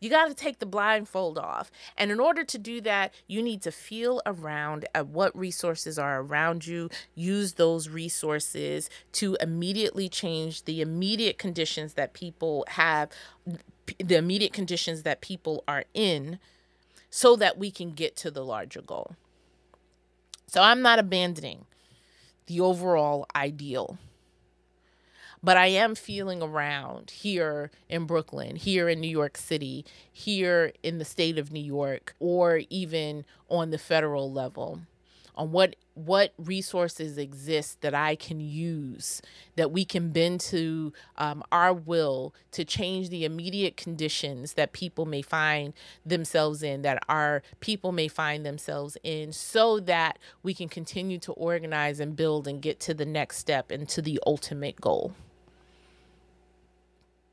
You 0.00 0.10
got 0.10 0.28
to 0.28 0.34
take 0.34 0.58
the 0.58 0.66
blindfold 0.66 1.38
off. 1.38 1.70
And 1.96 2.12
in 2.12 2.20
order 2.20 2.44
to 2.44 2.58
do 2.58 2.82
that, 2.82 3.14
you 3.26 3.42
need 3.42 3.62
to 3.62 3.72
feel 3.72 4.20
around 4.26 4.86
at 4.94 5.06
what 5.08 5.36
resources 5.36 5.98
are 5.98 6.20
around 6.20 6.66
you, 6.66 6.90
use 7.14 7.54
those 7.54 7.88
resources 7.88 8.90
to 9.12 9.38
immediately 9.40 10.10
change 10.10 10.66
the 10.66 10.82
immediate 10.82 11.38
conditions 11.38 11.94
that 11.94 12.12
people 12.12 12.66
have, 12.68 13.08
the 13.98 14.16
immediate 14.16 14.52
conditions 14.52 15.02
that 15.02 15.20
people 15.20 15.64
are 15.66 15.84
in, 15.94 16.38
so 17.10 17.36
that 17.36 17.58
we 17.58 17.70
can 17.70 17.92
get 17.92 18.16
to 18.16 18.30
the 18.30 18.44
larger 18.44 18.82
goal. 18.82 19.16
So 20.46 20.62
I'm 20.62 20.82
not 20.82 20.98
abandoning 20.98 21.66
the 22.46 22.60
overall 22.60 23.26
ideal 23.34 23.98
but 25.42 25.56
I 25.56 25.66
am 25.66 25.94
feeling 25.94 26.42
around 26.42 27.10
here 27.10 27.70
in 27.88 28.06
Brooklyn, 28.06 28.56
here 28.56 28.88
in 28.88 29.00
New 29.00 29.08
York 29.08 29.36
City, 29.36 29.84
here 30.12 30.72
in 30.82 30.98
the 30.98 31.04
state 31.04 31.38
of 31.38 31.52
New 31.52 31.62
York, 31.62 32.14
or 32.18 32.62
even 32.70 33.24
on 33.48 33.70
the 33.70 33.78
federal 33.78 34.32
level 34.32 34.80
on 35.38 35.52
what 35.52 35.76
what 35.94 36.32
resources 36.36 37.16
exist 37.16 37.80
that 37.80 37.94
I 37.94 38.14
can 38.14 38.40
use 38.40 39.22
that 39.56 39.72
we 39.72 39.84
can 39.84 40.10
bend 40.10 40.40
to 40.40 40.92
um, 41.16 41.42
our 41.50 41.72
will 41.72 42.34
to 42.52 42.64
change 42.64 43.08
the 43.08 43.24
immediate 43.24 43.76
conditions 43.76 44.52
that 44.54 44.72
people 44.72 45.06
may 45.06 45.22
find 45.22 45.72
themselves 46.06 46.62
in, 46.62 46.82
that 46.82 47.02
our 47.08 47.42
people 47.60 47.90
may 47.90 48.06
find 48.06 48.44
themselves 48.46 48.96
in, 49.02 49.32
so 49.32 49.80
that 49.80 50.18
we 50.42 50.54
can 50.54 50.68
continue 50.68 51.18
to 51.18 51.32
organize 51.32 51.98
and 51.98 52.14
build 52.14 52.46
and 52.46 52.62
get 52.62 52.78
to 52.80 52.94
the 52.94 53.06
next 53.06 53.38
step 53.38 53.70
and 53.70 53.88
to 53.88 54.02
the 54.02 54.20
ultimate 54.26 54.80
goal. 54.80 55.14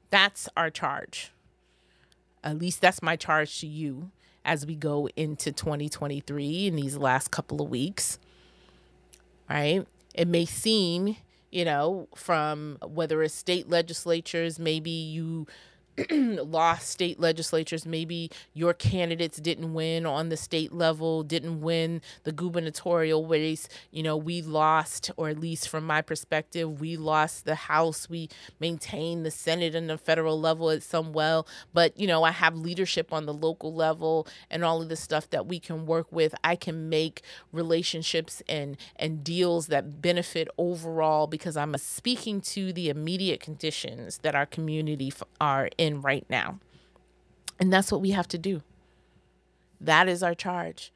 That's 0.10 0.50
our 0.56 0.70
charge. 0.70 1.32
At 2.44 2.58
least 2.60 2.82
that's 2.82 3.02
my 3.02 3.16
charge 3.16 3.60
to 3.60 3.68
you 3.68 4.12
as 4.46 4.66
we 4.66 4.76
go 4.76 5.10
into 5.18 5.52
2023 5.52 6.68
in 6.68 6.76
these 6.76 6.96
last 6.96 7.32
couple 7.32 7.62
of 7.62 7.70
weeks. 7.70 8.20
Right? 9.50 9.86
It 10.14 10.28
may 10.28 10.46
seem, 10.46 11.18
you 11.52 11.66
know, 11.66 12.08
from 12.16 12.78
whether 12.82 13.22
it's 13.24 13.34
state 13.34 13.70
legislatures, 13.70 14.58
maybe 14.58 14.92
you 14.92 15.48
lost 16.12 16.90
state 16.90 17.20
legislatures. 17.20 17.86
Maybe 17.86 18.30
your 18.54 18.74
candidates 18.74 19.38
didn't 19.38 19.74
win 19.74 20.06
on 20.06 20.30
the 20.30 20.38
state 20.38 20.74
level, 20.74 21.24
didn't 21.24 21.62
win 21.62 22.02
the 22.24 22.32
gubernatorial 22.32 23.26
race. 23.28 23.70
You 23.92 24.04
know, 24.04 24.18
we 24.18 24.42
lost, 24.42 25.12
or 25.16 25.30
at 25.30 25.40
least 25.40 25.70
from 25.70 25.86
my 25.86 26.02
perspective, 26.02 26.82
we 26.82 26.98
lost 26.98 27.46
the 27.46 27.56
House. 27.56 28.10
We 28.10 28.30
maintained 28.60 29.26
the 29.26 29.32
Senate 29.32 29.74
and 29.74 29.90
the 29.90 29.98
federal 29.98 30.40
level 30.40 30.70
at 30.70 30.84
some 30.84 31.14
well. 31.14 31.48
But, 31.74 31.98
you 31.98 32.08
know, 32.08 32.24
I 32.24 32.32
have 32.32 32.56
leadership 32.56 33.14
on 33.14 33.26
the 33.26 33.34
local 33.34 33.74
level 33.74 34.28
and 34.50 34.66
all 34.66 34.82
of 34.82 34.90
the 34.90 34.96
stuff 34.96 35.30
that 35.30 35.46
we 35.46 35.60
can 35.60 35.86
work 35.86 36.12
with. 36.12 36.36
I 36.44 36.56
can 36.56 36.90
make 36.90 37.22
relationships 37.54 38.44
and, 38.50 38.78
and 38.98 39.24
deals 39.24 39.68
that 39.68 40.02
benefit 40.02 40.50
overall 40.58 41.28
because 41.28 41.56
I'm 41.56 41.76
speaking 41.78 42.42
to 42.42 42.74
the 42.74 42.90
immediate 42.90 43.40
conditions 43.40 44.20
that 44.20 44.36
our 44.36 44.46
community 44.46 45.14
are 45.40 45.70
in 45.78 45.85
right 45.94 46.26
now. 46.30 46.60
And 47.60 47.72
that's 47.72 47.92
what 47.92 48.02
we 48.02 48.12
have 48.12 48.28
to 48.30 48.38
do. 48.38 48.62
That 49.80 50.08
is 50.08 50.24
our 50.24 50.36
charge. 50.36 50.92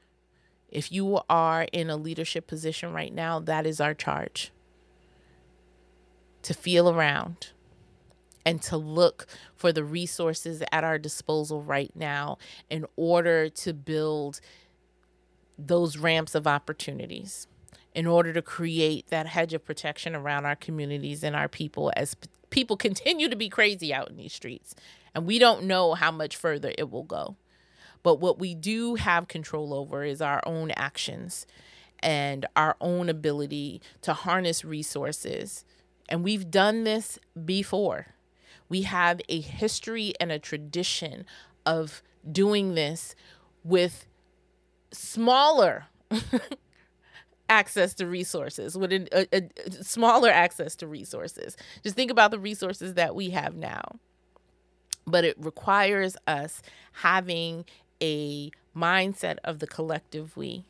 If 0.70 0.92
you 0.92 1.20
are 1.30 1.68
in 1.72 1.90
a 1.90 1.96
leadership 1.96 2.48
position 2.48 2.94
right 2.94 3.14
now, 3.14 3.40
that 3.40 3.66
is 3.66 3.80
our 3.80 3.94
charge. 3.94 4.52
To 6.44 6.54
feel 6.54 6.90
around 6.90 7.50
and 8.46 8.62
to 8.64 8.78
look 8.78 9.28
for 9.56 9.72
the 9.72 9.84
resources 9.84 10.64
at 10.72 10.84
our 10.84 10.98
disposal 10.98 11.62
right 11.62 11.92
now 11.96 12.38
in 12.70 12.86
order 12.96 13.50
to 13.50 13.74
build 13.74 14.40
those 15.58 15.98
ramps 15.98 16.36
of 16.36 16.48
opportunities, 16.48 17.48
in 17.94 18.08
order 18.08 18.32
to 18.32 18.42
create 18.42 19.08
that 19.10 19.28
hedge 19.28 19.54
of 19.54 19.66
protection 19.66 20.16
around 20.16 20.46
our 20.46 20.56
communities 20.56 21.24
and 21.24 21.36
our 21.36 21.50
people 21.50 21.92
as 21.98 22.16
people 22.50 22.78
continue 22.78 23.30
to 23.30 23.36
be 23.36 23.50
crazy 23.50 23.94
out 23.94 24.10
in 24.10 24.18
these 24.18 24.34
streets. 24.34 24.76
And 25.14 25.26
we 25.26 25.40
don't 25.40 25.64
know 25.64 25.94
how 25.94 26.12
much 26.12 26.36
further 26.36 26.74
it 26.78 26.92
will 26.92 27.04
go. 27.04 27.36
But 28.04 28.20
what 28.20 28.40
we 28.40 28.56
do 28.56 28.96
have 28.96 29.28
control 29.28 29.74
over 29.74 30.04
is 30.04 30.22
our 30.22 30.42
own 30.46 30.72
actions 30.72 31.46
and 32.02 32.46
our 32.56 32.76
own 32.80 33.10
ability 33.10 33.82
to 34.02 34.14
harness 34.14 34.64
resources. 34.64 35.66
And 36.08 36.24
we've 36.24 36.50
done 36.50 36.86
this 36.86 37.20
before. 37.46 38.16
We 38.70 38.84
have 38.84 39.20
a 39.28 39.42
history 39.42 40.14
and 40.20 40.32
a 40.32 40.40
tradition 40.40 41.26
of 41.66 42.02
doing 42.30 42.76
this 42.76 43.16
with 43.64 44.06
smaller 44.92 45.88
access 47.50 47.94
to 47.96 48.06
resources, 48.06 48.78
with 48.78 48.92
a, 48.92 49.28
a, 49.36 49.84
smaller 49.84 50.30
access 50.30 50.76
to 50.78 50.88
resources. 50.88 51.58
Just 51.84 51.96
think 51.96 52.12
about 52.12 52.32
the 52.32 52.40
resources 52.40 52.94
that 52.94 53.16
we 53.16 53.32
have 53.32 53.56
now. 53.56 53.84
But 55.06 55.26
it 55.26 55.36
requires 55.40 56.16
us 56.28 56.62
having 56.94 57.66
a 58.02 58.52
mindset 58.76 59.38
of 59.44 59.60
the 59.60 59.68
collective 59.68 60.38
we. 60.38 60.64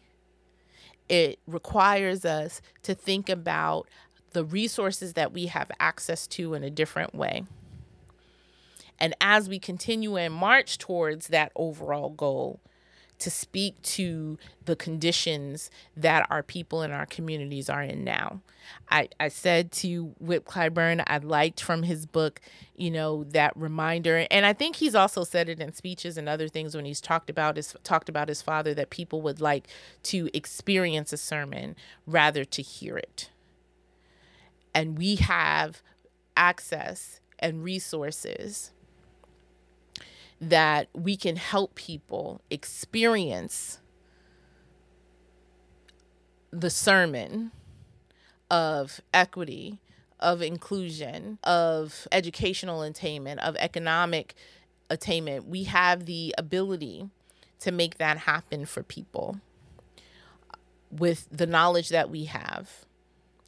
It 1.09 1.39
requires 1.45 2.23
us 2.23 2.61
to 2.83 2.95
think 2.95 3.29
about 3.29 3.87
the 4.31 4.45
resources 4.45 5.13
that 5.13 5.33
we 5.33 5.47
have 5.47 5.71
access 5.79 6.27
to 6.27 6.53
in 6.53 6.63
a 6.63 6.69
different 6.69 7.13
way. 7.13 7.43
And 8.99 9.15
as 9.21 9.49
we 9.49 9.59
continue 9.59 10.17
and 10.17 10.33
march 10.33 10.77
towards 10.77 11.27
that 11.27 11.51
overall 11.55 12.09
goal, 12.09 12.59
to 13.19 13.29
speak 13.29 13.81
to 13.81 14.37
the 14.65 14.75
conditions 14.75 15.69
that 15.95 16.25
our 16.29 16.41
people 16.41 16.81
in 16.81 16.91
our 16.91 17.05
communities 17.05 17.69
are 17.69 17.83
in 17.83 18.03
now. 18.03 18.41
I, 18.89 19.09
I 19.19 19.29
said 19.29 19.71
to 19.73 20.13
Whip 20.19 20.45
Clyburn, 20.45 21.03
I 21.07 21.17
liked 21.17 21.61
from 21.61 21.83
his 21.83 22.05
book, 22.05 22.39
you 22.75 22.91
know, 22.91 23.23
that 23.25 23.55
reminder. 23.55 24.25
And 24.31 24.45
I 24.45 24.53
think 24.53 24.77
he's 24.77 24.95
also 24.95 25.23
said 25.23 25.49
it 25.49 25.59
in 25.59 25.73
speeches 25.73 26.17
and 26.17 26.29
other 26.29 26.47
things 26.47 26.75
when 26.75 26.85
he's 26.85 27.01
talked 27.01 27.29
about 27.29 27.55
his 27.55 27.75
talked 27.83 28.09
about 28.09 28.29
his 28.29 28.41
father 28.41 28.73
that 28.73 28.89
people 28.89 29.21
would 29.21 29.41
like 29.41 29.67
to 30.03 30.29
experience 30.33 31.11
a 31.13 31.17
sermon 31.17 31.75
rather 32.05 32.45
to 32.45 32.61
hear 32.61 32.97
it. 32.97 33.29
And 34.73 34.97
we 34.97 35.15
have 35.15 35.81
access 36.37 37.19
and 37.39 37.63
resources 37.63 38.71
that 40.41 40.87
we 40.93 41.17
can 41.17 41.35
help 41.35 41.75
people 41.75 42.41
experience 42.49 43.79
the 46.51 46.69
sermon 46.69 47.51
of 48.49 49.01
equity, 49.13 49.79
of 50.19 50.41
inclusion, 50.41 51.37
of 51.43 52.07
educational 52.11 52.81
attainment, 52.81 53.39
of 53.41 53.55
economic 53.57 54.33
attainment. 54.89 55.47
We 55.47 55.65
have 55.65 56.05
the 56.05 56.33
ability 56.37 57.09
to 57.59 57.71
make 57.71 57.97
that 57.97 58.19
happen 58.19 58.65
for 58.65 58.83
people 58.83 59.39
with 60.89 61.27
the 61.31 61.45
knowledge 61.45 61.89
that 61.89 62.09
we 62.09 62.25
have, 62.25 62.85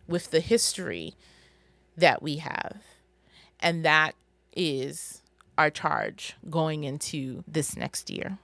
with 0.07 0.31
the 0.31 0.41
history 0.41 1.15
that 1.97 2.21
we 2.21 2.37
have. 2.37 2.77
And 3.59 3.83
that 3.85 4.15
is 4.55 5.20
our 5.61 5.69
charge 5.69 6.35
going 6.49 6.83
into 6.83 7.43
this 7.47 7.77
next 7.77 8.09
year. 8.09 8.39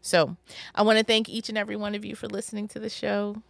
So 0.00 0.36
I 0.74 0.82
want 0.82 0.98
to 0.98 1.04
thank 1.04 1.28
each 1.28 1.50
and 1.50 1.58
every 1.58 1.76
one 1.76 1.94
of 1.94 2.04
you 2.04 2.16
for 2.16 2.26
listening 2.26 2.68
to 2.68 2.78
the 2.78 2.88
show 2.88 3.42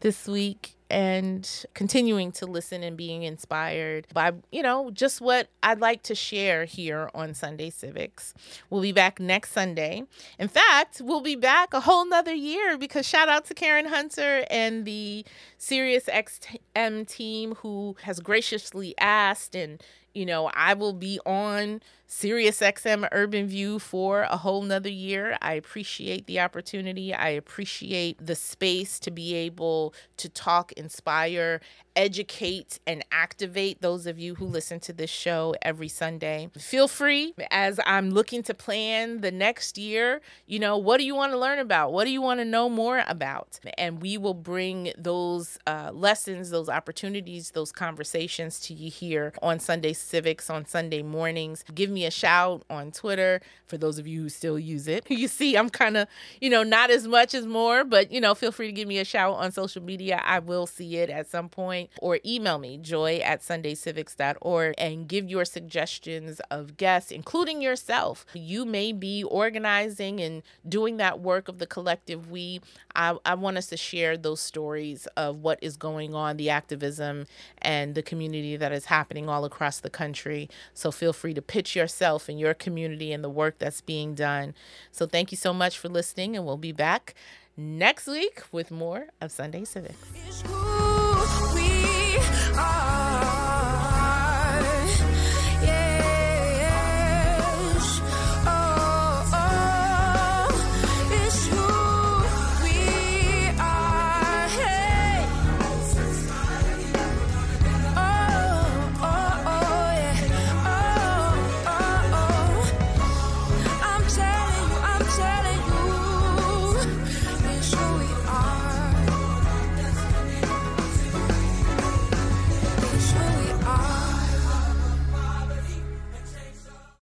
this 0.00 0.28
week 0.28 0.74
and 0.90 1.66
continuing 1.74 2.32
to 2.32 2.46
listen 2.46 2.82
and 2.82 2.96
being 2.96 3.22
inspired 3.22 4.06
by, 4.12 4.32
you 4.50 4.62
know, 4.62 4.90
just 4.90 5.20
what 5.20 5.48
I'd 5.62 5.80
like 5.80 6.02
to 6.04 6.14
share 6.14 6.64
here 6.64 7.10
on 7.14 7.34
Sunday 7.34 7.70
Civics. 7.70 8.32
We'll 8.70 8.82
be 8.82 8.92
back 8.92 9.20
next 9.20 9.52
Sunday. 9.52 10.04
In 10.38 10.48
fact, 10.48 11.00
we'll 11.02 11.20
be 11.20 11.36
back 11.36 11.74
a 11.74 11.80
whole 11.80 12.06
nother 12.06 12.34
year 12.34 12.78
because 12.78 13.06
shout 13.06 13.28
out 13.28 13.44
to 13.46 13.54
Karen 13.54 13.86
Hunter 13.86 14.44
and 14.50 14.84
the 14.84 15.24
Sirius 15.58 16.04
XM 16.04 17.06
team 17.06 17.56
who 17.56 17.96
has 18.02 18.20
graciously 18.20 18.94
asked 18.98 19.54
and 19.54 19.82
you 20.14 20.26
know, 20.26 20.50
I 20.52 20.74
will 20.74 20.94
be 20.94 21.20
on 21.24 21.80
Sirius 22.06 22.60
XM 22.60 23.06
Urban 23.12 23.46
View 23.46 23.78
for 23.78 24.22
a 24.22 24.36
whole 24.38 24.62
nother 24.62 24.88
year. 24.88 25.36
I 25.40 25.52
appreciate 25.52 26.26
the 26.26 26.40
opportunity. 26.40 27.14
I 27.14 27.28
appreciate 27.28 28.24
the 28.24 28.34
space 28.34 28.98
to 29.00 29.10
be 29.12 29.34
able 29.34 29.94
to 30.16 30.28
talk, 30.28 30.72
inspire, 30.72 31.60
educate, 31.94 32.80
and 32.86 33.04
activate 33.12 33.82
those 33.82 34.06
of 34.06 34.18
you 34.18 34.34
who 34.36 34.46
listen 34.46 34.80
to 34.80 34.92
this 34.92 35.10
show 35.10 35.54
every 35.62 35.88
Sunday. 35.88 36.48
Feel 36.58 36.88
free 36.88 37.34
as 37.50 37.78
I'm 37.86 38.10
looking 38.10 38.42
to 38.44 38.54
plan 38.54 39.20
the 39.20 39.30
next 39.30 39.76
year. 39.76 40.20
You 40.46 40.58
know, 40.58 40.78
what 40.78 40.96
do 40.96 41.04
you 41.04 41.14
want 41.14 41.32
to 41.32 41.38
learn 41.38 41.58
about? 41.58 41.92
What 41.92 42.04
do 42.04 42.10
you 42.10 42.22
want 42.22 42.40
to 42.40 42.44
know 42.44 42.68
more 42.68 43.04
about? 43.06 43.60
And 43.76 44.00
we 44.00 44.16
will 44.16 44.34
bring 44.34 44.92
those 44.96 45.47
uh, 45.66 45.90
lessons, 45.94 46.50
those 46.50 46.68
opportunities, 46.68 47.52
those 47.52 47.72
conversations 47.72 48.58
to 48.60 48.74
you 48.74 48.90
here 48.90 49.32
on 49.40 49.60
Sunday 49.60 49.92
Civics 49.92 50.50
on 50.50 50.66
Sunday 50.66 51.02
mornings. 51.02 51.64
Give 51.74 51.88
me 51.90 52.04
a 52.04 52.10
shout 52.10 52.64
on 52.68 52.90
Twitter 52.90 53.40
for 53.66 53.78
those 53.78 53.98
of 53.98 54.06
you 54.06 54.22
who 54.22 54.28
still 54.28 54.58
use 54.58 54.88
it. 54.88 55.06
You 55.18 55.26
see, 55.26 55.56
I'm 55.56 55.68
kind 55.68 55.96
of, 55.96 56.06
you 56.40 56.48
know, 56.48 56.62
not 56.62 56.90
as 56.90 57.08
much 57.08 57.34
as 57.34 57.44
more, 57.44 57.82
but, 57.82 58.12
you 58.12 58.20
know, 58.20 58.36
feel 58.36 58.52
free 58.52 58.68
to 58.68 58.72
give 58.72 58.86
me 58.86 58.98
a 58.98 59.04
shout 59.04 59.34
on 59.34 59.50
social 59.50 59.82
media. 59.82 60.22
I 60.24 60.38
will 60.38 60.64
see 60.66 60.96
it 60.98 61.10
at 61.10 61.28
some 61.28 61.48
point 61.48 61.90
or 62.00 62.20
email 62.24 62.58
me, 62.58 62.78
joy 62.78 63.16
at 63.16 63.40
sundaycivics.org, 63.40 64.74
and 64.78 65.08
give 65.08 65.28
your 65.28 65.44
suggestions 65.44 66.40
of 66.52 66.76
guests, 66.76 67.10
including 67.10 67.60
yourself. 67.60 68.24
You 68.32 68.64
may 68.64 68.92
be 68.92 69.24
organizing 69.24 70.20
and 70.20 70.44
doing 70.68 70.98
that 70.98 71.18
work 71.18 71.48
of 71.48 71.58
the 71.58 71.66
collective 71.66 72.30
we. 72.30 72.60
I, 72.98 73.16
I 73.24 73.34
want 73.34 73.56
us 73.56 73.68
to 73.68 73.76
share 73.76 74.16
those 74.16 74.40
stories 74.40 75.06
of 75.16 75.36
what 75.38 75.60
is 75.62 75.76
going 75.76 76.14
on, 76.14 76.36
the 76.36 76.50
activism 76.50 77.26
and 77.58 77.94
the 77.94 78.02
community 78.02 78.56
that 78.56 78.72
is 78.72 78.86
happening 78.86 79.28
all 79.28 79.44
across 79.44 79.78
the 79.78 79.88
country. 79.88 80.50
So 80.74 80.90
feel 80.90 81.12
free 81.12 81.32
to 81.34 81.40
pitch 81.40 81.76
yourself 81.76 82.28
and 82.28 82.40
your 82.40 82.54
community 82.54 83.12
and 83.12 83.22
the 83.22 83.30
work 83.30 83.60
that's 83.60 83.80
being 83.80 84.14
done. 84.14 84.52
So 84.90 85.06
thank 85.06 85.30
you 85.30 85.36
so 85.36 85.54
much 85.54 85.78
for 85.78 85.88
listening, 85.88 86.36
and 86.36 86.44
we'll 86.44 86.56
be 86.56 86.72
back 86.72 87.14
next 87.56 88.08
week 88.08 88.42
with 88.50 88.72
more 88.72 89.06
of 89.20 89.30
Sunday 89.30 89.64
Civics. 89.64 89.96